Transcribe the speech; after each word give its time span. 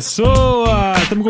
Estamos 0.00 0.39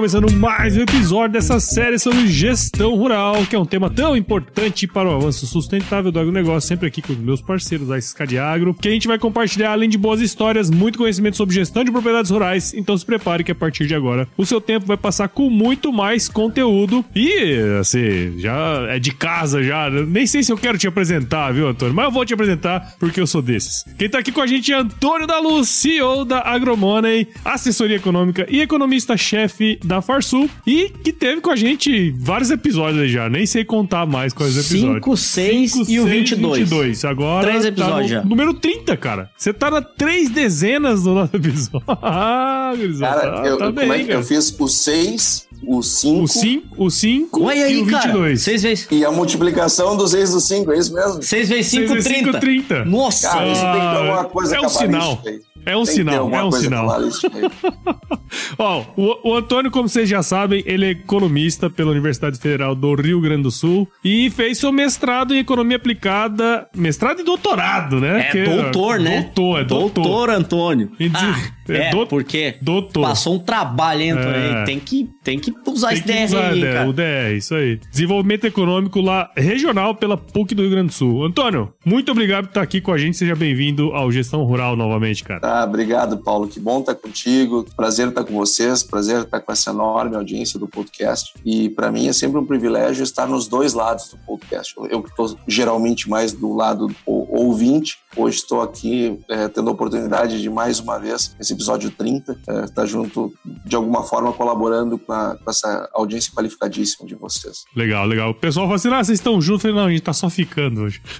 começando 0.00 0.32
mais 0.32 0.78
um 0.78 0.80
episódio 0.80 1.34
dessa 1.34 1.60
série 1.60 1.98
sobre 1.98 2.26
gestão 2.26 2.94
rural, 2.94 3.44
que 3.44 3.54
é 3.54 3.58
um 3.58 3.66
tema 3.66 3.90
tão 3.90 4.16
importante 4.16 4.86
para 4.86 5.06
o 5.06 5.14
avanço 5.14 5.46
sustentável 5.46 6.10
do 6.10 6.18
agronegócio, 6.18 6.66
sempre 6.66 6.88
aqui 6.88 7.02
com 7.02 7.12
os 7.12 7.18
meus 7.18 7.42
parceiros 7.42 7.88
da 7.88 8.00
SCAD 8.00 8.38
Agro, 8.38 8.72
que 8.72 8.88
a 8.88 8.90
gente 8.90 9.06
vai 9.06 9.18
compartilhar, 9.18 9.72
além 9.72 9.90
de 9.90 9.98
boas 9.98 10.22
histórias, 10.22 10.70
muito 10.70 10.96
conhecimento 10.96 11.36
sobre 11.36 11.54
gestão 11.54 11.84
de 11.84 11.92
propriedades 11.92 12.30
rurais, 12.30 12.72
então 12.72 12.96
se 12.96 13.04
prepare 13.04 13.44
que 13.44 13.52
a 13.52 13.54
partir 13.54 13.86
de 13.86 13.94
agora 13.94 14.26
o 14.38 14.46
seu 14.46 14.58
tempo 14.58 14.86
vai 14.86 14.96
passar 14.96 15.28
com 15.28 15.50
muito 15.50 15.92
mais 15.92 16.30
conteúdo 16.30 17.04
e, 17.14 17.58
assim, 17.78 18.38
já 18.38 18.86
é 18.88 18.98
de 18.98 19.12
casa 19.12 19.62
já, 19.62 19.90
nem 19.90 20.26
sei 20.26 20.42
se 20.42 20.50
eu 20.50 20.56
quero 20.56 20.78
te 20.78 20.88
apresentar, 20.88 21.52
viu, 21.52 21.68
Antônio? 21.68 21.94
Mas 21.94 22.06
eu 22.06 22.10
vou 22.10 22.24
te 22.24 22.32
apresentar 22.32 22.94
porque 22.98 23.20
eu 23.20 23.26
sou 23.26 23.42
desses. 23.42 23.84
Quem 23.98 24.08
tá 24.08 24.20
aqui 24.20 24.32
com 24.32 24.40
a 24.40 24.46
gente 24.46 24.72
é 24.72 24.76
Antônio 24.76 25.26
da 25.26 25.38
Luz, 25.38 25.68
CEO 25.68 26.24
da 26.24 26.40
Agromoney, 26.40 27.28
assessoria 27.44 27.96
econômica 27.96 28.46
e 28.48 28.62
economista-chefe 28.62 29.78
da 29.90 30.00
Farsul 30.00 30.48
e 30.66 30.88
que 30.88 31.12
teve 31.12 31.40
com 31.40 31.50
a 31.50 31.56
gente 31.56 32.12
vários 32.18 32.50
episódios 32.50 33.02
aí 33.02 33.08
já, 33.08 33.28
nem 33.28 33.44
sei 33.44 33.64
contar 33.64 34.06
mais 34.06 34.32
quais 34.32 34.56
episódios. 34.56 34.94
5, 35.02 35.16
6 35.16 35.74
e 35.88 35.98
o 36.00 36.06
22. 36.06 36.58
22. 36.60 37.04
Agora 37.04 37.46
Três 37.48 37.62
tá 37.62 37.68
episódios 37.68 38.02
no 38.02 38.08
já. 38.08 38.24
número 38.24 38.54
30, 38.54 38.96
cara. 38.96 39.30
Você 39.36 39.52
tá 39.52 39.70
na 39.70 39.82
três 39.82 40.30
dezenas 40.30 41.02
do 41.02 41.14
nosso 41.14 41.34
episódio. 41.36 41.82
ah, 42.02 42.72
Cara, 43.00 43.20
tá, 43.32 43.42
eu, 43.46 43.58
tá 43.58 43.64
eu- 43.66 43.72
bem, 43.72 43.88
como 43.88 43.92
é 44.00 44.04
que 44.04 44.12
eu 44.12 44.22
fiz 44.22 44.54
o 44.58 44.68
6, 44.68 45.48
o 45.66 45.82
5 45.82 46.22
O 46.22 46.28
5, 46.28 46.84
o 46.84 46.90
5 46.90 47.42
Olha 47.44 47.56
e 47.58 47.62
aí, 47.64 47.82
o 47.82 47.86
cara. 47.86 48.06
22. 48.06 48.42
6 48.42 48.62
vezes. 48.62 48.88
e 48.90 49.04
a 49.04 49.10
multiplicação 49.10 49.96
do 49.96 50.06
6 50.06 50.30
do 50.32 50.40
5, 50.40 50.72
é 50.72 50.78
isso 50.78 50.94
mesmo? 50.94 51.22
6 51.22 51.48
vezes 51.48 51.66
5, 51.66 51.80
Seis 51.88 51.90
vezes 51.92 52.04
30. 52.04 52.26
cinco, 52.32 52.40
30. 52.40 52.84
Nossa. 52.84 53.28
Cara, 53.28 53.48
isso 53.52 53.60
tem 53.60 53.72
que 53.72 53.78
ter 53.80 53.96
alguma 53.96 54.24
coisa 54.24 54.56
é 54.56 54.60
um 54.60 54.68
sinal. 54.68 55.22
aí. 55.26 55.40
É 55.66 55.76
um 55.76 55.84
Tem 55.84 55.94
sinal, 55.94 56.30
é 56.34 56.44
um 56.44 56.50
sinal. 56.52 56.88
Ó, 58.58 58.84
o, 58.96 59.30
o 59.30 59.36
Antônio, 59.36 59.70
como 59.70 59.88
vocês 59.88 60.08
já 60.08 60.22
sabem, 60.22 60.62
ele 60.66 60.84
é 60.86 60.90
economista 60.90 61.68
pela 61.68 61.90
Universidade 61.90 62.38
Federal 62.38 62.74
do 62.74 62.94
Rio 62.94 63.20
Grande 63.20 63.42
do 63.42 63.50
Sul 63.50 63.88
e 64.04 64.30
fez 64.30 64.58
seu 64.58 64.72
mestrado 64.72 65.34
em 65.34 65.38
economia 65.38 65.76
aplicada, 65.76 66.68
mestrado 66.74 67.20
e 67.20 67.24
doutorado, 67.24 68.00
né? 68.00 68.20
É 68.20 68.30
Que- 68.30 68.44
doutor, 68.44 69.00
né? 69.00 69.22
Doutor, 69.34 69.60
é 69.60 69.64
doutor. 69.64 70.02
Doutor 70.04 70.30
Antônio. 70.30 70.92
E 70.98 71.10
Ah, 71.14 71.34
é 71.76 71.88
é, 71.88 71.90
do- 71.90 72.06
porque 72.06 72.56
Doutor. 72.60 73.02
passou 73.02 73.34
um 73.34 73.38
trabalho, 73.38 74.02
hein? 74.02 74.12
É. 74.16 74.64
Tem, 74.64 74.78
que, 74.78 75.08
tem 75.24 75.38
que 75.38 75.52
usar 75.66 75.88
Tem 75.88 75.96
esse 75.98 76.02
que 76.04 76.12
DR 76.12 76.24
usar, 76.24 76.50
aí, 76.50 76.60
cara. 76.62 76.88
o 76.88 76.92
DR, 76.92 77.36
isso 77.36 77.54
aí. 77.54 77.80
Desenvolvimento 77.90 78.44
econômico 78.46 79.00
lá 79.00 79.30
regional 79.36 79.94
pela 79.94 80.16
PUC 80.16 80.54
do 80.54 80.62
Rio 80.62 80.70
Grande 80.70 80.88
do 80.88 80.92
Sul. 80.92 81.24
Antônio, 81.24 81.72
muito 81.84 82.10
obrigado 82.12 82.44
por 82.44 82.50
estar 82.50 82.62
aqui 82.62 82.80
com 82.80 82.92
a 82.92 82.98
gente. 82.98 83.16
Seja 83.16 83.34
bem-vindo 83.34 83.92
ao 83.92 84.10
Gestão 84.10 84.42
Rural 84.44 84.76
novamente, 84.76 85.22
cara. 85.24 85.40
Ah, 85.42 85.64
obrigado, 85.64 86.18
Paulo. 86.18 86.48
Que 86.48 86.60
bom 86.60 86.80
estar 86.80 86.94
contigo. 86.94 87.66
Prazer 87.76 88.08
estar 88.08 88.24
com 88.24 88.34
vocês. 88.34 88.82
Prazer 88.82 89.22
estar 89.22 89.40
com 89.40 89.52
essa 89.52 89.70
enorme 89.70 90.16
audiência 90.16 90.58
do 90.58 90.66
podcast. 90.68 91.32
E 91.44 91.68
para 91.70 91.90
mim 91.90 92.08
é 92.08 92.12
sempre 92.12 92.38
um 92.38 92.44
privilégio 92.46 93.02
estar 93.02 93.26
nos 93.26 93.46
dois 93.48 93.72
lados 93.74 94.08
do 94.10 94.18
podcast. 94.26 94.74
Eu 94.90 95.02
que 95.02 95.10
estou 95.10 95.36
geralmente 95.46 96.08
mais 96.08 96.32
do 96.32 96.54
lado 96.54 96.88
do 96.88 96.94
ouvinte, 97.06 97.98
hoje 98.16 98.36
estou 98.38 98.60
aqui 98.62 99.18
eh, 99.28 99.48
tendo 99.48 99.68
a 99.68 99.72
oportunidade 99.72 100.40
de 100.40 100.50
mais 100.50 100.80
uma 100.80 100.98
vez, 100.98 101.34
nesse 101.38 101.54
episódio 101.60 101.90
30, 101.90 102.38
eh, 102.48 102.64
estar 102.64 102.86
junto, 102.86 103.32
de 103.66 103.76
alguma 103.76 104.02
forma, 104.02 104.32
colaborando 104.32 104.98
com, 104.98 105.12
a- 105.12 105.36
com 105.36 105.50
essa 105.50 105.88
audiência 105.92 106.32
qualificadíssima 106.34 107.06
de 107.06 107.14
vocês. 107.14 107.64
Legal, 107.76 108.06
legal. 108.06 108.30
O 108.30 108.34
pessoal 108.34 108.64
fala 108.66 108.76
assim: 108.76 108.88
ah, 108.88 109.04
vocês 109.04 109.18
estão 109.18 109.40
juntos. 109.40 109.64
Eu 109.64 109.70
falei, 109.72 109.76
não, 109.82 109.88
a 109.88 109.90
gente 109.90 110.02
tá 110.02 110.12
só 110.14 110.30
ficando 110.30 110.80
hoje. 110.82 111.02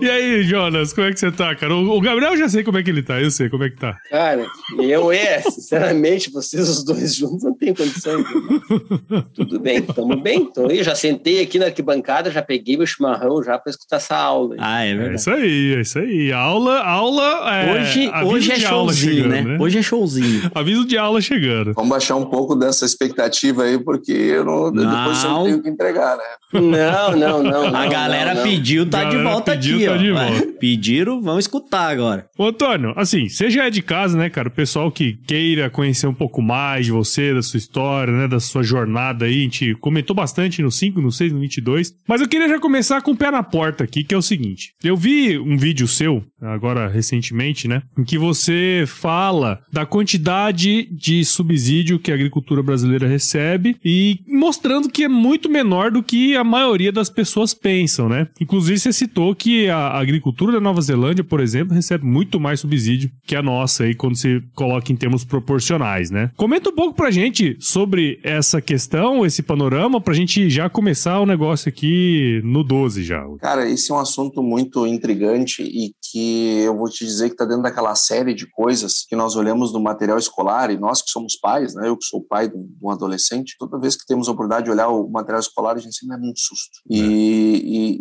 e 0.00 0.10
aí, 0.10 0.42
Jonas, 0.42 0.92
como 0.92 1.06
é 1.06 1.12
que 1.12 1.20
você 1.20 1.30
tá, 1.30 1.54
cara? 1.54 1.74
O, 1.74 1.96
o 1.96 2.00
Gabriel 2.00 2.32
eu 2.32 2.38
já 2.38 2.48
sei 2.48 2.64
como 2.64 2.78
é 2.78 2.82
que 2.82 2.90
ele 2.90 3.02
tá, 3.02 3.20
eu 3.20 3.30
sei 3.30 3.48
como 3.48 3.62
é 3.64 3.70
que 3.70 3.76
tá. 3.76 3.96
Cara, 4.10 4.44
eu 4.78 5.12
é, 5.12 5.40
sinceramente, 5.42 6.30
vocês 6.30 6.68
os 6.68 6.82
dois 6.84 7.14
juntos 7.14 7.44
não 7.44 7.54
tem 7.54 7.72
condição. 7.74 8.20
entendeu? 8.20 9.22
Tudo 9.34 9.60
bem, 9.60 9.78
estamos 9.78 10.20
bem. 10.22 10.50
Tô 10.52 10.66
aí, 10.68 10.82
já 10.82 10.94
sentei 10.94 11.40
aqui 11.40 11.58
na 11.58 11.66
arquibancada, 11.66 12.30
já 12.30 12.42
peguei 12.42 12.76
meu 12.76 12.86
chimarrão 12.86 13.42
já 13.42 13.58
para 13.58 13.70
escutar 13.70 13.96
essa 13.96 14.16
aula. 14.16 14.54
aí. 14.54 14.60
Ah, 14.62 14.84
é 14.84 14.90
É 14.90 14.94
verdade. 14.96 15.20
isso 15.20 15.30
aí, 15.30 15.74
é 15.74 15.80
isso 15.80 15.98
aí. 15.98 16.13
Aula, 16.32 16.80
aula. 16.80 17.50
É, 17.54 17.72
hoje 17.72 18.10
hoje 18.24 18.52
é 18.52 18.56
de 18.56 18.66
aula 18.66 18.92
showzinho, 18.92 19.22
chegando, 19.24 19.48
né? 19.48 19.56
Hoje 19.60 19.78
é 19.78 19.82
showzinho. 19.82 20.50
Aviso 20.54 20.84
de 20.84 20.96
aula 20.96 21.20
chegando. 21.20 21.72
Vamos 21.74 21.90
baixar 21.90 22.16
um 22.16 22.26
pouco 22.26 22.54
dessa 22.54 22.84
expectativa 22.84 23.64
aí, 23.64 23.78
porque 23.78 24.12
eu 24.12 24.44
não, 24.44 24.72
depois 24.72 25.24
eu 25.24 25.30
Não. 25.30 25.44
tenho 25.44 25.62
que 25.62 25.68
entregar, 25.68 26.16
né? 26.16 26.22
Não, 26.60 27.16
não, 27.16 27.42
não. 27.42 27.64
A 27.66 27.82
não, 27.84 27.88
galera 27.88 28.34
não, 28.34 28.44
não. 28.44 28.50
pediu, 28.50 28.88
tá 28.88 29.04
de 29.04 29.10
Galera 29.16 29.30
volta 29.30 29.52
pediu, 29.52 29.76
aqui, 29.76 29.86
tá 29.86 29.92
ó. 29.92 29.96
de 29.96 30.10
volta. 30.12 30.54
Pediram, 30.64 31.20
vamos 31.20 31.44
escutar 31.44 31.90
agora. 31.90 32.26
Ô, 32.38 32.46
Antônio, 32.46 32.94
assim, 32.96 33.28
você 33.28 33.50
já 33.50 33.66
é 33.66 33.70
de 33.70 33.82
casa, 33.82 34.16
né, 34.16 34.30
cara? 34.30 34.48
O 34.48 34.52
pessoal 34.52 34.90
que 34.90 35.18
queira 35.26 35.68
conhecer 35.68 36.06
um 36.06 36.14
pouco 36.14 36.40
mais 36.40 36.86
de 36.86 36.92
você, 36.92 37.34
da 37.34 37.42
sua 37.42 37.58
história, 37.58 38.12
né, 38.12 38.28
da 38.28 38.40
sua 38.40 38.62
jornada 38.62 39.26
aí, 39.26 39.40
a 39.40 39.42
gente 39.42 39.74
comentou 39.74 40.14
bastante 40.16 40.62
no 40.62 40.70
5, 40.70 41.00
no 41.00 41.12
6, 41.12 41.32
no 41.32 41.40
22. 41.40 41.94
Mas 42.08 42.20
eu 42.20 42.28
queria 42.28 42.48
já 42.48 42.58
começar 42.58 43.02
com 43.02 43.10
o 43.10 43.16
pé 43.16 43.30
na 43.30 43.42
porta 43.42 43.84
aqui, 43.84 44.04
que 44.04 44.14
é 44.14 44.18
o 44.18 44.22
seguinte. 44.22 44.72
Eu 44.82 44.96
vi 44.96 45.38
um 45.38 45.56
vídeo 45.56 45.86
seu, 45.86 46.03
agora 46.40 46.88
recentemente, 46.88 47.68
né, 47.68 47.82
em 47.98 48.04
que 48.04 48.18
você 48.18 48.84
fala 48.86 49.60
da 49.72 49.86
quantidade 49.86 50.88
de 50.92 51.24
subsídio 51.24 51.98
que 51.98 52.10
a 52.10 52.14
agricultura 52.14 52.62
brasileira 52.62 53.06
recebe 53.06 53.76
e 53.84 54.20
mostrando 54.28 54.88
que 54.88 55.04
é 55.04 55.08
muito 55.08 55.48
menor 55.48 55.90
do 55.90 56.02
que 56.02 56.36
a 56.36 56.44
maioria 56.44 56.92
das 56.92 57.08
pessoas 57.08 57.54
pensam, 57.54 58.08
né? 58.08 58.28
Inclusive, 58.40 58.78
você 58.78 58.92
citou 58.92 59.34
que 59.34 59.68
a 59.68 59.98
agricultura 59.98 60.52
da 60.52 60.60
Nova 60.60 60.80
Zelândia, 60.80 61.24
por 61.24 61.40
exemplo, 61.40 61.74
recebe 61.74 62.04
muito 62.04 62.38
mais 62.38 62.60
subsídio 62.60 63.10
que 63.26 63.36
a 63.36 63.42
nossa 63.42 63.84
aí 63.84 63.94
quando 63.94 64.16
você 64.16 64.42
coloca 64.54 64.92
em 64.92 64.96
termos 64.96 65.24
proporcionais, 65.24 66.10
né? 66.10 66.30
Comenta 66.36 66.70
um 66.70 66.74
pouco 66.74 66.94
pra 66.94 67.10
gente 67.10 67.56
sobre 67.58 68.18
essa 68.22 68.60
questão, 68.60 69.24
esse 69.24 69.42
panorama, 69.42 70.00
pra 70.00 70.14
gente 70.14 70.48
já 70.50 70.68
começar 70.68 71.20
o 71.20 71.26
negócio 71.26 71.68
aqui 71.68 72.40
no 72.44 72.62
12 72.62 73.02
já. 73.02 73.24
Cara, 73.40 73.68
esse 73.68 73.90
é 73.90 73.94
um 73.94 73.98
assunto 73.98 74.42
muito 74.42 74.86
intrigante 74.86 75.62
e 75.62 75.93
que 76.10 76.60
eu 76.60 76.76
vou 76.76 76.88
te 76.88 77.04
dizer 77.04 77.28
que 77.28 77.34
está 77.34 77.44
dentro 77.44 77.62
daquela 77.62 77.94
série 77.94 78.34
de 78.34 78.50
coisas 78.50 79.04
que 79.08 79.16
nós 79.16 79.36
olhamos 79.36 79.72
no 79.72 79.80
material 79.80 80.18
escolar 80.18 80.70
e 80.70 80.78
nós 80.78 81.02
que 81.02 81.10
somos 81.10 81.36
pais, 81.36 81.74
né? 81.74 81.88
Eu 81.88 81.96
que 81.96 82.04
sou 82.04 82.22
pai 82.22 82.48
de 82.48 82.56
um 82.82 82.90
adolescente, 82.90 83.56
toda 83.58 83.78
vez 83.78 83.96
que 83.96 84.06
temos 84.06 84.28
a 84.28 84.32
oportunidade 84.32 84.64
de 84.66 84.70
olhar 84.70 84.88
o 84.88 85.08
material 85.08 85.40
escolar, 85.40 85.76
a 85.76 85.80
gente 85.80 85.96
sempre 85.96 86.16
é 86.16 86.18
muito 86.18 86.40
susto 86.40 86.80
e, 86.88 87.00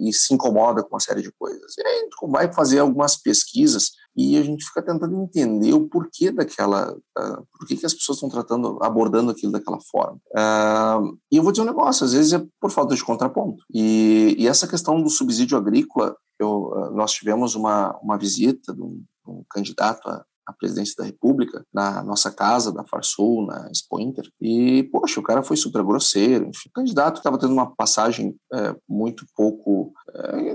e- 0.04 0.10
e 0.10 0.14
se 0.14 0.34
incomoda 0.34 0.84
com 0.84 0.90
uma 0.96 1.00
série 1.00 1.22
de 1.22 1.32
coisas. 1.32 1.74
E 1.78 1.88
aí 1.88 1.98
a 1.98 2.00
gente 2.02 2.32
vai 2.32 2.52
fazer 2.54 2.80
algumas 2.80 3.16
pesquisas 3.16 3.92
e 4.16 4.38
a 4.38 4.44
gente 4.44 4.64
fica 4.66 4.82
tentando 4.82 5.16
entender 5.24 5.74
o 5.74 5.88
porquê 5.90 6.32
daquela, 6.32 6.96
ah, 7.18 7.42
por 7.58 7.68
que, 7.68 7.76
que 7.76 7.86
as 7.86 7.94
pessoas 7.94 8.18
estão 8.18 8.30
tratando, 8.30 8.78
abordando 8.82 9.32
aquilo 9.32 9.52
daquela 9.52 9.80
forma. 9.92 10.20
Ah, 10.36 11.00
e 11.32 11.38
eu 11.38 11.44
vou 11.44 11.52
dizer 11.52 11.64
um 11.64 11.68
negócio, 11.68 12.06
às 12.06 12.14
vezes 12.14 12.34
é 12.34 12.44
por 12.62 12.70
falta 12.70 12.96
de 12.96 13.04
contraponto. 13.04 13.64
E, 13.74 14.36
e 14.38 14.48
essa 14.48 14.68
questão 14.68 15.02
do 15.02 15.10
subsídio 15.10 15.58
agrícola, 15.58 16.16
eu, 16.44 16.74
ah, 16.76 16.92
nós 16.92 17.14
tivemos 17.14 17.56
uma, 17.56 17.98
uma 18.02 18.18
visita 18.18 18.74
de 18.74 18.82
um, 18.82 19.04
um 19.28 19.44
candidato 19.50 20.08
a, 20.08 20.24
à 20.46 20.54
presidência 20.54 20.96
da 20.98 21.06
República 21.06 21.66
na 21.74 22.04
nossa 22.04 22.30
casa 22.30 22.72
da 22.72 22.84
Farsul, 22.84 23.46
na 23.46 23.70
Expo 23.72 24.00
Inter, 24.00 24.30
e, 24.42 24.84
poxa, 24.92 25.20
o 25.20 25.24
cara 25.24 25.42
foi 25.42 25.56
super 25.56 25.84
grosseiro, 25.84 26.48
enfim, 26.48 26.70
o 26.70 26.74
candidato 26.74 27.18
estava 27.18 27.38
tendo 27.38 27.54
uma 27.54 27.74
passagem 27.74 28.36
eh, 28.54 28.76
muito 28.88 29.26
pouco 29.36 29.94
eh, 30.14 30.54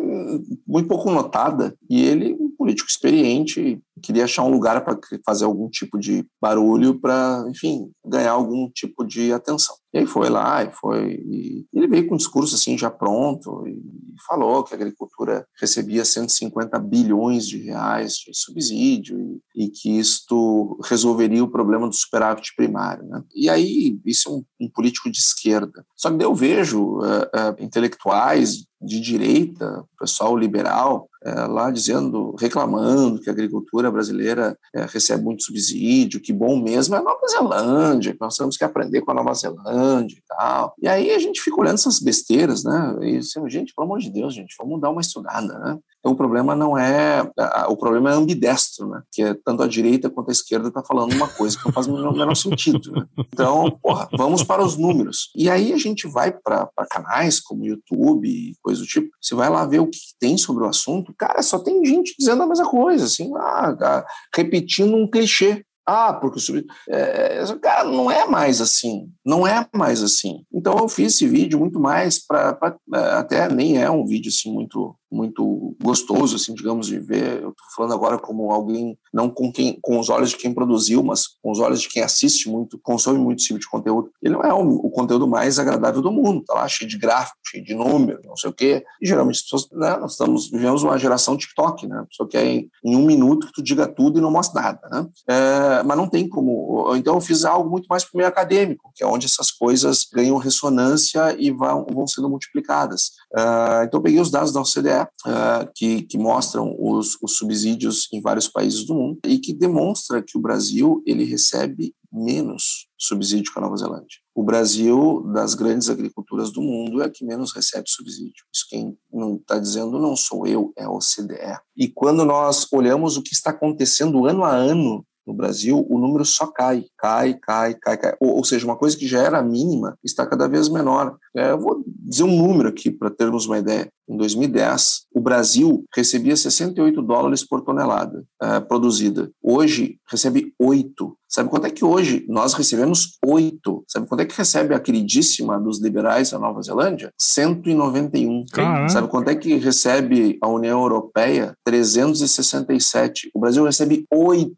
muito 0.66 0.88
pouco 0.88 1.10
notada, 1.10 1.74
e 1.88 2.04
ele, 2.04 2.36
político 2.58 2.90
experiente, 2.90 3.80
queria 4.02 4.24
achar 4.24 4.42
um 4.42 4.50
lugar 4.50 4.84
para 4.84 4.98
fazer 5.24 5.44
algum 5.44 5.68
tipo 5.70 5.98
de 5.98 6.26
barulho 6.42 7.00
para, 7.00 7.44
enfim, 7.48 7.90
ganhar 8.04 8.32
algum 8.32 8.68
tipo 8.68 9.04
de 9.04 9.32
atenção. 9.32 9.76
E 9.94 9.98
aí 9.98 10.06
foi 10.06 10.28
lá 10.28 10.64
e 10.64 10.70
foi. 10.72 11.14
E 11.14 11.66
ele 11.72 11.86
veio 11.86 12.06
com 12.06 12.14
um 12.14 12.18
discurso 12.18 12.54
assim 12.54 12.76
já 12.76 12.90
pronto 12.90 13.66
e 13.66 13.80
falou 14.26 14.62
que 14.62 14.74
a 14.74 14.76
agricultura 14.76 15.46
recebia 15.58 16.04
150 16.04 16.78
bilhões 16.80 17.46
de 17.46 17.58
reais 17.58 18.14
de 18.14 18.34
subsídio 18.34 19.18
e, 19.54 19.64
e 19.64 19.70
que 19.70 19.98
isto 19.98 20.78
resolveria 20.84 21.42
o 21.42 21.50
problema 21.50 21.88
do 21.88 21.94
superávit 21.94 22.54
primário. 22.54 23.04
Né? 23.04 23.22
E 23.34 23.48
aí, 23.48 23.98
isso 24.04 24.28
é 24.28 24.32
um, 24.32 24.66
um 24.66 24.70
político 24.70 25.10
de 25.10 25.18
esquerda. 25.18 25.86
Só 25.96 26.10
que 26.10 26.22
eu 26.22 26.34
vejo 26.34 26.98
uh, 26.98 27.22
uh, 27.22 27.62
intelectuais 27.62 28.66
de 28.80 29.00
direita, 29.00 29.84
pessoal 29.98 30.36
liberal, 30.36 31.08
é, 31.24 31.32
lá 31.46 31.70
dizendo, 31.70 32.34
reclamando 32.38 33.20
que 33.20 33.28
a 33.28 33.32
agricultura 33.32 33.90
brasileira 33.90 34.56
é, 34.74 34.86
recebe 34.86 35.24
muito 35.24 35.42
subsídio, 35.42 36.20
que 36.20 36.32
bom 36.32 36.60
mesmo 36.62 36.94
é 36.94 36.98
a 36.98 37.02
Nova 37.02 37.26
Zelândia, 37.28 38.12
que 38.12 38.20
nós 38.20 38.36
temos 38.36 38.56
que 38.56 38.64
aprender 38.64 39.00
com 39.00 39.10
a 39.10 39.14
Nova 39.14 39.34
Zelândia 39.34 40.16
e 40.16 40.22
tal. 40.28 40.74
E 40.80 40.86
aí 40.86 41.10
a 41.10 41.18
gente 41.18 41.40
fica 41.40 41.60
olhando 41.60 41.74
essas 41.74 41.98
besteiras, 41.98 42.62
né? 42.62 42.96
E 43.02 43.16
assim, 43.16 43.48
gente, 43.50 43.74
pelo 43.74 43.86
amor 43.86 43.98
de 43.98 44.10
Deus, 44.10 44.32
gente, 44.32 44.54
vamos 44.58 44.80
dar 44.80 44.90
uma 44.90 45.00
estudada, 45.00 45.58
né? 45.58 45.78
Então 45.98 46.12
o 46.12 46.16
problema 46.16 46.54
não 46.54 46.78
é 46.78 47.28
o 47.68 47.76
problema 47.76 48.10
é 48.10 48.14
ambidestro, 48.14 48.88
né? 48.88 49.02
Que 49.12 49.22
é 49.22 49.34
tanto 49.44 49.62
a 49.62 49.68
direita 49.68 50.08
quanto 50.08 50.28
a 50.28 50.32
esquerda 50.32 50.68
está 50.68 50.82
falando 50.82 51.12
uma 51.12 51.28
coisa 51.28 51.58
que 51.58 51.64
não 51.66 51.72
faz 51.72 51.86
o 51.86 51.92
menor 51.92 52.34
sentido. 52.36 52.92
Né? 52.92 53.06
Então, 53.32 53.70
porra, 53.82 54.08
vamos 54.16 54.42
para 54.42 54.64
os 54.64 54.76
números. 54.76 55.30
E 55.34 55.50
aí 55.50 55.72
a 55.72 55.76
gente 55.76 56.06
vai 56.06 56.32
para 56.32 56.68
canais 56.90 57.40
como 57.40 57.66
YouTube 57.66 58.28
e 58.28 58.54
coisa 58.62 58.80
do 58.80 58.86
tipo. 58.86 59.08
Você 59.20 59.34
vai 59.34 59.50
lá 59.50 59.66
ver 59.66 59.80
o 59.80 59.86
que 59.86 59.98
tem 60.18 60.38
sobre 60.38 60.64
o 60.64 60.68
assunto. 60.68 61.14
Cara, 61.18 61.42
só 61.42 61.58
tem 61.58 61.84
gente 61.84 62.14
dizendo 62.18 62.42
a 62.42 62.46
mesma 62.46 62.68
coisa, 62.68 63.04
assim, 63.04 63.30
ah, 63.36 64.04
repetindo 64.34 64.96
um 64.96 65.08
clichê. 65.08 65.64
Ah, 65.90 66.12
porque 66.12 66.36
o 66.36 66.40
sub... 66.40 66.62
É, 66.86 67.42
cara, 67.62 67.84
não 67.84 68.10
é 68.10 68.26
mais 68.26 68.60
assim, 68.60 69.10
não 69.24 69.46
é 69.46 69.66
mais 69.74 70.02
assim. 70.02 70.44
Então 70.52 70.76
eu 70.76 70.86
fiz 70.86 71.14
esse 71.14 71.26
vídeo 71.26 71.58
muito 71.58 71.80
mais 71.80 72.18
para 72.18 72.76
é, 72.94 72.98
até 73.12 73.48
nem 73.48 73.82
é 73.82 73.90
um 73.90 74.04
vídeo 74.04 74.28
assim 74.28 74.52
muito 74.52 74.94
muito 75.10 75.74
gostoso, 75.82 76.36
assim, 76.36 76.54
digamos, 76.54 76.86
de 76.86 76.98
ver. 76.98 77.42
Eu 77.42 77.50
estou 77.50 77.66
falando 77.74 77.94
agora 77.94 78.18
como 78.18 78.52
alguém, 78.52 78.98
não 79.12 79.30
com, 79.30 79.52
quem, 79.52 79.78
com 79.80 79.98
os 79.98 80.08
olhos 80.08 80.30
de 80.30 80.36
quem 80.36 80.52
produziu, 80.52 81.02
mas 81.02 81.26
com 81.42 81.50
os 81.50 81.58
olhos 81.58 81.80
de 81.80 81.88
quem 81.88 82.02
assiste 82.02 82.48
muito, 82.48 82.78
consome 82.78 83.18
muito 83.18 83.38
esse 83.38 83.48
tipo 83.48 83.58
de 83.58 83.68
conteúdo. 83.68 84.10
Ele 84.22 84.34
não 84.34 84.42
é 84.42 84.52
o, 84.52 84.60
o 84.60 84.90
conteúdo 84.90 85.26
mais 85.26 85.58
agradável 85.58 86.02
do 86.02 86.12
mundo, 86.12 86.44
tá 86.44 86.54
lá 86.54 86.68
cheio 86.68 86.88
de 86.88 86.98
gráfico, 86.98 87.38
cheio 87.44 87.64
de 87.64 87.74
número, 87.74 88.20
não 88.24 88.36
sei 88.36 88.50
o 88.50 88.52
quê. 88.52 88.84
E 89.00 89.06
geralmente 89.06 89.36
as 89.36 89.42
pessoas, 89.42 89.68
né, 89.72 89.96
nós 89.98 90.12
estamos, 90.12 90.50
vivemos 90.50 90.82
uma 90.82 90.98
geração 90.98 91.36
TikTok, 91.36 91.86
né? 91.86 92.00
A 92.00 92.06
pessoa 92.06 92.28
quer 92.28 92.44
em, 92.44 92.68
em 92.84 92.96
um 92.96 93.04
minuto 93.04 93.46
que 93.46 93.52
tu 93.52 93.62
diga 93.62 93.86
tudo 93.86 94.18
e 94.18 94.22
não 94.22 94.30
mostra 94.30 94.62
nada, 94.62 94.88
né? 94.90 95.06
É, 95.28 95.82
mas 95.82 95.96
não 95.96 96.08
tem 96.08 96.28
como. 96.28 96.94
Então 96.96 97.14
eu 97.14 97.20
fiz 97.20 97.44
algo 97.44 97.68
muito 97.70 97.86
mais 97.86 98.04
para 98.04 98.14
o 98.14 98.16
meio 98.16 98.28
acadêmico, 98.28 98.90
que 98.94 99.02
é 99.02 99.06
onde 99.06 99.26
essas 99.26 99.50
coisas 99.50 100.06
ganham 100.12 100.36
ressonância 100.36 101.34
e 101.38 101.50
vão, 101.50 101.86
vão 101.90 102.06
sendo 102.06 102.28
multiplicadas. 102.28 103.12
É, 103.36 103.84
então 103.84 104.00
peguei 104.00 104.20
os 104.20 104.30
dados 104.30 104.52
da 104.52 104.60
OCDE 104.60 105.02
uh, 105.26 105.70
que, 105.74 106.02
que, 106.02 106.16
mostram 106.16 106.74
os, 106.78 107.18
os, 107.22 107.36
subsídios 107.36 108.08
em 108.12 108.22
vários 108.22 108.48
países 108.48 108.84
do 108.86 108.94
mundo 108.94 109.18
e 109.26 109.38
que 109.38 109.52
demonstra 109.52 110.22
que 110.22 110.38
o 110.38 110.40
Brasil 110.40 111.02
ele 111.06 111.24
recebe 111.24 111.94
menos 112.10 112.88
subsídio 112.98 113.52
que 113.52 113.58
a 113.58 113.62
Nova 113.62 113.76
Zelândia. 113.76 114.18
O 114.34 114.42
Brasil, 114.42 115.22
das 115.34 115.54
grandes 115.54 115.90
agriculturas 115.90 116.50
do 116.50 116.62
mundo, 116.62 117.02
é 117.02 117.10
que 117.10 117.24
menos 117.24 117.52
recebe 117.52 117.84
subsídio. 117.86 118.44
Isso 118.52 118.66
quem 118.68 118.96
não 119.12 119.36
está 119.36 119.58
dizendo 119.58 119.98
não 119.98 120.16
sou 120.16 120.46
eu, 120.46 120.72
é 120.76 120.84
a 120.84 120.90
OCDE. 120.90 121.58
E 121.76 121.86
quando 121.88 122.24
nós 122.24 122.66
olhamos 122.72 123.18
o 123.18 123.22
que 123.22 123.34
está 123.34 123.50
acontecendo 123.50 124.24
ano 124.24 124.42
a 124.42 124.54
ano 124.54 125.04
no 125.28 125.34
Brasil, 125.34 125.86
o 125.90 125.98
número 125.98 126.24
só 126.24 126.46
cai, 126.46 126.86
cai, 126.96 127.34
cai, 127.34 127.74
cai, 127.74 127.98
cai. 127.98 128.16
Ou, 128.18 128.36
ou 128.36 128.44
seja, 128.44 128.64
uma 128.64 128.76
coisa 128.76 128.96
que 128.96 129.06
já 129.06 129.20
era 129.20 129.42
mínima 129.42 129.96
está 130.02 130.26
cada 130.26 130.48
vez 130.48 130.70
menor. 130.70 131.16
É, 131.36 131.50
eu 131.50 131.58
vou 131.58 131.84
dizer 131.86 132.22
um 132.24 132.34
número 132.34 132.70
aqui 132.70 132.90
para 132.90 133.10
termos 133.10 133.46
uma 133.46 133.58
ideia. 133.58 133.88
Em 134.08 134.16
2010, 134.16 135.02
o 135.14 135.20
Brasil 135.20 135.84
recebia 135.94 136.34
68 136.34 137.02
dólares 137.02 137.44
por 137.44 137.60
tonelada 137.60 138.24
é, 138.40 138.58
produzida. 138.58 139.30
Hoje, 139.42 139.98
recebe 140.10 140.54
8. 140.58 141.14
Sabe 141.28 141.50
quanto 141.50 141.66
é 141.66 141.70
que 141.70 141.84
hoje 141.84 142.24
nós 142.26 142.54
recebemos 142.54 143.18
8? 143.22 143.84
Sabe 143.86 144.06
quanto 144.06 144.20
é 144.20 144.24
que 144.24 144.34
recebe 144.34 144.74
a 144.74 144.80
queridíssima 144.80 145.60
dos 145.60 145.78
liberais 145.78 146.30
da 146.30 146.38
Nova 146.38 146.62
Zelândia? 146.62 147.12
191. 147.18 148.46
Caramba. 148.50 148.88
Sabe 148.88 149.08
quanto 149.08 149.28
é 149.28 149.34
que 149.34 149.56
recebe 149.56 150.38
a 150.40 150.48
União 150.48 150.80
Europeia? 150.80 151.52
367. 151.64 153.30
O 153.34 153.40
Brasil 153.40 153.62
recebe 153.62 154.06
8 154.10 154.56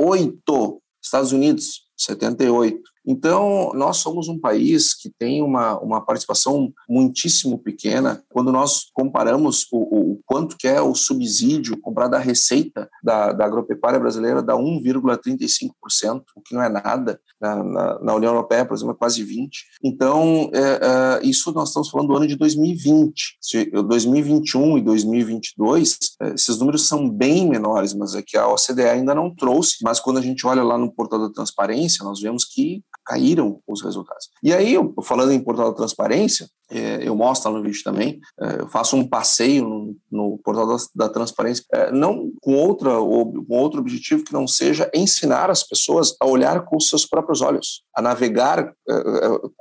oito. 0.00 0.82
Estados 1.02 1.32
Unidos, 1.32 1.88
78. 1.96 2.89
Então, 3.06 3.72
nós 3.74 3.98
somos 3.98 4.28
um 4.28 4.38
país 4.38 4.94
que 4.94 5.10
tem 5.18 5.42
uma, 5.42 5.78
uma 5.80 6.00
participação 6.04 6.72
muitíssimo 6.88 7.58
pequena. 7.58 8.22
Quando 8.28 8.52
nós 8.52 8.90
comparamos 8.92 9.66
o, 9.72 10.12
o 10.12 10.20
quanto 10.26 10.56
que 10.56 10.68
é 10.68 10.80
o 10.80 10.94
subsídio 10.94 11.80
comparado 11.80 12.16
à 12.16 12.18
receita 12.18 12.88
da, 13.02 13.32
da 13.32 13.44
agropecuária 13.44 13.98
brasileira, 13.98 14.42
dá 14.42 14.54
1,35%, 14.54 16.22
o 16.36 16.40
que 16.40 16.54
não 16.54 16.62
é 16.62 16.68
nada. 16.68 17.20
Na, 17.40 17.64
na, 17.64 17.98
na, 18.00 18.14
União 18.14 18.32
Europeia, 18.32 18.66
por 18.66 18.74
exemplo, 18.74 18.92
é 18.94 18.98
quase 18.98 19.24
20%. 19.24 19.48
Então, 19.82 20.50
é, 20.52 20.60
é, 20.60 21.26
isso 21.26 21.50
nós 21.52 21.68
estamos 21.68 21.88
falando 21.88 22.08
do 22.08 22.16
ano 22.16 22.26
de 22.26 22.36
2020. 22.36 23.38
Se, 23.40 23.64
2021 23.64 24.78
e 24.78 24.82
2022, 24.82 25.98
é, 26.20 26.34
esses 26.34 26.58
números 26.58 26.86
são 26.86 27.08
bem 27.08 27.48
menores, 27.48 27.94
mas 27.94 28.14
é 28.14 28.22
que 28.22 28.36
a 28.36 28.46
OCDE 28.46 28.82
ainda 28.82 29.14
não 29.14 29.34
trouxe. 29.34 29.78
Mas 29.82 29.98
quando 29.98 30.18
a 30.18 30.22
gente 30.22 30.46
olha 30.46 30.62
lá 30.62 30.76
no 30.76 30.92
portal 30.92 31.18
da 31.18 31.32
transparência, 31.32 32.04
nós 32.04 32.20
vemos 32.20 32.44
que 32.44 32.82
caíram 33.10 33.60
os 33.66 33.82
resultados. 33.82 34.28
E 34.40 34.52
aí, 34.52 34.76
falando 35.02 35.32
em 35.32 35.42
portal 35.42 35.70
da 35.70 35.76
transparência, 35.76 36.48
é, 36.70 37.00
eu 37.02 37.16
mostro 37.16 37.50
lá 37.50 37.58
no 37.58 37.64
vídeo 37.64 37.82
também, 37.82 38.20
é, 38.40 38.60
eu 38.60 38.68
faço 38.68 38.96
um 38.96 39.04
passeio 39.04 39.68
no, 39.68 39.96
no 40.08 40.38
portal 40.38 40.68
da, 40.68 40.76
da 40.94 41.08
transparência, 41.08 41.64
é, 41.72 41.90
não 41.90 42.30
com, 42.40 42.54
outra, 42.54 42.90
com 42.92 43.58
outro 43.58 43.80
objetivo 43.80 44.22
que 44.22 44.32
não 44.32 44.46
seja 44.46 44.88
ensinar 44.94 45.50
as 45.50 45.64
pessoas 45.64 46.14
a 46.20 46.26
olhar 46.26 46.64
com 46.64 46.76
os 46.76 46.88
seus 46.88 47.04
próprios 47.04 47.40
olhos, 47.42 47.82
a 47.96 48.00
navegar 48.00 48.72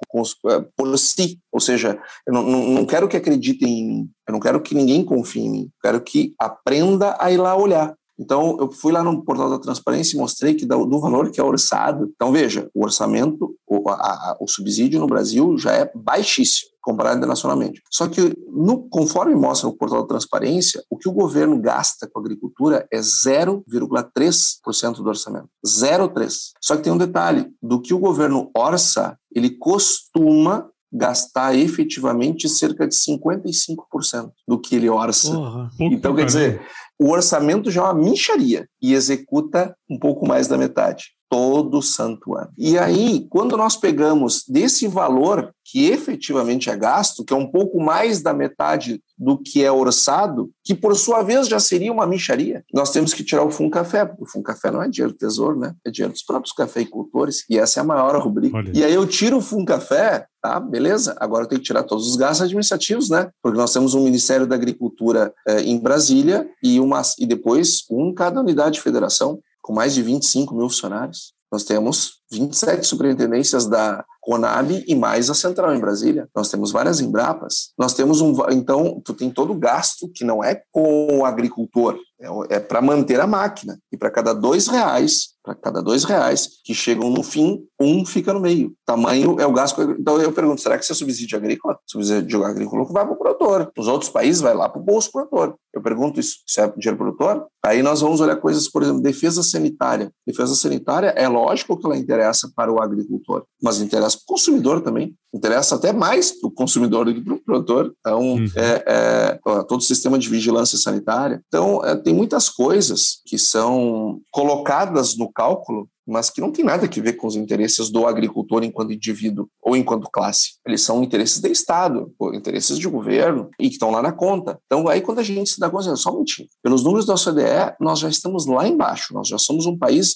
com 0.08 0.22
os, 0.22 0.36
por 0.76 0.98
si. 1.00 1.40
Ou 1.52 1.60
seja, 1.60 2.00
eu 2.28 2.34
não, 2.34 2.44
não, 2.44 2.70
não 2.70 2.86
quero 2.86 3.08
que 3.08 3.18
acreditem 3.18 3.68
em 3.68 3.88
mim, 3.88 4.10
eu 4.28 4.34
não 4.34 4.40
quero 4.40 4.62
que 4.62 4.76
ninguém 4.76 5.04
confie 5.04 5.42
em 5.42 5.50
mim, 5.50 5.64
eu 5.64 5.82
quero 5.82 6.02
que 6.02 6.36
aprenda 6.40 7.18
a 7.20 7.32
ir 7.32 7.38
lá 7.38 7.56
olhar. 7.56 7.96
Então, 8.20 8.58
eu 8.60 8.70
fui 8.70 8.92
lá 8.92 9.02
no 9.02 9.24
portal 9.24 9.50
da 9.50 9.58
transparência 9.58 10.16
e 10.16 10.20
mostrei 10.20 10.54
que 10.54 10.66
do, 10.66 11.00
valor 11.00 11.32
que 11.32 11.40
é 11.40 11.44
orçado. 11.44 12.12
Então, 12.14 12.32
veja, 12.32 12.70
o 12.74 12.84
orçamento, 12.84 13.56
o, 13.66 13.90
a, 13.90 13.94
a, 13.94 14.38
o 14.42 14.48
subsídio 14.48 15.00
no 15.00 15.08
Brasil 15.08 15.58
já 15.58 15.72
é 15.72 15.90
baixíssimo 15.96 16.70
comparado 16.82 17.18
internacionalmente. 17.18 17.82
Só 17.92 18.08
que, 18.08 18.34
no, 18.48 18.90
conforme 18.90 19.36
mostra 19.36 19.70
o 19.70 19.74
portal 19.74 20.02
da 20.02 20.08
transparência, 20.08 20.84
o 20.90 20.98
que 20.98 21.08
o 21.08 21.14
governo 21.14 21.60
gasta 21.60 22.10
com 22.12 22.20
a 22.20 22.22
agricultura 22.22 22.88
é 22.92 23.00
0,3% 23.00 24.96
do 24.96 25.08
orçamento. 25.08 25.48
0,3%. 25.66 26.52
Só 26.62 26.76
que 26.76 26.84
tem 26.84 26.92
um 26.92 26.98
detalhe: 26.98 27.48
do 27.62 27.82
que 27.82 27.94
o 27.94 28.00
governo 28.00 28.50
orça, 28.56 29.18
ele 29.34 29.52
costuma 29.52 30.68
gastar 30.92 31.56
efetivamente 31.56 32.50
cerca 32.50 32.88
de 32.88 32.96
55% 32.96 34.32
do 34.48 34.60
que 34.60 34.76
ele 34.76 34.90
orça. 34.90 35.32
Porra, 35.32 35.70
então, 35.80 36.16
quer 36.16 36.26
dizer, 36.26 36.62
o 37.00 37.10
orçamento 37.10 37.72
já 37.72 37.82
é 37.82 37.84
uma 37.86 37.94
mincharia 37.94 38.68
e 38.82 38.94
executa 38.94 39.76
um 39.90 39.98
pouco 39.98 40.28
mais 40.28 40.48
da 40.48 40.58
metade 40.58 41.14
todo 41.30 41.82
santo 41.82 42.36
ano. 42.36 42.50
E 42.58 42.78
aí, 42.78 43.28
quando 43.30 43.56
nós 43.56 43.76
pegamos 43.76 44.44
desse 44.48 44.88
valor 44.88 45.54
que 45.72 45.86
efetivamente 45.86 46.70
é 46.70 46.76
gasto, 46.76 47.24
que 47.24 47.32
é 47.32 47.38
um 47.38 47.46
pouco 47.46 47.80
mais 47.80 48.22
da 48.22 48.34
metade 48.34 49.02
do 49.16 49.38
que 49.38 49.64
é 49.64 49.72
orçado, 49.72 50.50
que 50.64 50.74
por 50.74 50.96
sua 50.96 51.22
vez 51.22 51.48
já 51.48 51.60
seria 51.60 51.92
uma 51.92 52.08
micharia, 52.08 52.64
nós 52.74 52.92
temos 52.92 53.14
que 53.14 53.24
tirar 53.24 53.44
o 53.44 53.52
Fundo 53.52 53.70
Café, 53.70 54.04
porque 54.04 54.24
o 54.24 54.26
Fundo 54.26 54.44
Café 54.44 54.72
não 54.72 54.82
é 54.82 54.90
dinheiro 54.90 55.14
do 55.14 55.18
tesouro, 55.18 55.60
né? 55.60 55.76
É 55.86 55.92
dinheiro 55.92 56.14
dos 56.14 56.24
próprios 56.24 56.54
cafeicultores, 56.54 57.44
e 57.48 57.60
essa 57.60 57.80
é 57.80 57.82
a 57.82 57.86
maior 57.86 58.20
rubrica. 58.20 58.58
Olha. 58.58 58.72
E 58.74 58.84
aí 58.84 58.94
eu 58.94 59.06
tiro 59.06 59.38
o 59.38 59.42
Fundo 59.42 59.66
Café, 59.66 60.26
tá, 60.42 60.60
beleza, 60.60 61.16
agora 61.20 61.44
eu 61.44 61.48
tenho 61.48 61.62
que 61.62 61.68
tirar 61.68 61.84
todos 61.84 62.08
os 62.08 62.16
gastos 62.16 62.42
administrativos, 62.42 63.10
né? 63.10 63.30
Porque 63.44 63.58
nós 63.58 63.72
temos 63.72 63.94
um 63.94 64.04
Ministério 64.04 64.48
da 64.48 64.56
Agricultura 64.56 65.32
eh, 65.48 65.62
em 65.62 65.78
Brasília 65.78 66.50
e, 66.64 66.80
uma, 66.80 67.02
e 67.20 67.28
depois 67.28 67.84
um 67.92 68.12
cada 68.14 68.40
unidade 68.40 68.76
de 68.76 68.82
federação, 68.82 69.40
com 69.70 69.76
mais 69.76 69.94
de 69.94 70.02
25 70.02 70.56
mil 70.56 70.68
funcionários. 70.68 71.32
Nós 71.52 71.64
temos 71.64 72.22
27 72.32 72.86
superintendências 72.88 73.68
da 73.68 74.04
Conab 74.20 74.84
e 74.88 74.96
mais 74.96 75.30
a 75.30 75.36
central 75.36 75.76
em 75.76 75.80
Brasília. 75.80 76.28
Nós 76.36 76.50
temos 76.50 76.72
várias 76.72 77.00
Embrapas. 77.00 77.72
Nós 77.78 77.94
temos 77.94 78.20
um. 78.20 78.36
Então, 78.52 79.00
tu 79.06 79.14
tem 79.14 79.30
todo 79.30 79.54
o 79.54 79.58
gasto 79.58 80.10
que 80.14 80.24
não 80.24 80.44
é 80.44 80.62
com 80.72 81.20
o 81.20 81.26
agricultor, 81.26 81.98
é, 82.20 82.56
é 82.56 82.60
para 82.60 82.82
manter 82.82 83.20
a 83.20 83.28
máquina. 83.28 83.80
E 83.92 83.98
para 83.98 84.12
cada 84.12 84.34
dois 84.34 84.68
reais, 84.68 85.30
para 85.44 85.56
cada 85.56 85.82
dois 85.82 86.04
reais 86.04 86.50
que 86.64 86.74
chegam 86.74 87.10
no 87.10 87.24
fim, 87.24 87.64
um 87.80 88.06
fica 88.06 88.34
no 88.34 88.40
meio. 88.40 88.74
Tamanho 88.86 89.40
é 89.40 89.46
o 89.46 89.54
gasto. 89.54 89.82
Então 90.00 90.20
eu 90.20 90.32
pergunto: 90.32 90.62
será 90.62 90.78
que 90.78 90.84
isso 90.84 90.94
é 90.94 90.96
subsídio 90.96 91.38
agrícola? 91.38 91.80
Subsídio 91.88 92.44
agrícola 92.44 92.86
vai 92.86 93.06
para 93.06 93.14
o 93.14 93.18
produtor. 93.18 93.72
Nos 93.76 93.88
outros 93.88 94.12
países 94.12 94.42
vai 94.42 94.54
lá 94.54 94.70
para 94.70 94.82
o 94.82 94.84
bolso 94.84 95.12
produtor. 95.12 95.56
Eu 95.74 95.82
pergunto 95.82 96.20
isso: 96.20 96.38
isso 96.48 96.60
é 96.62 96.68
dinheiro 96.68 96.98
produtor? 96.98 97.46
Aí 97.64 97.84
nós 97.84 98.02
vamos 98.02 98.22
olhar 98.22 98.36
coisas, 98.38 98.70
por 98.70 98.82
exemplo, 98.82 99.02
defesa 99.02 99.44
sanitária. 99.44 100.12
Defesa 100.26 100.56
sanitária 100.56 101.08
é 101.10 101.28
lógico 101.28 101.78
que 101.78 101.86
ela 101.86 101.98
interessa 101.98 102.52
para 102.56 102.72
o 102.72 102.82
agricultor, 102.82 103.44
mas 103.62 103.82
interessa 103.82 104.18
para 104.18 104.24
o 104.24 104.36
consumidor 104.36 104.82
também. 104.82 105.16
Interessa 105.34 105.76
até 105.76 105.92
mais 105.92 106.32
para 106.32 106.48
o 106.48 106.52
consumidor 106.52 107.06
do 107.06 107.14
que 107.14 107.22
para 107.22 107.34
o 107.34 107.44
produtor. 107.44 107.94
Então, 108.00 108.22
uhum. 108.22 108.48
é, 108.56 108.84
é, 108.88 109.40
todo 109.68 109.80
o 109.80 109.82
sistema 109.82 110.18
de 110.18 110.30
vigilância 110.30 110.78
sanitária. 110.78 111.42
Então, 111.48 111.84
é, 111.86 111.96
tem 111.96 112.14
muitas 112.14 112.50
coisas 112.50 113.22
que 113.26 113.38
são 113.38 114.20
colocadas 114.32 115.18
no 115.18 115.32
cálculo 115.32 115.88
mas 116.10 116.30
que 116.30 116.42
não 116.42 116.52
tem 116.52 116.66
nada 116.66 116.86
a 116.86 117.02
ver 117.02 117.14
com 117.14 117.28
os 117.28 117.36
interesses 117.36 117.90
do 117.90 118.06
agricultor 118.06 118.64
enquanto 118.64 118.94
indivíduo 118.94 119.48
ou 119.62 119.76
enquanto 119.76 120.10
classe. 120.12 120.54
Eles 120.66 120.82
são 120.82 121.04
interesses 121.04 121.40
de 121.40 121.50
Estado, 121.50 122.12
interesses 122.34 122.78
de 122.78 122.88
governo 122.88 123.50
e 123.60 123.68
que 123.68 123.76
estão 123.76 123.92
lá 123.92 124.02
na 124.02 124.12
conta. 124.12 124.60
Então, 124.66 124.88
aí 124.88 125.02
quando 125.02 125.20
a 125.20 125.24
gente 125.24 125.50
se 125.50 125.60
dá 125.60 125.70
conta, 125.70 125.96
só 125.96 126.10
um 126.10 126.14
minutinho, 126.14 126.48
pelos 126.64 126.84
números 126.84 127.06
da 127.06 127.14
OCDE, 127.14 127.76
nós 127.80 128.00
já 128.00 128.10
estamos 128.10 128.46
lá 128.46 128.68
embaixo, 128.68 129.14
nós 129.14 129.28
já 129.28 129.38
somos 129.38 129.66
um 129.66 129.78
país 129.78 130.16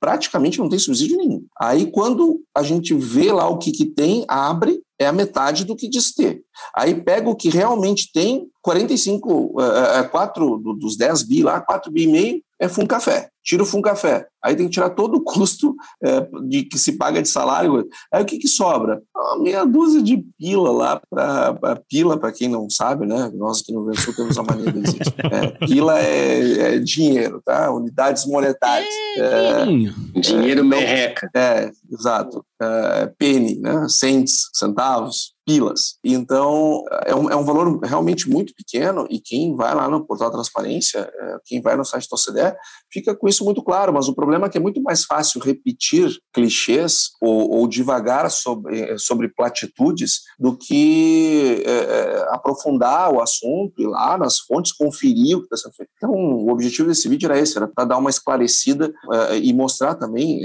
praticamente 0.00 0.58
não 0.58 0.68
tem 0.68 0.78
subsídio 0.78 1.18
nenhum. 1.18 1.44
Aí 1.60 1.90
quando 1.90 2.40
a 2.54 2.62
gente 2.62 2.94
vê 2.94 3.30
lá 3.30 3.48
o 3.48 3.58
que, 3.58 3.70
que 3.70 3.84
tem, 3.84 4.24
abre, 4.26 4.80
é 4.98 5.06
a 5.06 5.12
metade 5.12 5.64
do 5.64 5.76
que 5.76 5.88
diz 5.88 6.12
ter. 6.14 6.42
Aí 6.74 6.94
pega 6.94 7.28
o 7.28 7.36
que 7.36 7.48
realmente 7.48 8.10
tem, 8.12 8.46
45, 8.62 9.54
4 10.10 10.58
dos 10.78 10.96
10 10.96 11.22
bi 11.22 11.42
lá, 11.42 11.60
4 11.60 11.90
bi 11.92 12.02
e 12.02 12.06
meio 12.06 12.42
é 12.60 12.68
Fun 12.68 12.86
Café. 12.86 13.30
Tira 13.42 13.62
o 13.62 13.66
Fun 13.66 13.80
Café. 13.80 14.26
Aí 14.44 14.54
tem 14.54 14.66
que 14.66 14.72
tirar 14.72 14.90
todo 14.90 15.16
o 15.16 15.22
custo 15.22 15.74
é, 16.04 16.28
de 16.46 16.64
que 16.64 16.78
se 16.78 16.92
paga 16.92 17.22
de 17.22 17.28
salário. 17.28 17.88
Aí 18.12 18.22
o 18.22 18.26
que, 18.26 18.38
que 18.38 18.46
sobra? 18.46 19.00
Uma 19.16 19.42
meia 19.42 19.64
dúzia 19.64 20.02
de 20.02 20.22
pila 20.38 20.70
lá 20.70 21.00
para 21.10 21.82
pila, 21.88 22.18
para 22.18 22.32
quem 22.32 22.48
não 22.48 22.68
sabe, 22.68 23.06
né? 23.06 23.30
Nós 23.34 23.60
aqui 23.60 23.72
no 23.72 23.86
Rio 23.86 23.98
Sul 23.98 24.14
temos 24.14 24.36
a 24.36 24.42
mania 24.42 24.70
de 24.70 24.82
dizer. 24.82 25.00
É, 25.32 25.66
pila 25.66 25.98
é, 25.98 26.74
é, 26.74 26.78
dinheiro, 26.78 27.40
tá? 27.44 27.70
Unidades 27.72 28.26
monetárias. 28.26 28.92
É, 29.16 30.20
dinheiro 30.20 30.62
merreca. 30.62 31.30
É, 31.34 31.70
exato. 31.90 32.44
É, 32.60 33.06
penny, 33.18 33.58
né? 33.58 33.86
Cents, 33.88 34.50
centavos 34.52 35.34
pilas. 35.50 35.96
Então, 36.04 36.84
é 37.04 37.14
um, 37.14 37.28
é 37.28 37.34
um 37.34 37.44
valor 37.44 37.80
realmente 37.80 38.30
muito 38.30 38.54
pequeno 38.54 39.04
e 39.10 39.18
quem 39.18 39.56
vai 39.56 39.74
lá 39.74 39.88
no 39.88 40.06
portal 40.06 40.30
Transparência, 40.30 41.10
é, 41.12 41.36
quem 41.44 41.60
vai 41.60 41.76
no 41.76 41.84
site 41.84 42.08
do 42.08 42.14
OCDE, 42.14 42.56
fica 42.92 43.16
com 43.16 43.28
isso 43.28 43.44
muito 43.44 43.60
claro, 43.62 43.92
mas 43.92 44.06
o 44.06 44.14
problema 44.14 44.46
é 44.46 44.48
que 44.48 44.58
é 44.58 44.60
muito 44.60 44.80
mais 44.80 45.04
fácil 45.04 45.40
repetir 45.40 46.08
clichês 46.32 47.10
ou, 47.20 47.50
ou 47.50 47.66
divagar 47.66 48.30
sobre, 48.30 48.80
é, 48.80 48.96
sobre 48.96 49.28
platitudes 49.28 50.20
do 50.38 50.56
que 50.56 51.64
é, 51.66 51.70
é, 51.70 52.26
aprofundar 52.30 53.12
o 53.12 53.20
assunto, 53.20 53.82
ir 53.82 53.88
lá 53.88 54.16
nas 54.16 54.38
fontes, 54.38 54.72
conferir 54.72 55.36
o 55.36 55.40
que 55.40 55.46
está 55.46 55.56
sendo 55.56 55.74
feito. 55.74 55.90
Então, 55.96 56.12
o 56.12 56.50
objetivo 56.50 56.88
desse 56.88 57.08
vídeo 57.08 57.26
era 57.26 57.40
esse, 57.40 57.56
era 57.56 57.66
para 57.66 57.84
dar 57.84 57.98
uma 57.98 58.10
esclarecida 58.10 58.92
é, 59.12 59.38
e 59.38 59.52
mostrar 59.52 59.96
também, 59.96 60.42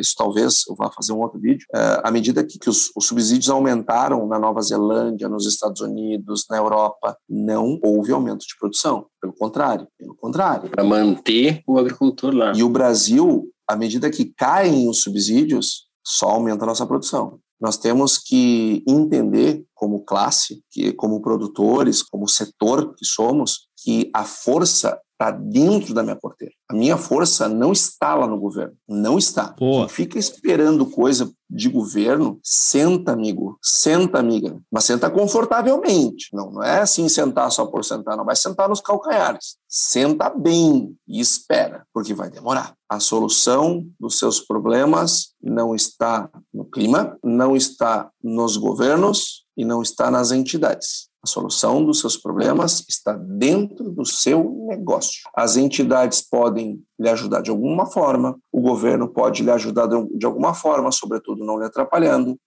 isso 0.00 0.14
talvez 0.16 0.64
eu 0.68 0.74
vá 0.74 0.90
fazer 0.90 1.12
um 1.12 1.20
outro 1.20 1.38
vídeo, 1.38 1.64
à 2.02 2.10
medida 2.10 2.44
que, 2.44 2.58
que 2.58 2.68
os, 2.68 2.90
os 2.96 3.06
subsídios 3.06 3.48
aumentaram 3.48 4.26
na 4.26 4.38
Nova 4.48 4.62
Zelândia, 4.62 5.28
nos 5.28 5.46
Estados 5.46 5.82
Unidos, 5.82 6.46
na 6.48 6.56
Europa, 6.56 7.16
não 7.28 7.78
houve 7.84 8.12
aumento 8.12 8.46
de 8.46 8.56
produção. 8.58 9.06
Pelo 9.20 9.34
contrário, 9.34 9.86
pelo 9.98 10.14
contrário. 10.16 10.70
Para 10.70 10.82
manter 10.82 11.62
o 11.66 11.78
agricultor 11.78 12.34
lá. 12.34 12.52
E 12.56 12.62
o 12.62 12.68
Brasil, 12.70 13.52
à 13.68 13.76
medida 13.76 14.10
que 14.10 14.24
caem 14.24 14.88
os 14.88 15.02
subsídios, 15.02 15.86
só 16.02 16.30
aumenta 16.30 16.64
a 16.64 16.66
nossa 16.66 16.86
produção. 16.86 17.38
Nós 17.60 17.76
temos 17.76 18.16
que 18.16 18.82
entender, 18.88 19.66
como 19.74 20.04
classe, 20.04 20.62
que 20.70 20.92
como 20.92 21.20
produtores, 21.20 22.02
como 22.02 22.26
setor 22.26 22.94
que 22.94 23.04
somos, 23.04 23.67
que 23.82 24.10
a 24.12 24.24
força 24.24 25.00
está 25.12 25.32
dentro 25.32 25.92
da 25.92 26.02
minha 26.02 26.14
porteira. 26.14 26.54
A 26.68 26.74
minha 26.74 26.96
força 26.96 27.48
não 27.48 27.72
está 27.72 28.14
lá 28.14 28.26
no 28.26 28.38
governo. 28.38 28.74
Não 28.88 29.18
está. 29.18 29.52
Quem 29.88 29.88
fica 29.88 30.18
esperando 30.18 30.86
coisa 30.86 31.30
de 31.50 31.68
governo, 31.68 32.38
senta, 32.42 33.12
amigo. 33.12 33.58
Senta, 33.60 34.20
amiga. 34.20 34.56
Mas 34.70 34.84
senta 34.84 35.10
confortavelmente. 35.10 36.28
Não, 36.32 36.52
não 36.52 36.62
é 36.62 36.80
assim 36.80 37.08
sentar 37.08 37.50
só 37.50 37.66
por 37.66 37.84
sentar, 37.84 38.16
não. 38.16 38.24
Vai 38.24 38.36
sentar 38.36 38.68
nos 38.68 38.80
calcanhares. 38.80 39.56
Senta 39.68 40.30
bem 40.30 40.96
e 41.06 41.20
espera, 41.20 41.84
porque 41.92 42.14
vai 42.14 42.30
demorar. 42.30 42.74
A 42.88 43.00
solução 43.00 43.84
dos 43.98 44.18
seus 44.18 44.40
problemas 44.40 45.34
não 45.42 45.74
está 45.74 46.30
no 46.54 46.64
clima, 46.64 47.18
não 47.24 47.56
está 47.56 48.08
nos 48.22 48.56
governos 48.56 49.44
e 49.56 49.64
não 49.64 49.82
está 49.82 50.10
nas 50.10 50.30
entidades. 50.30 51.07
A 51.22 51.26
solução 51.26 51.84
dos 51.84 52.00
seus 52.00 52.16
problemas 52.16 52.84
está 52.88 53.12
dentro 53.12 53.90
do 53.90 54.04
seu 54.04 54.66
negócio. 54.68 55.22
As 55.34 55.56
entidades 55.56 56.20
podem 56.20 56.80
lhe 56.98 57.08
ajudar 57.08 57.40
de 57.40 57.50
alguma 57.50 57.86
forma, 57.86 58.38
o 58.52 58.60
governo 58.60 59.08
pode 59.08 59.42
lhe 59.42 59.50
ajudar 59.50 59.86
de 59.86 60.26
alguma 60.26 60.54
forma, 60.54 60.92
sobretudo 60.92 61.44
não 61.44 61.58
lhe 61.58 61.64
atrapalhando, 61.64 62.38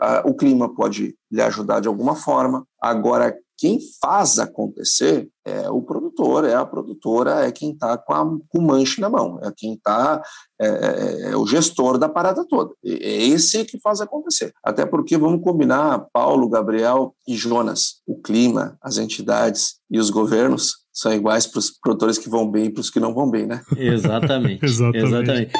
a, 0.00 0.22
o 0.24 0.34
clima 0.34 0.72
pode 0.74 1.16
lhe 1.30 1.42
ajudar 1.42 1.80
de 1.80 1.88
alguma 1.88 2.16
forma. 2.16 2.64
Agora, 2.80 3.36
quem 3.58 3.80
faz 4.00 4.38
acontecer 4.38 5.28
é 5.44 5.68
o 5.68 5.82
produtor, 5.82 6.44
é 6.44 6.54
a 6.54 6.64
produtora, 6.64 7.44
é 7.44 7.50
quem 7.50 7.72
está 7.72 7.98
com, 7.98 8.40
com 8.48 8.58
o 8.58 8.62
manche 8.62 9.00
na 9.00 9.10
mão, 9.10 9.40
é 9.42 9.52
quem 9.54 9.74
está, 9.74 10.22
é, 10.60 10.66
é, 10.66 11.30
é, 11.30 11.36
o 11.36 11.44
gestor 11.44 11.98
da 11.98 12.08
parada 12.08 12.46
toda. 12.48 12.72
É 12.84 13.26
esse 13.26 13.64
que 13.64 13.80
faz 13.80 14.00
acontecer. 14.00 14.52
Até 14.62 14.86
porque, 14.86 15.18
vamos 15.18 15.42
combinar, 15.42 16.06
Paulo, 16.12 16.48
Gabriel 16.48 17.14
e 17.26 17.34
Jonas, 17.36 17.96
o 18.06 18.20
clima, 18.20 18.78
as 18.80 18.96
entidades 18.96 19.76
e 19.90 19.98
os 19.98 20.08
governos 20.08 20.84
são 20.92 21.12
iguais 21.12 21.46
para 21.46 21.58
os 21.58 21.70
produtores 21.70 22.16
que 22.16 22.28
vão 22.28 22.48
bem 22.48 22.66
e 22.66 22.70
para 22.70 22.80
os 22.80 22.90
que 22.90 23.00
não 23.00 23.12
vão 23.12 23.28
bem, 23.28 23.46
né? 23.46 23.60
Exatamente. 23.76 24.62
Exatamente. 24.64 25.04
Exatamente. 25.04 25.52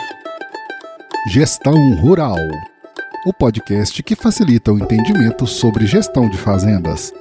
Gestão 1.32 1.74
Rural 1.96 2.36
o 3.26 3.32
podcast 3.32 4.02
que 4.02 4.14
facilita 4.14 4.72
o 4.72 4.78
entendimento 4.78 5.46
sobre 5.46 5.86
gestão 5.86 6.30
de 6.30 6.38
fazendas. 6.38 7.12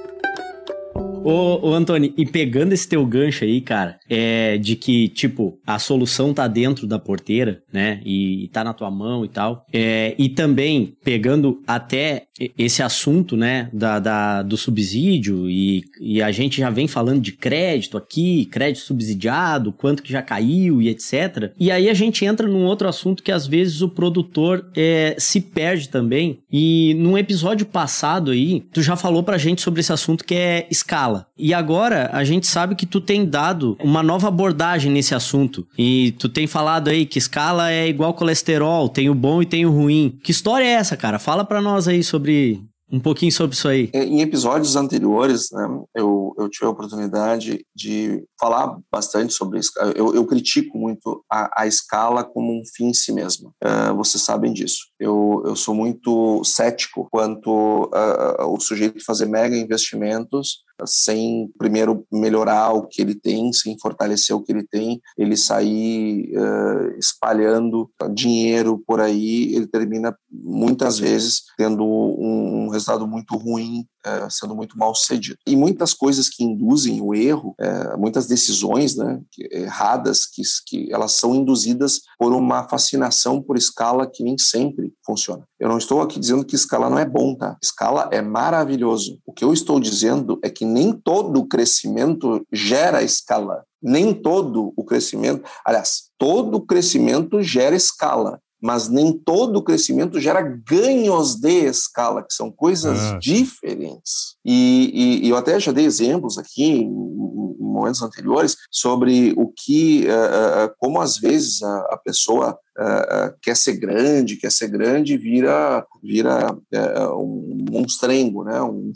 Ô, 1.28 1.68
ô 1.68 1.74
Antônio, 1.74 2.10
e 2.16 2.24
pegando 2.24 2.72
esse 2.72 2.88
teu 2.88 3.04
gancho 3.04 3.44
aí, 3.44 3.60
cara, 3.60 3.98
é 4.08 4.56
de 4.56 4.74
que, 4.74 5.08
tipo, 5.10 5.60
a 5.66 5.78
solução 5.78 6.32
tá 6.32 6.48
dentro 6.48 6.86
da 6.86 6.98
porteira, 6.98 7.62
né? 7.70 8.00
E, 8.02 8.44
e 8.44 8.48
tá 8.48 8.64
na 8.64 8.72
tua 8.72 8.90
mão 8.90 9.26
e 9.26 9.28
tal. 9.28 9.66
É, 9.70 10.14
e 10.16 10.30
também 10.30 10.94
pegando 11.04 11.60
até 11.66 12.28
esse 12.56 12.82
assunto, 12.82 13.36
né, 13.36 13.68
da, 13.72 13.98
da, 13.98 14.42
do 14.42 14.56
subsídio, 14.56 15.50
e, 15.50 15.82
e 16.00 16.22
a 16.22 16.30
gente 16.30 16.58
já 16.58 16.70
vem 16.70 16.86
falando 16.86 17.20
de 17.20 17.32
crédito 17.32 17.98
aqui, 17.98 18.46
crédito 18.46 18.84
subsidiado, 18.84 19.72
quanto 19.72 20.02
que 20.02 20.12
já 20.12 20.22
caiu 20.22 20.80
e 20.80 20.88
etc. 20.88 21.52
E 21.58 21.70
aí 21.70 21.90
a 21.90 21.94
gente 21.94 22.24
entra 22.24 22.46
num 22.46 22.64
outro 22.64 22.88
assunto 22.88 23.22
que 23.22 23.32
às 23.32 23.46
vezes 23.46 23.82
o 23.82 23.88
produtor 23.88 24.70
é, 24.74 25.14
se 25.18 25.40
perde 25.40 25.88
também. 25.88 26.38
E 26.50 26.94
num 26.94 27.18
episódio 27.18 27.66
passado 27.66 28.30
aí, 28.30 28.62
tu 28.72 28.80
já 28.80 28.96
falou 28.96 29.22
pra 29.22 29.36
gente 29.36 29.60
sobre 29.60 29.80
esse 29.80 29.92
assunto 29.92 30.24
que 30.24 30.34
é 30.34 30.66
escala. 30.70 31.17
E 31.36 31.54
agora 31.54 32.10
a 32.12 32.24
gente 32.24 32.46
sabe 32.46 32.74
que 32.74 32.86
tu 32.86 33.00
tem 33.00 33.24
dado 33.24 33.76
uma 33.82 34.02
nova 34.02 34.28
abordagem 34.28 34.90
nesse 34.90 35.14
assunto. 35.14 35.66
E 35.76 36.12
tu 36.18 36.28
tem 36.28 36.46
falado 36.46 36.88
aí 36.88 37.06
que 37.06 37.18
escala 37.18 37.70
é 37.70 37.88
igual 37.88 38.14
colesterol, 38.14 38.88
tem 38.88 39.08
o 39.08 39.14
bom 39.14 39.42
e 39.42 39.46
tem 39.46 39.66
o 39.66 39.70
ruim. 39.70 40.18
Que 40.22 40.30
história 40.30 40.64
é 40.64 40.72
essa, 40.72 40.96
cara? 40.96 41.18
Fala 41.18 41.44
pra 41.44 41.60
nós 41.60 41.88
aí 41.88 42.02
sobre 42.02 42.62
um 42.90 42.98
pouquinho 42.98 43.30
sobre 43.30 43.54
isso 43.54 43.68
aí. 43.68 43.90
Em 43.92 44.20
episódios 44.20 44.74
anteriores, 44.74 45.50
né, 45.52 45.68
eu, 45.94 46.32
eu 46.38 46.48
tive 46.48 46.66
a 46.66 46.70
oportunidade 46.70 47.64
de 47.74 48.24
falar 48.40 48.78
bastante 48.90 49.34
sobre 49.34 49.58
isso. 49.58 49.72
Eu, 49.94 50.14
eu 50.14 50.24
critico 50.26 50.78
muito 50.78 51.22
a, 51.30 51.62
a, 51.62 51.66
escala 51.66 52.24
como 52.24 52.52
um 52.52 52.62
fim 52.74 52.86
em 52.86 52.94
si 52.94 53.12
mesmo. 53.12 53.52
Uh, 53.62 53.94
vocês 53.94 54.22
sabem 54.22 54.52
disso. 54.52 54.86
Eu, 54.98 55.42
eu 55.44 55.54
sou 55.54 55.74
muito 55.74 56.42
cético 56.44 57.06
quanto 57.10 57.90
uh, 57.92 58.46
o 58.46 58.58
sujeito 58.58 59.04
fazer 59.04 59.26
mega 59.26 59.56
investimentos 59.56 60.62
sem 60.86 61.50
primeiro 61.58 62.06
melhorar 62.12 62.72
o 62.72 62.86
que 62.86 63.02
ele 63.02 63.14
tem, 63.14 63.52
sem 63.52 63.76
fortalecer 63.78 64.34
o 64.34 64.42
que 64.42 64.52
ele 64.52 64.66
tem, 64.66 65.00
ele 65.16 65.36
sair 65.36 66.32
uh, 66.36 66.98
espalhando 66.98 67.90
dinheiro 68.12 68.82
por 68.86 69.00
aí, 69.00 69.54
ele 69.54 69.66
termina 69.66 70.16
muitas 70.30 70.98
vezes 70.98 71.42
tendo 71.56 71.84
um, 71.84 72.66
um 72.66 72.68
resultado 72.68 73.06
muito 73.06 73.36
ruim 73.36 73.86
é, 74.08 74.30
sendo 74.30 74.54
muito 74.54 74.78
mal 74.78 74.94
sucedido. 74.94 75.38
E 75.46 75.54
muitas 75.54 75.92
coisas 75.92 76.28
que 76.28 76.42
induzem 76.42 77.00
o 77.00 77.14
erro, 77.14 77.54
é, 77.58 77.96
muitas 77.96 78.26
decisões 78.26 78.96
né, 78.96 79.20
erradas, 79.50 80.24
que, 80.24 80.42
que 80.66 80.92
elas 80.92 81.12
são 81.12 81.34
induzidas 81.34 82.00
por 82.18 82.32
uma 82.32 82.68
fascinação 82.68 83.42
por 83.42 83.56
escala 83.56 84.06
que 84.10 84.22
nem 84.22 84.36
sempre 84.38 84.92
funciona. 85.04 85.44
Eu 85.58 85.68
não 85.68 85.78
estou 85.78 86.00
aqui 86.00 86.18
dizendo 86.18 86.44
que 86.44 86.54
escala 86.54 86.88
não 86.88 86.98
é 86.98 87.04
bom, 87.04 87.34
tá? 87.34 87.56
Escala 87.62 88.08
é 88.12 88.22
maravilhoso. 88.22 89.18
O 89.26 89.32
que 89.32 89.44
eu 89.44 89.52
estou 89.52 89.80
dizendo 89.80 90.38
é 90.42 90.48
que 90.48 90.64
nem 90.64 90.92
todo 90.92 91.46
crescimento 91.46 92.44
gera 92.52 93.02
escala. 93.02 93.64
Nem 93.80 94.12
todo 94.12 94.72
o 94.76 94.84
crescimento, 94.84 95.44
aliás, 95.64 96.10
todo 96.18 96.60
crescimento 96.60 97.40
gera 97.40 97.76
escala 97.76 98.40
mas 98.60 98.88
nem 98.88 99.12
todo 99.12 99.62
crescimento 99.62 100.20
gera 100.20 100.42
ganhos 100.42 101.36
de 101.36 101.66
escala, 101.66 102.22
que 102.22 102.32
são 102.34 102.50
coisas 102.50 102.98
ah. 102.98 103.18
diferentes. 103.18 104.36
E, 104.44 104.90
e, 105.22 105.26
e, 105.26 105.28
eu 105.28 105.36
até 105.36 105.58
já 105.60 105.72
dei 105.72 105.84
exemplos 105.84 106.38
aqui 106.38 106.64
em, 106.64 106.82
em 106.82 107.56
momentos 107.58 108.02
anteriores 108.02 108.56
sobre 108.70 109.32
o 109.36 109.48
que, 109.48 110.06
uh, 110.06 110.74
como 110.78 111.00
às 111.00 111.18
vezes 111.18 111.62
a, 111.62 111.78
a 111.92 111.96
pessoa 112.02 112.58
uh, 112.78 113.34
quer 113.42 113.56
ser 113.56 113.76
grande, 113.76 114.36
quer 114.36 114.50
ser 114.50 114.68
grande, 114.68 115.16
vira 115.16 115.86
vira 116.02 116.52
uh, 116.52 117.22
um 117.22 117.64
monstrengo, 117.70 118.44
né? 118.44 118.60
Um, 118.62 118.92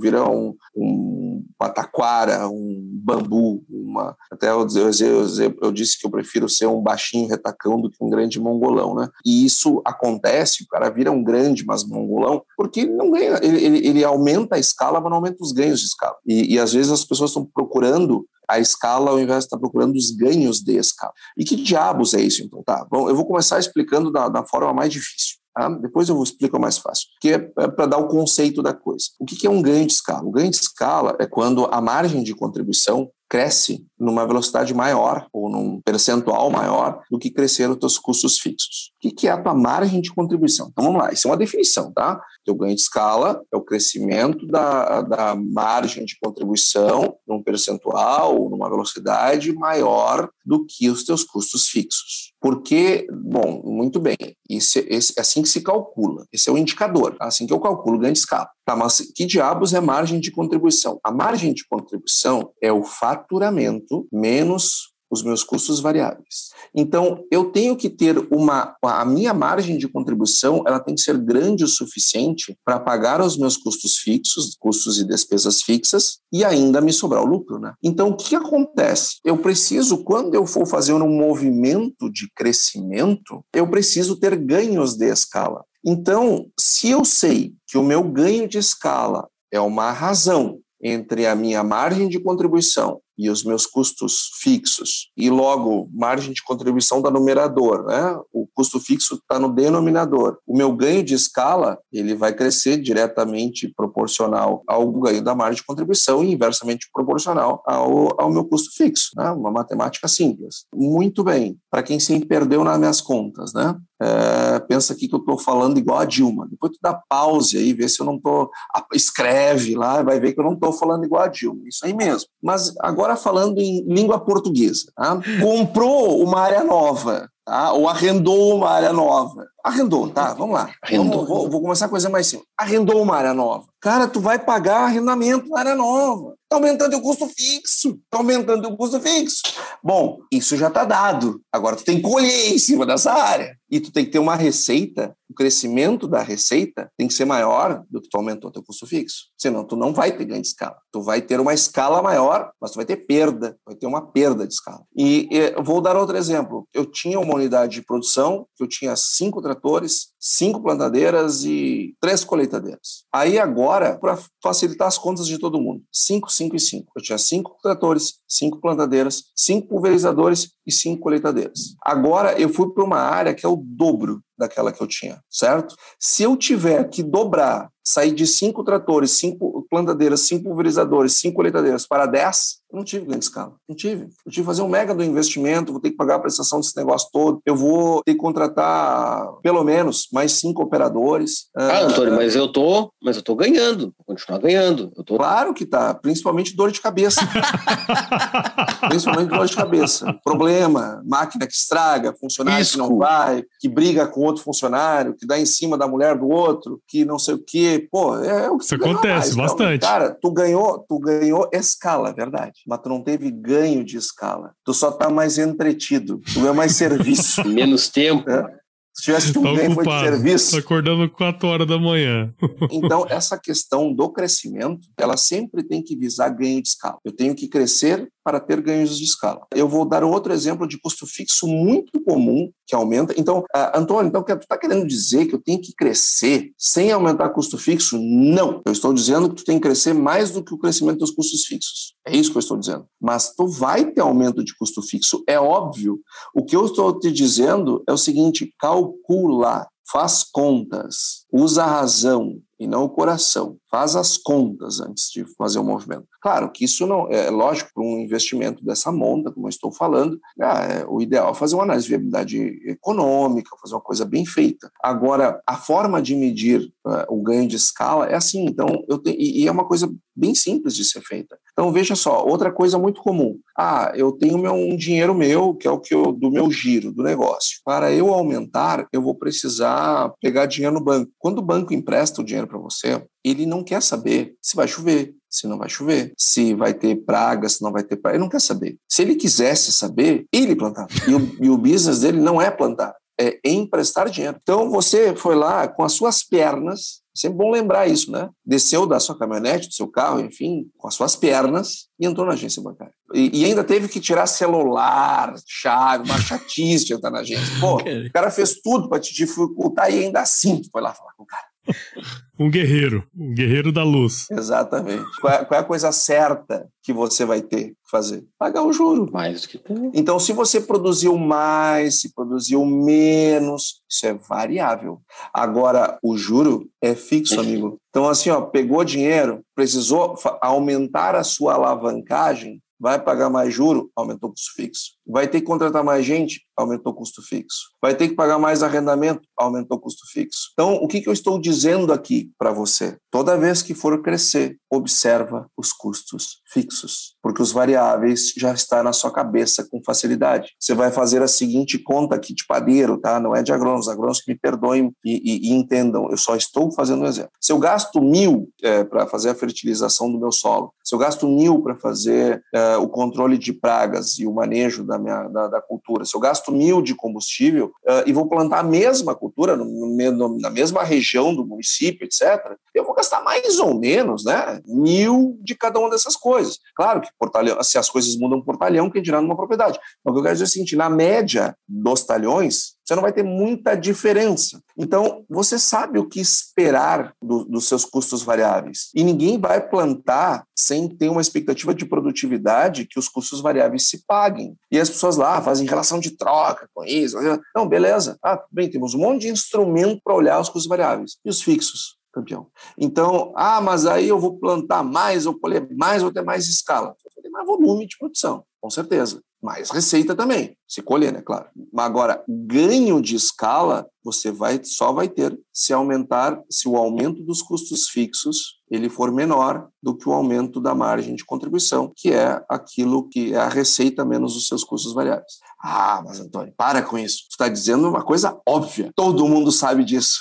vira 0.00 0.28
um, 0.28 0.54
um 0.74 1.35
uma 1.60 1.70
taquara, 1.70 2.48
um 2.48 3.00
bambu, 3.02 3.64
uma. 3.68 4.16
Até 4.30 4.50
eu, 4.50 4.66
eu, 4.76 5.56
eu, 5.62 5.72
disse 5.72 5.98
que 5.98 6.06
eu 6.06 6.10
prefiro 6.10 6.48
ser 6.48 6.66
um 6.66 6.82
baixinho 6.82 7.28
retacão 7.28 7.80
do 7.80 7.90
que 7.90 7.96
um 8.00 8.10
grande 8.10 8.38
mongolão, 8.38 8.94
né? 8.94 9.08
E 9.24 9.44
isso 9.44 9.80
acontece, 9.84 10.64
o 10.64 10.68
cara 10.68 10.90
vira 10.90 11.10
um 11.10 11.24
grande, 11.24 11.64
mas 11.64 11.84
mongolão, 11.84 12.42
porque 12.56 12.80
ele 12.80 12.92
não 12.92 13.10
ganha, 13.10 13.38
ele, 13.42 13.64
ele, 13.64 13.88
ele 13.88 14.04
aumenta 14.04 14.56
a 14.56 14.58
escala, 14.58 15.00
mas 15.00 15.10
não 15.10 15.16
aumenta 15.16 15.38
os 15.40 15.52
ganhos 15.52 15.80
de 15.80 15.86
escala. 15.86 16.16
E, 16.26 16.54
e 16.54 16.58
às 16.58 16.72
vezes 16.72 16.92
as 16.92 17.04
pessoas 17.04 17.30
estão 17.30 17.44
procurando 17.44 18.26
a 18.48 18.58
escala 18.58 19.10
ao 19.10 19.20
invés 19.20 19.40
de 19.40 19.44
estar 19.46 19.58
procurando 19.58 19.94
os 19.94 20.10
ganhos 20.10 20.60
de 20.60 20.76
escala. 20.76 21.12
E 21.36 21.44
que 21.44 21.56
diabos 21.56 22.14
é 22.14 22.20
isso, 22.20 22.42
então? 22.42 22.62
Tá, 22.62 22.86
bom, 22.90 23.08
eu 23.08 23.16
vou 23.16 23.26
começar 23.26 23.58
explicando 23.58 24.10
da, 24.10 24.28
da 24.28 24.44
forma 24.46 24.72
mais 24.72 24.92
difícil. 24.92 25.36
Tá? 25.54 25.70
Depois 25.70 26.08
eu 26.08 26.14
vou 26.14 26.24
explicar 26.24 26.58
mais 26.58 26.76
fácil, 26.76 27.06
que 27.20 27.30
é, 27.30 27.50
é 27.58 27.68
para 27.68 27.86
dar 27.86 27.98
o 27.98 28.08
conceito 28.08 28.62
da 28.62 28.74
coisa. 28.74 29.06
O 29.18 29.24
que, 29.24 29.36
que 29.36 29.46
é 29.46 29.50
um 29.50 29.62
ganho 29.62 29.86
de 29.86 29.92
escala? 29.92 30.26
O 30.26 30.30
ganho 30.30 30.50
de 30.50 30.56
escala 30.56 31.16
é 31.18 31.26
quando 31.26 31.64
a 31.72 31.80
margem 31.80 32.22
de 32.22 32.34
contribuição 32.34 33.10
cresce 33.28 33.84
numa 33.98 34.26
velocidade 34.26 34.72
maior 34.72 35.26
ou 35.32 35.48
num 35.48 35.80
percentual 35.80 36.50
maior 36.50 37.02
do 37.10 37.18
que 37.18 37.30
cresceram 37.30 37.72
os 37.72 37.78
teus 37.78 37.98
custos 37.98 38.38
fixos. 38.38 38.92
O 39.06 39.14
que 39.14 39.28
é 39.28 39.30
a 39.30 39.40
tua 39.40 39.54
margem 39.54 40.00
de 40.00 40.12
contribuição? 40.12 40.68
Então 40.70 40.84
vamos 40.84 41.00
lá, 41.00 41.12
isso 41.12 41.28
é 41.28 41.30
uma 41.30 41.36
definição, 41.36 41.92
tá? 41.92 42.20
Teu 42.44 42.54
ganho 42.54 42.74
de 42.74 42.80
escala 42.80 43.40
é 43.52 43.56
o 43.56 43.62
crescimento 43.62 44.46
da, 44.46 45.02
da 45.02 45.36
margem 45.36 46.04
de 46.04 46.16
contribuição 46.20 47.16
num 47.26 47.42
percentual 47.42 48.48
numa 48.50 48.68
velocidade 48.68 49.52
maior 49.52 50.28
do 50.44 50.64
que 50.64 50.88
os 50.90 51.04
teus 51.04 51.24
custos 51.24 51.68
fixos. 51.68 52.32
Porque, 52.40 53.06
bom, 53.12 53.62
muito 53.64 53.98
bem, 53.98 54.16
isso, 54.48 54.78
esse, 54.86 55.14
é 55.16 55.20
assim 55.20 55.42
que 55.42 55.48
se 55.48 55.60
calcula, 55.60 56.24
esse 56.32 56.48
é 56.48 56.52
o 56.52 56.58
indicador, 56.58 57.16
é 57.20 57.26
assim 57.26 57.46
que 57.46 57.52
eu 57.52 57.60
calculo 57.60 57.96
o 57.96 58.00
ganho 58.00 58.12
de 58.12 58.18
escala. 58.18 58.48
Tá, 58.64 58.74
mas 58.74 59.00
que 59.14 59.24
diabos 59.24 59.74
é 59.74 59.80
margem 59.80 60.18
de 60.18 60.30
contribuição? 60.30 60.98
A 61.04 61.12
margem 61.12 61.52
de 61.52 61.66
contribuição 61.68 62.50
é 62.60 62.72
o 62.72 62.82
faturamento 62.82 64.06
menos 64.12 64.95
os 65.10 65.22
meus 65.22 65.44
custos 65.44 65.80
variáveis. 65.80 66.50
Então, 66.74 67.24
eu 67.30 67.46
tenho 67.46 67.76
que 67.76 67.88
ter 67.88 68.18
uma 68.30 68.76
a 68.82 69.04
minha 69.04 69.32
margem 69.32 69.78
de 69.78 69.88
contribuição, 69.88 70.62
ela 70.66 70.80
tem 70.80 70.94
que 70.94 71.00
ser 71.00 71.16
grande 71.18 71.64
o 71.64 71.68
suficiente 71.68 72.56
para 72.64 72.80
pagar 72.80 73.20
os 73.20 73.36
meus 73.36 73.56
custos 73.56 73.98
fixos, 73.98 74.56
custos 74.58 74.98
e 74.98 75.04
despesas 75.04 75.62
fixas 75.62 76.18
e 76.32 76.44
ainda 76.44 76.80
me 76.80 76.92
sobrar 76.92 77.22
o 77.22 77.26
lucro, 77.26 77.58
né? 77.58 77.74
Então, 77.82 78.08
o 78.08 78.16
que 78.16 78.34
acontece? 78.34 79.16
Eu 79.24 79.38
preciso 79.38 80.04
quando 80.04 80.34
eu 80.34 80.46
for 80.46 80.66
fazer 80.66 80.92
um 80.92 81.08
movimento 81.08 82.10
de 82.10 82.30
crescimento, 82.34 83.44
eu 83.54 83.68
preciso 83.68 84.16
ter 84.16 84.36
ganhos 84.36 84.96
de 84.96 85.06
escala. 85.06 85.64
Então, 85.84 86.46
se 86.58 86.90
eu 86.90 87.04
sei 87.04 87.54
que 87.66 87.78
o 87.78 87.82
meu 87.82 88.02
ganho 88.02 88.48
de 88.48 88.58
escala 88.58 89.28
é 89.52 89.60
uma 89.60 89.92
razão 89.92 90.58
entre 90.82 91.26
a 91.26 91.34
minha 91.34 91.62
margem 91.62 92.08
de 92.08 92.20
contribuição 92.20 93.00
e 93.18 93.30
os 93.30 93.44
meus 93.44 93.66
custos 93.66 94.30
fixos, 94.40 95.10
e 95.16 95.30
logo 95.30 95.88
margem 95.92 96.32
de 96.32 96.42
contribuição 96.42 97.00
da 97.00 97.10
numerador, 97.10 97.84
né? 97.86 98.18
O 98.32 98.46
custo 98.54 98.78
fixo 98.80 99.14
está 99.14 99.38
no 99.38 99.52
denominador. 99.52 100.38
O 100.46 100.56
meu 100.56 100.72
ganho 100.72 101.02
de 101.02 101.14
escala 101.14 101.78
ele 101.92 102.14
vai 102.14 102.34
crescer 102.34 102.76
diretamente 102.78 103.72
proporcional 103.76 104.62
ao 104.66 104.90
ganho 104.92 105.22
da 105.22 105.34
margem 105.34 105.56
de 105.56 105.66
contribuição 105.66 106.22
e 106.22 106.32
inversamente 106.32 106.88
proporcional 106.92 107.62
ao, 107.66 108.20
ao 108.20 108.30
meu 108.30 108.44
custo 108.44 108.70
fixo, 108.76 109.10
né? 109.16 109.30
Uma 109.30 109.50
matemática 109.50 110.08
simples. 110.08 110.66
Muito 110.74 111.24
bem. 111.24 111.58
Para 111.70 111.82
quem 111.82 111.98
se 111.98 112.18
perdeu 112.26 112.64
nas 112.64 112.78
minhas 112.78 113.00
contas, 113.00 113.52
né? 113.52 113.76
É, 114.00 114.58
pensa 114.60 114.92
aqui 114.92 115.08
que 115.08 115.14
eu 115.14 115.20
estou 115.20 115.38
falando 115.38 115.78
igual 115.78 115.98
a 115.98 116.04
Dilma. 116.04 116.46
Depois 116.50 116.72
tu 116.72 116.78
dá 116.82 116.94
pause 117.08 117.56
aí, 117.56 117.72
vê 117.72 117.88
se 117.88 118.00
eu 118.00 118.06
não 118.06 118.16
estou. 118.16 118.50
Escreve 118.92 119.74
lá, 119.74 120.02
vai 120.02 120.20
ver 120.20 120.34
que 120.34 120.40
eu 120.40 120.44
não 120.44 120.52
estou 120.52 120.72
falando 120.72 121.04
igual 121.04 121.22
a 121.22 121.28
Dilma. 121.28 121.62
Isso 121.66 121.84
aí 121.84 121.94
mesmo. 121.94 122.28
Mas 122.42 122.74
agora 122.80 123.16
falando 123.16 123.58
em 123.58 123.84
língua 123.86 124.20
portuguesa, 124.20 124.90
tá? 124.94 125.18
comprou 125.40 126.22
uma 126.22 126.40
área 126.40 126.62
nova, 126.62 127.28
tá? 127.44 127.72
ou 127.72 127.88
arrendou 127.88 128.56
uma 128.56 128.70
área 128.70 128.92
nova. 128.92 129.46
Arrendou, 129.66 130.08
tá? 130.08 130.32
Vamos 130.32 130.54
lá. 130.54 130.70
Arrendou. 130.80 131.24
Vamos, 131.24 131.28
vou, 131.28 131.50
vou 131.50 131.60
começar 131.60 131.86
a 131.86 131.88
coisa 131.88 132.08
mais 132.08 132.28
simples. 132.28 132.48
Arrendou 132.56 133.02
uma 133.02 133.16
área 133.16 133.34
nova. 133.34 133.66
Cara, 133.80 134.06
tu 134.06 134.20
vai 134.20 134.38
pagar 134.38 134.84
arrendamento 134.84 135.48
na 135.48 135.58
área 135.58 135.74
nova. 135.74 136.34
Está 136.44 136.54
aumentando 136.54 136.96
o 136.96 137.02
custo 137.02 137.26
fixo. 137.26 137.98
Está 138.04 138.18
aumentando 138.18 138.68
o 138.68 138.76
custo 138.76 139.00
fixo. 139.00 139.42
Bom, 139.82 140.18
isso 140.30 140.56
já 140.56 140.68
está 140.68 140.84
dado. 140.84 141.40
Agora 141.52 141.74
tu 141.74 141.84
tem 141.84 141.96
que 141.96 142.08
colher 142.08 142.52
em 142.52 142.58
cima 142.58 142.86
dessa 142.86 143.12
área. 143.12 143.56
E 143.70 143.80
tu 143.80 143.92
tem 143.92 144.04
que 144.04 144.10
ter 144.10 144.18
uma 144.18 144.36
receita, 144.36 145.16
o 145.28 145.34
crescimento 145.34 146.06
da 146.06 146.22
receita 146.22 146.90
tem 146.96 147.08
que 147.08 147.14
ser 147.14 147.24
maior 147.24 147.84
do 147.90 148.00
que 148.00 148.08
tu 148.08 148.16
aumentou 148.16 148.50
teu 148.50 148.62
custo 148.62 148.86
fixo. 148.86 149.26
Senão 149.36 149.64
tu 149.64 149.76
não 149.76 149.92
vai 149.92 150.16
ter 150.16 150.24
ganho 150.24 150.40
de 150.40 150.48
escala. 150.48 150.76
Tu 150.92 151.02
vai 151.02 151.20
ter 151.20 151.40
uma 151.40 151.52
escala 151.52 152.00
maior, 152.00 152.50
mas 152.60 152.70
tu 152.70 152.76
vai 152.76 152.84
ter 152.84 152.96
perda, 152.96 153.56
vai 153.66 153.74
ter 153.74 153.86
uma 153.86 154.12
perda 154.12 154.46
de 154.46 154.54
escala. 154.54 154.82
E, 154.96 155.28
vou 155.64 155.80
dar 155.80 155.96
outro 155.96 156.16
exemplo. 156.16 156.66
Eu 156.72 156.86
tinha 156.86 157.18
uma 157.18 157.34
unidade 157.34 157.74
de 157.74 157.84
produção, 157.84 158.46
que 158.56 158.62
eu 158.62 158.68
tinha 158.68 158.94
cinco 158.96 159.42
tratores, 159.42 160.08
cinco 160.20 160.62
plantadeiras 160.62 161.44
e 161.44 161.94
três 162.00 162.24
colheitadeiras. 162.24 163.04
Aí 163.12 163.38
agora, 163.38 163.98
para 163.98 164.18
facilitar 164.42 164.88
as 164.88 164.98
contas 164.98 165.26
de 165.26 165.38
todo 165.38 165.60
mundo, 165.60 165.82
cinco, 165.92 166.30
cinco 166.30 166.56
e 166.56 166.60
cinco. 166.60 166.92
Eu 166.96 167.02
tinha 167.02 167.18
cinco 167.18 167.56
tratores, 167.62 168.14
cinco 168.28 168.60
plantadeiras, 168.60 169.24
cinco 169.34 169.68
pulverizadores 169.68 170.50
e 170.66 170.72
cinco 170.72 171.02
colheitadeiras. 171.02 171.74
Agora 171.82 172.38
eu 172.40 172.48
fui 172.48 172.72
para 172.72 172.84
uma 172.84 172.98
área 172.98 173.34
que 173.34 173.44
é 173.44 173.48
o 173.48 173.55
dobro 173.64 174.22
daquela 174.38 174.72
que 174.72 174.82
eu 174.82 174.86
tinha, 174.86 175.20
certo? 175.30 175.74
Se 175.98 176.22
eu 176.22 176.36
tiver 176.36 176.88
que 176.88 177.02
dobrar, 177.02 177.70
sair 177.86 178.10
de 178.10 178.26
cinco 178.26 178.64
tratores, 178.64 179.12
cinco 179.12 179.64
plantadeiras, 179.70 180.22
cinco 180.22 180.44
pulverizadores, 180.44 181.20
cinco 181.20 181.36
colheitadeiras 181.36 181.86
para 181.86 182.04
dez, 182.04 182.58
eu 182.72 182.76
não 182.76 182.84
tive 182.84 183.06
grande 183.06 183.24
escala. 183.24 183.54
Não 183.68 183.76
tive. 183.76 184.08
Eu 184.24 184.32
tive 184.32 184.42
que 184.42 184.46
fazer 184.46 184.62
um 184.62 184.68
mega 184.68 184.92
do 184.92 185.04
investimento, 185.04 185.70
vou 185.70 185.80
ter 185.80 185.90
que 185.90 185.96
pagar 185.96 186.16
a 186.16 186.18
prestação 186.18 186.58
desse 186.58 186.76
negócio 186.76 187.08
todo, 187.12 187.40
eu 187.46 187.54
vou 187.54 188.02
ter 188.02 188.14
que 188.14 188.18
contratar 188.18 189.34
pelo 189.40 189.62
menos 189.62 190.08
mais 190.12 190.32
cinco 190.32 190.62
operadores. 190.62 191.46
Ah, 191.56 191.82
Antônio, 191.82 192.16
mas 192.16 192.34
eu 192.34 192.50
tô, 192.50 192.90
mas 193.00 193.16
eu 193.16 193.22
tô 193.22 193.36
ganhando, 193.36 193.94
vou 193.96 194.06
continuar 194.16 194.40
ganhando. 194.40 194.92
Eu 194.96 195.04
tô... 195.04 195.16
Claro 195.16 195.54
que 195.54 195.64
tá, 195.64 195.94
principalmente 195.94 196.56
dor 196.56 196.72
de 196.72 196.80
cabeça. 196.80 197.20
principalmente 198.88 199.30
dor 199.30 199.46
de 199.46 199.54
cabeça. 199.54 200.12
Problema, 200.24 201.02
máquina 201.06 201.46
que 201.46 201.54
estraga, 201.54 202.16
funcionário 202.18 202.66
que 202.66 202.76
não 202.76 202.98
vai, 202.98 203.44
que 203.60 203.68
briga 203.68 204.08
com 204.08 204.22
outro 204.22 204.42
funcionário, 204.42 205.14
que 205.14 205.26
dá 205.26 205.38
em 205.38 205.46
cima 205.46 205.78
da 205.78 205.86
mulher 205.86 206.18
do 206.18 206.28
outro, 206.28 206.80
que 206.88 207.04
não 207.04 207.18
sei 207.18 207.34
o 207.34 207.42
quê. 207.44 207.75
Pô, 207.78 208.18
é, 208.18 208.46
é 208.46 208.50
o 208.50 208.58
que 208.58 208.64
Isso 208.64 208.74
acontece 208.74 209.36
mais, 209.36 209.52
bastante. 209.52 209.80
Cara, 209.82 210.16
tu 210.20 210.30
ganhou, 210.30 210.84
tu 210.88 210.98
ganhou 210.98 211.48
escala, 211.52 212.10
é 212.10 212.12
verdade. 212.12 212.60
Mas 212.66 212.80
tu 212.80 212.88
não 212.88 213.02
teve 213.02 213.30
ganho 213.30 213.84
de 213.84 213.96
escala. 213.96 214.52
Tu 214.64 214.74
só 214.74 214.90
tá 214.90 215.08
mais 215.10 215.38
entretido. 215.38 216.20
Tu 216.32 216.46
é 216.46 216.52
mais 216.52 216.72
serviço. 216.72 217.46
Menos 217.48 217.88
tempo. 217.88 218.28
É. 218.30 218.56
Se 218.94 219.02
tivesse 219.04 219.32
que 219.32 219.38
um 219.38 219.42
tá 219.42 219.52
ganho 219.52 219.76
de 219.76 220.00
serviço. 220.00 220.52
Tá 220.52 220.58
acordando 220.58 221.10
4 221.10 221.48
horas 221.48 221.66
da 221.66 221.78
manhã. 221.78 222.32
então, 222.72 223.06
essa 223.08 223.38
questão 223.38 223.92
do 223.92 224.08
crescimento, 224.10 224.88
ela 224.96 225.18
sempre 225.18 225.62
tem 225.62 225.82
que 225.82 225.94
visar 225.94 226.30
ganho 226.30 226.62
de 226.62 226.68
escala. 226.68 226.98
Eu 227.04 227.12
tenho 227.12 227.34
que 227.34 227.46
crescer 227.46 228.08
para 228.26 228.40
ter 228.40 228.60
ganhos 228.60 228.98
de 228.98 229.04
escala. 229.04 229.46
Eu 229.54 229.68
vou 229.68 229.84
dar 229.84 230.02
outro 230.02 230.32
exemplo 230.32 230.66
de 230.66 230.80
custo 230.80 231.06
fixo 231.06 231.46
muito 231.46 232.02
comum 232.02 232.50
que 232.66 232.74
aumenta. 232.74 233.14
Então, 233.16 233.38
uh, 233.38 233.78
Antônio, 233.78 234.08
então, 234.08 234.20
tu 234.24 234.36
está 234.36 234.58
querendo 234.58 234.84
dizer 234.84 235.26
que 235.26 235.34
eu 235.36 235.40
tenho 235.40 235.60
que 235.60 235.72
crescer 235.72 236.50
sem 236.58 236.90
aumentar 236.90 237.28
custo 237.28 237.56
fixo? 237.56 237.96
Não. 237.96 238.62
Eu 238.66 238.72
estou 238.72 238.92
dizendo 238.92 239.28
que 239.28 239.36
tu 239.36 239.44
tem 239.44 239.58
que 239.58 239.62
crescer 239.62 239.94
mais 239.94 240.32
do 240.32 240.42
que 240.42 240.52
o 240.52 240.58
crescimento 240.58 240.98
dos 240.98 241.12
custos 241.12 241.44
fixos. 241.44 241.94
É 242.04 242.16
isso 242.16 242.32
que 242.32 242.36
eu 242.36 242.40
estou 242.40 242.56
dizendo. 242.56 242.84
Mas 243.00 243.32
tu 243.32 243.46
vai 243.46 243.92
ter 243.92 244.00
aumento 244.00 244.42
de 244.42 244.56
custo 244.56 244.82
fixo, 244.82 245.22
é 245.28 245.38
óbvio. 245.38 246.00
O 246.34 246.44
que 246.44 246.56
eu 246.56 246.66
estou 246.66 246.98
te 246.98 247.12
dizendo 247.12 247.84
é 247.88 247.92
o 247.92 247.96
seguinte: 247.96 248.52
calcula, 248.58 249.68
faz 249.88 250.24
contas, 250.24 251.24
usa 251.32 251.62
a 251.62 251.70
razão, 251.78 252.40
e 252.58 252.66
não 252.66 252.84
o 252.84 252.90
coração. 252.90 253.56
Faz 253.76 253.94
as 253.94 254.16
contas 254.16 254.80
antes 254.80 255.10
de 255.12 255.22
fazer 255.36 255.58
o 255.58 255.62
movimento. 255.62 256.06
Claro 256.22 256.50
que 256.50 256.64
isso 256.64 256.86
não 256.86 257.08
é 257.10 257.28
lógico 257.28 257.72
para 257.74 257.84
um 257.84 257.98
investimento 257.98 258.64
dessa 258.64 258.90
monta, 258.90 259.30
como 259.30 259.46
eu 259.46 259.50
estou 259.50 259.70
falando, 259.70 260.18
é, 260.40 260.86
o 260.88 261.02
ideal 261.02 261.30
é 261.30 261.34
fazer 261.34 261.56
uma 261.56 261.64
análise 261.64 261.84
de 261.84 261.90
viabilidade 261.90 262.38
econômica, 262.64 263.54
fazer 263.60 263.74
uma 263.74 263.82
coisa 263.82 264.06
bem 264.06 264.24
feita. 264.24 264.70
Agora, 264.82 265.42
a 265.46 265.58
forma 265.58 266.00
de 266.00 266.16
medir 266.16 266.72
uh, 266.86 267.04
o 267.10 267.22
ganho 267.22 267.46
de 267.46 267.56
escala 267.56 268.06
é 268.06 268.14
assim, 268.14 268.46
então 268.46 268.82
eu 268.88 268.96
te, 268.96 269.10
e, 269.10 269.42
e 269.42 269.46
é 269.46 269.52
uma 269.52 269.66
coisa 269.66 269.92
bem 270.16 270.34
simples 270.34 270.74
de 270.74 270.84
ser 270.84 271.02
feita. 271.02 271.38
Então 271.52 271.70
veja 271.70 271.94
só, 271.94 272.24
outra 272.24 272.50
coisa 272.50 272.78
muito 272.78 273.02
comum. 273.02 273.38
Ah, 273.56 273.92
eu 273.94 274.12
tenho 274.12 274.38
meu, 274.38 274.54
um 274.54 274.76
dinheiro 274.76 275.14
meu, 275.14 275.54
que 275.54 275.68
é 275.68 275.70
o 275.70 275.78
que 275.78 275.94
eu, 275.94 276.12
do 276.12 276.30
meu 276.30 276.50
giro, 276.50 276.92
do 276.92 277.02
negócio. 277.02 277.58
Para 277.64 277.92
eu 277.92 278.12
aumentar, 278.12 278.86
eu 278.92 279.02
vou 279.02 279.14
precisar 279.14 280.12
pegar 280.20 280.46
dinheiro 280.46 280.74
no 280.74 280.84
banco. 280.84 281.12
Quando 281.18 281.38
o 281.38 281.42
banco 281.42 281.74
empresta 281.74 282.22
o 282.22 282.24
dinheiro 282.24 282.46
para 282.46 282.58
você, 282.58 283.02
ele 283.22 283.44
não 283.44 283.64
quer 283.66 283.82
saber 283.82 284.34
se 284.40 284.56
vai 284.56 284.66
chover, 284.66 285.14
se 285.28 285.46
não 285.46 285.58
vai 285.58 285.68
chover, 285.68 286.14
se 286.16 286.54
vai 286.54 286.72
ter 286.72 286.96
praga, 287.04 287.48
se 287.48 287.60
não 287.62 287.72
vai 287.72 287.82
ter 287.82 287.96
praga. 287.96 288.16
Ele 288.16 288.24
não 288.24 288.30
quer 288.30 288.40
saber. 288.40 288.78
Se 288.88 289.02
ele 289.02 289.16
quisesse 289.16 289.72
saber, 289.72 290.24
ele 290.32 290.56
plantava. 290.56 290.88
E 291.06 291.14
o, 291.14 291.44
e 291.44 291.50
o 291.50 291.58
business 291.58 292.00
dele 292.00 292.20
não 292.20 292.40
é 292.40 292.50
plantar. 292.50 292.94
é 293.18 293.38
emprestar 293.44 294.08
dinheiro. 294.08 294.38
Então 294.42 294.70
você 294.70 295.14
foi 295.16 295.34
lá 295.34 295.66
com 295.68 295.82
as 295.82 295.92
suas 295.92 296.22
pernas, 296.22 297.00
sempre 297.14 297.38
bom 297.38 297.50
lembrar 297.50 297.86
isso, 297.86 298.10
né? 298.12 298.28
Desceu 298.44 298.86
da 298.86 299.00
sua 299.00 299.18
caminhonete, 299.18 299.68
do 299.68 299.74
seu 299.74 299.88
carro, 299.88 300.20
enfim, 300.20 300.70
com 300.76 300.86
as 300.86 300.94
suas 300.94 301.16
pernas 301.16 301.88
e 301.98 302.06
entrou 302.06 302.26
na 302.26 302.34
agência 302.34 302.62
bancária. 302.62 302.92
E, 303.14 303.40
e 303.40 303.44
ainda 303.46 303.64
teve 303.64 303.88
que 303.88 304.00
tirar 304.00 304.26
celular, 304.26 305.34
chave, 305.46 306.04
uma 306.04 306.20
chatice 306.20 306.84
de 306.84 306.92
entrar 306.92 307.10
na 307.10 307.20
agência. 307.20 307.58
Pô, 307.58 307.76
o 307.76 308.12
cara 308.12 308.30
fez 308.30 308.60
tudo 308.62 308.88
para 308.88 309.00
te 309.00 309.14
dificultar 309.14 309.90
e 309.90 310.04
ainda 310.04 310.20
assim 310.20 310.60
tu 310.60 310.68
foi 310.70 310.82
lá 310.82 310.92
falar 310.92 311.12
com 311.16 311.22
o 311.22 311.26
cara. 311.26 311.44
Um 312.38 312.50
guerreiro, 312.50 313.02
um 313.16 313.32
guerreiro 313.32 313.72
da 313.72 313.82
luz. 313.82 314.26
Exatamente. 314.30 315.06
Qual 315.22 315.32
é, 315.32 315.42
qual 315.42 315.58
é 315.58 315.62
a 315.62 315.66
coisa 315.66 315.90
certa 315.90 316.68
que 316.82 316.92
você 316.92 317.24
vai 317.24 317.40
ter 317.40 317.68
que 317.68 317.76
fazer? 317.90 318.26
Pagar 318.38 318.62
o 318.62 318.74
juro. 318.74 319.10
Mais 319.10 319.40
do 319.40 319.48
que 319.48 319.56
tem. 319.56 319.90
Então, 319.94 320.20
se 320.20 320.34
você 320.34 320.60
produziu 320.60 321.16
mais, 321.16 322.02
se 322.02 322.14
produziu 322.14 322.62
menos, 322.66 323.80
isso 323.90 324.06
é 324.06 324.12
variável. 324.12 325.00
Agora, 325.32 325.98
o 326.02 326.14
juro 326.18 326.68
é 326.82 326.94
fixo, 326.94 327.40
amigo. 327.40 327.78
Então, 327.88 328.06
assim, 328.06 328.28
ó, 328.28 328.42
pegou 328.42 328.84
dinheiro, 328.84 329.40
precisou 329.54 330.14
aumentar 330.42 331.14
a 331.14 331.24
sua 331.24 331.54
alavancagem, 331.54 332.60
vai 332.78 333.02
pagar 333.02 333.30
mais 333.30 333.54
juro, 333.54 333.90
aumentou 333.96 334.28
o 334.28 334.32
custo 334.32 334.52
fixo. 334.54 334.95
Vai 335.06 335.28
ter 335.28 335.40
que 335.40 335.46
contratar 335.46 335.84
mais 335.84 336.04
gente, 336.04 336.40
aumentou 336.56 336.92
o 336.92 336.96
custo 336.96 337.22
fixo. 337.22 337.70
Vai 337.80 337.94
ter 337.94 338.08
que 338.08 338.14
pagar 338.14 338.38
mais 338.38 338.62
arrendamento, 338.62 339.22
aumentou 339.38 339.76
o 339.76 339.80
custo 339.80 340.02
fixo. 340.12 340.50
Então, 340.52 340.74
o 340.74 340.88
que, 340.88 341.00
que 341.00 341.08
eu 341.08 341.12
estou 341.12 341.40
dizendo 341.40 341.92
aqui 341.92 342.30
para 342.38 342.50
você? 342.52 342.96
Toda 343.10 343.36
vez 343.36 343.62
que 343.62 343.74
for 343.74 344.02
crescer, 344.02 344.56
observa 344.70 345.48
os 345.56 345.72
custos 345.72 346.40
fixos, 346.52 347.14
porque 347.22 347.40
os 347.42 347.52
variáveis 347.52 348.32
já 348.36 348.52
estão 348.52 348.82
na 348.82 348.92
sua 348.92 349.10
cabeça 349.12 349.66
com 349.70 349.82
facilidade. 349.84 350.50
Você 350.58 350.74
vai 350.74 350.90
fazer 350.90 351.22
a 351.22 351.28
seguinte 351.28 351.78
conta 351.78 352.14
aqui 352.16 352.34
de 352.34 352.44
padeiro, 352.46 352.98
tá? 352.98 353.20
Não 353.20 353.34
é 353.34 353.42
de 353.42 353.52
agrônomos, 353.52 353.88
agrônomos 353.88 354.20
que 354.20 354.32
me 354.32 354.38
perdoem 354.38 354.92
e, 355.04 355.16
e- 355.16 355.48
e 355.50 355.52
entendam, 355.52 356.08
eu 356.10 356.16
só 356.16 356.34
estou 356.36 356.72
fazendo 356.72 357.02
um 357.02 357.06
exemplo. 357.06 357.30
Se 357.40 357.52
eu 357.52 357.58
gasto 357.58 358.00
mil 358.00 358.48
para 358.90 359.06
fazer 359.06 359.30
a 359.30 359.34
fertilização 359.34 360.10
do 360.10 360.18
meu 360.18 360.32
solo, 360.32 360.72
se 360.84 360.94
eu 360.94 360.98
gasto 360.98 361.28
mil 361.28 361.62
para 361.62 361.76
fazer 361.76 362.42
eh, 362.54 362.76
o 362.76 362.88
controle 362.88 363.38
de 363.38 363.52
pragas 363.52 364.18
e 364.18 364.26
o 364.26 364.32
manejo 364.32 364.84
da, 364.84 364.95
minha, 364.98 365.28
da, 365.28 365.48
da 365.48 365.60
cultura, 365.60 366.04
se 366.04 366.16
eu 366.16 366.20
gasto 366.20 366.52
mil 366.52 366.82
de 366.82 366.94
combustível 366.94 367.72
eh, 367.86 368.04
e 368.06 368.12
vou 368.12 368.28
plantar 368.28 368.60
a 368.60 368.62
mesma 368.62 369.14
cultura 369.14 369.56
no, 369.56 369.64
no 369.64 370.38
na 370.38 370.50
mesma 370.50 370.82
região 370.82 371.34
do 371.34 371.46
município, 371.46 372.04
etc., 372.04 372.56
eu 372.74 372.84
vou 372.84 372.94
gastar 372.94 373.22
mais 373.22 373.58
ou 373.58 373.78
menos 373.78 374.24
né, 374.24 374.60
mil 374.66 375.36
de 375.40 375.54
cada 375.54 375.78
uma 375.78 375.90
dessas 375.90 376.16
coisas. 376.16 376.58
Claro 376.74 377.00
que 377.00 377.08
por 377.18 377.30
talhão, 377.30 377.62
se 377.62 377.78
as 377.78 377.88
coisas 377.88 378.16
mudam 378.16 378.42
por 378.42 378.56
talhão, 378.56 378.90
quem 378.90 379.02
dirá 379.02 379.20
numa 379.20 379.36
propriedade. 379.36 379.78
Mas 380.04 380.12
o 380.12 380.14
que 380.14 380.18
eu 380.20 380.22
quero 380.22 380.34
dizer 380.34 380.44
é 380.44 380.48
o 380.48 380.50
seguinte: 380.50 380.76
na 380.76 380.90
média 380.90 381.56
dos 381.68 382.04
talhões, 382.04 382.75
você 382.86 382.94
não 382.94 383.02
vai 383.02 383.12
ter 383.12 383.22
muita 383.24 383.74
diferença. 383.74 384.60
Então, 384.78 385.24
você 385.28 385.58
sabe 385.58 385.98
o 385.98 386.08
que 386.08 386.20
esperar 386.20 387.12
do- 387.20 387.44
dos 387.44 387.66
seus 387.66 387.84
custos 387.84 388.22
variáveis. 388.22 388.90
E 388.94 389.02
ninguém 389.02 389.38
vai 389.40 389.60
plantar 389.60 390.44
sem 390.56 390.88
ter 390.88 391.08
uma 391.08 391.20
expectativa 391.20 391.74
de 391.74 391.84
produtividade 391.84 392.86
que 392.86 392.98
os 392.98 393.08
custos 393.08 393.40
variáveis 393.40 393.88
se 393.88 394.04
paguem. 394.06 394.56
E 394.70 394.78
as 394.78 394.88
pessoas 394.88 395.16
lá 395.16 395.42
fazem 395.42 395.66
relação 395.66 395.98
de 395.98 396.12
troca 396.16 396.68
com 396.72 396.84
isso. 396.84 397.16
Não, 397.54 397.68
beleza. 397.68 398.16
Ah, 398.22 398.40
bem, 398.50 398.70
temos 398.70 398.94
um 398.94 398.98
monte 398.98 399.22
de 399.22 399.28
instrumento 399.28 400.00
para 400.04 400.14
olhar 400.14 400.40
os 400.40 400.48
custos 400.48 400.68
variáveis. 400.68 401.16
E 401.24 401.30
os 401.30 401.42
fixos? 401.42 401.96
campeão. 402.16 402.46
Então, 402.78 403.34
ah, 403.36 403.60
mas 403.60 403.84
aí 403.84 404.08
eu 404.08 404.18
vou 404.18 404.38
plantar 404.38 404.82
mais, 404.82 405.24
vou 405.24 405.38
colher 405.38 405.68
mais, 405.76 406.00
vou 406.00 406.10
ter 406.10 406.22
mais 406.22 406.48
escala. 406.48 406.94
Eu 407.04 407.10
vou 407.14 407.22
ter 407.22 407.28
mais 407.28 407.46
volume 407.46 407.86
de 407.86 407.98
produção, 407.98 408.42
com 408.66 408.70
certeza. 408.70 409.20
Mais 409.40 409.70
receita 409.70 410.12
também, 410.16 410.56
se 410.66 410.82
colher, 410.82 411.12
né, 411.12 411.22
claro. 411.22 411.46
Mas 411.72 411.86
agora, 411.86 412.24
ganho 412.28 413.00
de 413.00 413.14
escala, 413.14 413.86
você 414.02 414.32
vai, 414.32 414.60
só 414.64 414.92
vai 414.92 415.08
ter 415.08 415.38
se 415.52 415.72
aumentar, 415.72 416.40
se 416.50 416.68
o 416.68 416.76
aumento 416.76 417.22
dos 417.22 417.42
custos 417.42 417.88
fixos 417.88 418.56
ele 418.68 418.88
for 418.88 419.12
menor 419.12 419.68
do 419.80 419.96
que 419.96 420.08
o 420.08 420.12
aumento 420.12 420.60
da 420.60 420.74
margem 420.74 421.14
de 421.14 421.24
contribuição, 421.24 421.92
que 421.94 422.10
é 422.12 422.42
aquilo 422.48 423.08
que 423.08 423.34
é 423.34 423.36
a 423.36 423.48
receita 423.48 424.04
menos 424.04 424.36
os 424.36 424.48
seus 424.48 424.64
custos 424.64 424.92
variáveis. 424.92 425.34
Ah, 425.62 426.02
mas 426.04 426.18
Antônio, 426.18 426.52
para 426.56 426.82
com 426.82 426.98
isso. 426.98 427.18
Você 427.18 427.28
está 427.30 427.48
dizendo 427.48 427.88
uma 427.88 428.04
coisa 428.04 428.36
óbvia. 428.48 428.90
Todo 428.96 429.28
mundo 429.28 429.52
sabe 429.52 429.84
disso. 429.84 430.18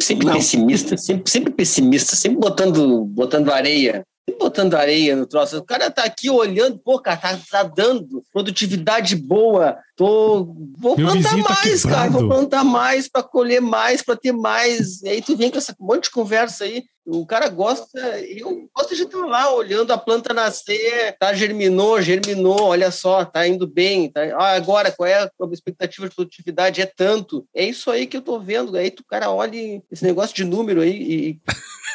Sempre 0.00 0.26
Não. 0.26 0.34
pessimista, 0.34 0.96
sempre, 0.96 1.30
sempre 1.30 1.52
pessimista, 1.52 2.16
sempre 2.16 2.38
botando, 2.38 3.04
botando 3.04 3.50
areia. 3.50 4.04
Botando 4.38 4.74
areia 4.74 5.16
no 5.16 5.26
troço. 5.26 5.58
O 5.58 5.64
cara 5.64 5.90
tá 5.90 6.04
aqui 6.04 6.30
olhando, 6.30 6.78
pô, 6.78 6.98
cara, 7.00 7.16
tá, 7.16 7.38
tá 7.50 7.62
dando 7.64 8.22
produtividade 8.32 9.16
boa. 9.16 9.76
Tô, 9.96 10.44
vou 10.78 10.96
Meu 10.96 11.08
plantar 11.08 11.30
tá 11.30 11.36
mais, 11.36 11.82
cara. 11.82 12.02
quebrado. 12.04 12.12
Vou 12.12 12.28
plantar 12.28 12.64
mais 12.64 13.08
para 13.08 13.22
colher 13.22 13.60
mais, 13.60 14.00
para 14.02 14.16
ter 14.16 14.32
mais. 14.32 15.02
E 15.02 15.08
aí 15.08 15.22
tu 15.22 15.36
vem 15.36 15.50
com 15.50 15.58
essa 15.58 15.74
monte 15.78 16.04
de 16.04 16.10
conversa 16.10 16.64
aí. 16.64 16.84
O 17.04 17.26
cara 17.26 17.48
gosta, 17.48 17.98
eu 18.20 18.68
gosto 18.72 18.94
de 18.94 19.02
estar 19.02 19.26
lá 19.26 19.52
olhando 19.52 19.92
a 19.92 19.98
planta 19.98 20.32
nascer, 20.32 21.16
tá, 21.18 21.34
germinou, 21.34 22.00
germinou, 22.00 22.62
olha 22.62 22.92
só, 22.92 23.24
tá 23.24 23.44
indo 23.44 23.66
bem, 23.66 24.08
tá, 24.08 24.20
ah, 24.36 24.52
agora 24.52 24.92
qual 24.92 25.08
é 25.08 25.24
a 25.24 25.30
expectativa 25.50 26.08
de 26.08 26.14
produtividade? 26.14 26.80
É 26.80 26.86
tanto. 26.86 27.44
É 27.52 27.64
isso 27.64 27.90
aí 27.90 28.06
que 28.06 28.16
eu 28.16 28.22
tô 28.22 28.38
vendo. 28.38 28.76
Aí 28.76 28.88
tu, 28.88 29.04
cara, 29.04 29.32
olha 29.32 29.82
esse 29.90 30.04
negócio 30.04 30.34
de 30.34 30.44
número 30.44 30.80
aí 30.80 30.92
e 30.92 31.40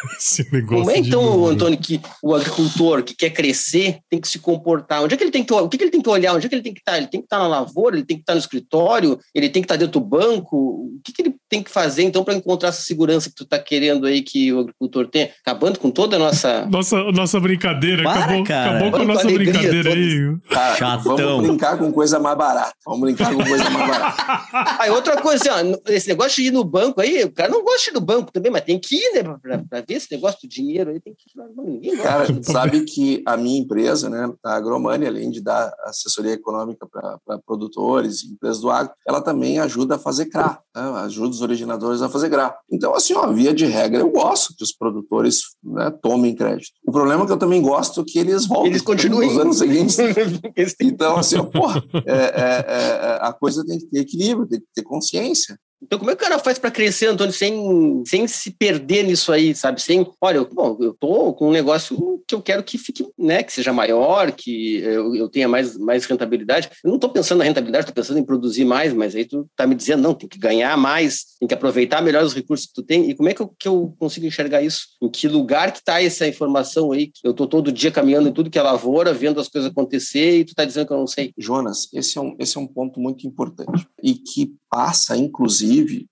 Esse 0.18 0.48
negócio 0.52 0.78
como 0.78 0.92
é 0.92 0.98
então, 0.98 1.24
número. 1.24 1.54
Antônio, 1.54 1.78
que 1.80 2.02
o 2.22 2.36
agricultor 2.36 3.04
que 3.04 3.16
quer 3.16 3.30
crescer 3.30 4.00
tem 4.10 4.20
que 4.20 4.28
se 4.28 4.40
comportar? 4.40 5.04
Onde 5.04 5.14
é 5.14 5.18
que 5.18 5.24
ele 5.24 5.32
tem 5.32 5.44
que 5.44 5.54
o 5.54 5.70
que, 5.70 5.78
que 5.78 5.84
ele 5.84 5.92
tem 5.92 6.02
que 6.02 6.10
olhar? 6.10 6.34
Onde 6.34 6.46
é 6.46 6.50
que 6.50 6.56
ele 6.56 6.62
tem 6.62 6.74
que 6.74 6.80
estar? 6.80 6.98
Ele 6.98 7.08
tem 7.08 7.20
que 7.20 7.26
estar 7.26 7.40
na 7.40 7.48
lavoura, 7.48 7.96
ele 7.96 8.06
tem 8.06 8.18
que 8.18 8.24
estar 8.24 8.34
no 8.34 8.40
escritório, 8.40 9.20
ele 9.34 9.50
tem 9.50 9.62
que 9.62 9.66
estar 9.66 9.76
dentro 9.76 10.00
do 10.00 10.06
banco. 10.06 10.58
O 10.58 11.02
que, 11.04 11.12
que 11.12 11.22
ele 11.22 11.36
tem 11.50 11.64
que 11.64 11.72
fazer 11.72 12.04
então 12.04 12.24
para 12.24 12.34
encontrar 12.34 12.70
essa 12.70 12.82
segurança 12.82 13.30
que 13.30 13.36
tu 13.36 13.44
está 13.44 13.58
querendo 13.60 14.06
aí 14.06 14.22
que 14.22 14.52
o 14.54 14.60
agricultor 14.60 15.08
tenha? 15.08 15.30
Acabando 15.46 15.80
com 15.80 15.90
toda 15.90 16.16
a 16.16 16.20
nossa. 16.20 16.66
Nossa, 16.78 17.12
nossa 17.12 17.40
brincadeira. 17.40 18.04
Para, 18.04 18.26
acabou, 18.26 18.44
cara. 18.44 18.72
acabou 18.72 18.92
com 18.92 18.98
a 18.98 19.06
nossa 19.06 19.28
alegria 19.28 19.54
brincadeira 19.54 19.94
aí. 19.94 20.38
Cara, 20.50 20.76
Chatão. 20.76 21.18
vamos 21.18 21.48
brincar 21.48 21.78
com 21.78 21.92
coisa 21.92 22.20
mais 22.20 22.38
barata. 22.38 22.74
Vamos 22.86 23.02
brincar 23.02 23.34
com 23.34 23.44
coisa 23.44 23.70
mais 23.70 23.88
barata. 23.88 24.78
Aí 24.80 24.90
outra 24.90 25.18
coisa, 25.22 25.52
assim, 25.52 25.74
ó, 25.74 25.92
esse 25.92 26.08
negócio 26.08 26.42
de 26.42 26.50
ir 26.50 26.52
no 26.52 26.64
banco 26.64 27.02
aí, 27.02 27.24
o 27.24 27.32
cara 27.32 27.50
não 27.50 27.64
gosta 27.64 27.86
de 27.86 27.90
ir 27.90 27.94
no 27.94 28.02
banco 28.02 28.32
também, 28.32 28.52
mas 28.52 28.64
tem 28.64 28.80
que 28.80 28.96
ir, 28.96 29.14
né, 29.14 29.36
para 29.70 29.82
ver 29.88 29.96
esse 29.96 30.12
negócio 30.12 30.40
do 30.42 30.50
dinheiro 30.50 30.90
aí, 30.90 31.00
tem 31.00 31.14
que. 31.14 31.28
Ninguém. 31.58 31.98
Cara, 31.98 32.26
sabe 32.44 32.82
que 32.82 33.24
a 33.26 33.38
minha 33.38 33.60
empresa, 33.60 34.10
né, 34.10 34.32
a 34.44 34.56
Agromani, 34.56 35.06
além 35.06 35.30
de 35.30 35.42
dar 35.42 35.74
assessoria 35.84 36.34
econômica 36.34 36.88
para 36.88 37.40
produtores 37.46 38.24
e 38.24 38.34
empresas 38.34 38.62
do 38.62 38.70
agro, 38.70 38.94
ela 39.08 39.22
também 39.22 39.60
ajuda 39.60 39.96
a 39.96 40.00
fazer 40.00 40.26
CRA, 40.26 40.60
né, 40.76 40.82
ajuda 41.02 41.30
os 41.30 41.42
originadores 41.42 42.02
a 42.02 42.10
fazer 42.10 42.30
CRA. 42.30 42.56
Então, 42.72 42.94
assim, 42.94 43.14
ó, 43.14 43.32
via 43.32 43.54
de 43.54 43.66
regra, 43.66 44.00
eu 44.00 44.10
gosto 44.10 44.56
que 44.56 44.64
os 44.64 44.74
produtores 44.74 45.42
né, 45.64 45.92
tomem 46.02 46.36
crédito. 46.36 46.72
O 46.88 46.92
problema 46.92 47.24
é 47.24 47.26
que 47.26 47.32
eu 47.32 47.38
também 47.38 47.62
gosto 47.62 48.04
que 48.04 48.20
eles 48.20 48.46
voltem 48.46 48.72
Eles 48.72 48.82
continuem. 48.82 49.30
nos 49.30 49.40
anos 49.40 49.58
seguintes. 49.58 49.98
Então, 50.82 51.18
assim, 51.18 51.38
ó, 51.38 51.44
porra, 51.44 51.84
é, 52.06 52.12
é, 52.12 52.66
é, 52.68 53.20
a 53.22 53.34
coisa 53.34 53.66
tem 53.66 53.78
que 53.78 53.86
ter 53.88 54.00
equilíbrio, 54.00 54.48
tem 54.48 54.60
que 54.60 54.66
ter 54.74 54.84
consciência. 54.84 55.58
Então, 55.82 56.00
como 56.00 56.10
é 56.10 56.16
que 56.16 56.24
o 56.24 56.28
cara 56.28 56.40
faz 56.40 56.58
para 56.58 56.72
crescer, 56.72 57.08
Antônio, 57.08 57.34
sem, 57.34 58.04
sem 58.06 58.28
se 58.28 58.52
perder 58.52 59.04
nisso 59.04 59.32
aí, 59.32 59.54
sabe? 59.54 59.82
Sem, 59.82 60.06
olha, 60.20 60.38
eu, 60.38 60.50
bom, 60.52 60.76
eu 60.80 60.94
tô 60.94 61.34
com 61.34 61.50
um 61.50 61.52
negócio 61.52 62.22
que 62.28 62.34
eu 62.34 62.42
quero 62.42 62.64
que 62.64 62.78
fique, 62.78 63.08
né, 63.18 63.44
que 63.44 63.54
seja 63.54 63.72
maior, 63.72 64.32
que 64.32 64.78
eu, 64.80 65.16
eu 65.16 65.30
tenha 65.30 65.48
mais, 65.48 65.78
mais 65.78 66.06
rentabilidade. 66.06 66.70
Eu 66.84 66.90
não 66.90 66.96
estou 66.96 67.10
pensando 67.10 67.40
na 67.40 67.46
rentabilidade, 67.46 67.84
estou 67.84 67.96
pensando 67.96 68.20
em 68.20 68.26
produzir 68.26 68.66
mais, 68.66 68.92
mas 68.94 69.16
aí 69.16 69.26
tu 69.26 69.48
tá 69.56 69.68
me 69.68 69.76
dizendo, 69.76 70.02
não, 70.02 70.14
tem 70.14 70.28
que 70.28 70.40
ganhar 70.40 70.76
mais, 70.78 71.38
tem 71.40 71.48
que 71.48 71.54
aproveitar 71.54 72.02
melhor 72.02 72.24
os 72.24 72.34
recursos 72.34 72.66
que 72.66 72.74
tu 72.74 72.84
tem. 72.84 73.10
E 73.10 73.16
como 73.16 73.30
é 73.30 73.34
que 73.34 73.42
eu, 73.42 73.48
que 73.48 73.68
eu 73.68 73.96
consigo 74.00 74.26
enxergar 74.26 74.64
isso? 74.64 74.88
Em 75.02 75.10
que 75.10 75.28
lugar 75.28 75.72
que 75.72 75.80
está 75.80 76.02
essa 76.02 76.28
informação 76.28 76.92
aí? 76.92 77.12
Eu 77.24 77.34
tô 77.34 77.46
todo 77.46 77.72
dia 77.72 77.92
caminhando 77.92 78.30
em 78.30 78.34
tudo 78.34 78.50
que 78.50 78.58
é 78.58 78.62
lavoura, 78.62 79.14
vendo 79.14 79.40
as 79.40 79.48
coisas 79.48 79.70
acontecer 79.70 80.40
e 80.40 80.46
tu 80.46 80.56
tá 80.56 80.66
dizendo 80.66 80.88
que 80.88 80.94
eu 80.94 80.98
não 80.98 81.08
sei. 81.08 81.32
Jonas, 81.38 81.88
esse 81.94 82.18
é 82.18 82.22
um, 82.22 82.36
esse 82.40 82.58
é 82.58 82.60
um 82.60 82.68
ponto 82.68 83.00
muito 83.00 83.28
importante 83.28 83.88
e 84.02 84.16
que 84.16 84.54
passa, 84.70 85.16
inclusive, 85.16 85.67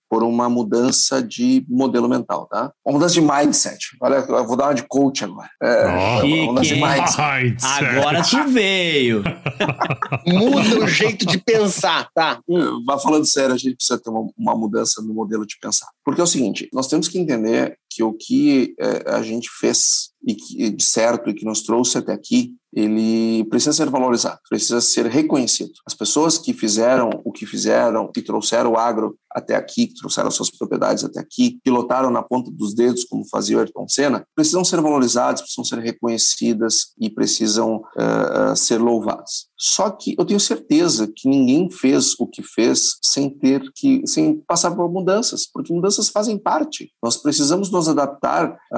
por 0.09 0.23
uma 0.23 0.47
mudança 0.47 1.21
de 1.21 1.65
modelo 1.67 2.07
mental, 2.07 2.47
tá? 2.47 2.71
Uma 2.85 2.93
mudança 2.93 3.15
de 3.15 3.21
mindset. 3.21 3.97
Olha, 4.01 4.15
eu 4.15 4.47
vou 4.47 4.55
dar 4.55 4.65
uma 4.65 4.73
de 4.75 4.83
coach 4.87 5.23
agora. 5.23 5.49
É, 5.61 5.85
Oh. 5.87 6.25
uma 6.25 6.45
mudança 6.45 6.73
de 6.75 6.81
mindset. 6.81 7.43
Mindset. 7.43 7.85
Agora 7.85 8.23
tu 8.23 8.47
veio. 8.49 9.23
Muda 10.27 10.85
o 10.85 10.87
jeito 10.87 11.25
de 11.25 11.37
pensar, 11.37 12.09
tá? 12.13 12.39
Hum. 12.47 12.83
Mas 12.85 13.01
falando 13.03 13.25
sério, 13.25 13.55
a 13.55 13.57
gente 13.57 13.75
precisa 13.75 13.99
ter 13.99 14.09
uma, 14.09 14.29
uma 14.37 14.55
mudança 14.55 15.01
no 15.01 15.13
modelo 15.13 15.45
de 15.45 15.57
pensar. 15.59 15.87
Porque 16.03 16.21
é 16.21 16.23
o 16.23 16.27
seguinte, 16.27 16.69
nós 16.71 16.87
temos 16.87 17.07
que 17.07 17.17
entender 17.17 17.77
que 17.89 18.03
o 18.03 18.13
que 18.13 18.75
eh, 18.79 19.03
a 19.07 19.21
gente 19.21 19.49
fez 19.59 20.09
e 20.27 20.35
que, 20.35 20.69
de 20.69 20.83
certo 20.83 21.29
e 21.29 21.33
que 21.33 21.45
nos 21.45 21.61
trouxe 21.61 21.97
até 21.97 22.11
aqui, 22.11 22.51
ele 22.75 23.45
precisa 23.45 23.71
ser 23.71 23.89
valorizado, 23.89 24.39
precisa 24.49 24.81
ser 24.81 25.05
reconhecido. 25.05 25.71
As 25.87 25.93
pessoas 25.93 26.37
que 26.37 26.53
fizeram 26.53 27.09
o 27.23 27.31
que 27.31 27.45
fizeram, 27.45 28.11
que 28.11 28.21
trouxeram 28.21 28.73
o 28.73 28.77
agro 28.77 29.17
até 29.31 29.55
aqui, 29.55 29.87
que 29.87 29.95
trouxeram 29.95 30.29
suas 30.29 30.49
propriedades 30.49 31.03
até 31.03 31.19
aqui, 31.19 31.59
pilotaram 31.63 32.09
na 32.09 32.21
ponta 32.21 32.51
dos 32.51 32.73
dedos, 32.73 33.05
como 33.05 33.27
fazia 33.27 33.57
o 33.57 33.59
Ayrton 33.59 33.87
Senna, 33.87 34.25
precisam 34.35 34.63
ser 34.63 34.81
valorizadas, 34.81 35.41
precisam 35.41 35.63
ser 35.63 35.79
reconhecidas 35.79 36.93
e 36.99 37.09
precisam 37.09 37.77
uh, 37.77 38.55
ser 38.55 38.77
louvadas. 38.77 39.47
Só 39.57 39.89
que 39.89 40.15
eu 40.17 40.25
tenho 40.25 40.39
certeza 40.39 41.07
que 41.07 41.29
ninguém 41.29 41.69
fez 41.71 42.13
o 42.19 42.27
que 42.27 42.43
fez 42.43 42.97
sem 43.01 43.29
ter 43.29 43.61
que, 43.73 44.05
sem 44.05 44.41
passar 44.47 44.75
por 44.75 44.91
mudanças, 44.91 45.49
porque 45.51 45.73
mudanças 45.73 46.09
fazem 46.09 46.37
parte. 46.37 46.91
Nós 47.01 47.17
precisamos 47.17 47.69
nos 47.71 47.87
adaptar 47.87 48.51
uh, 48.51 48.77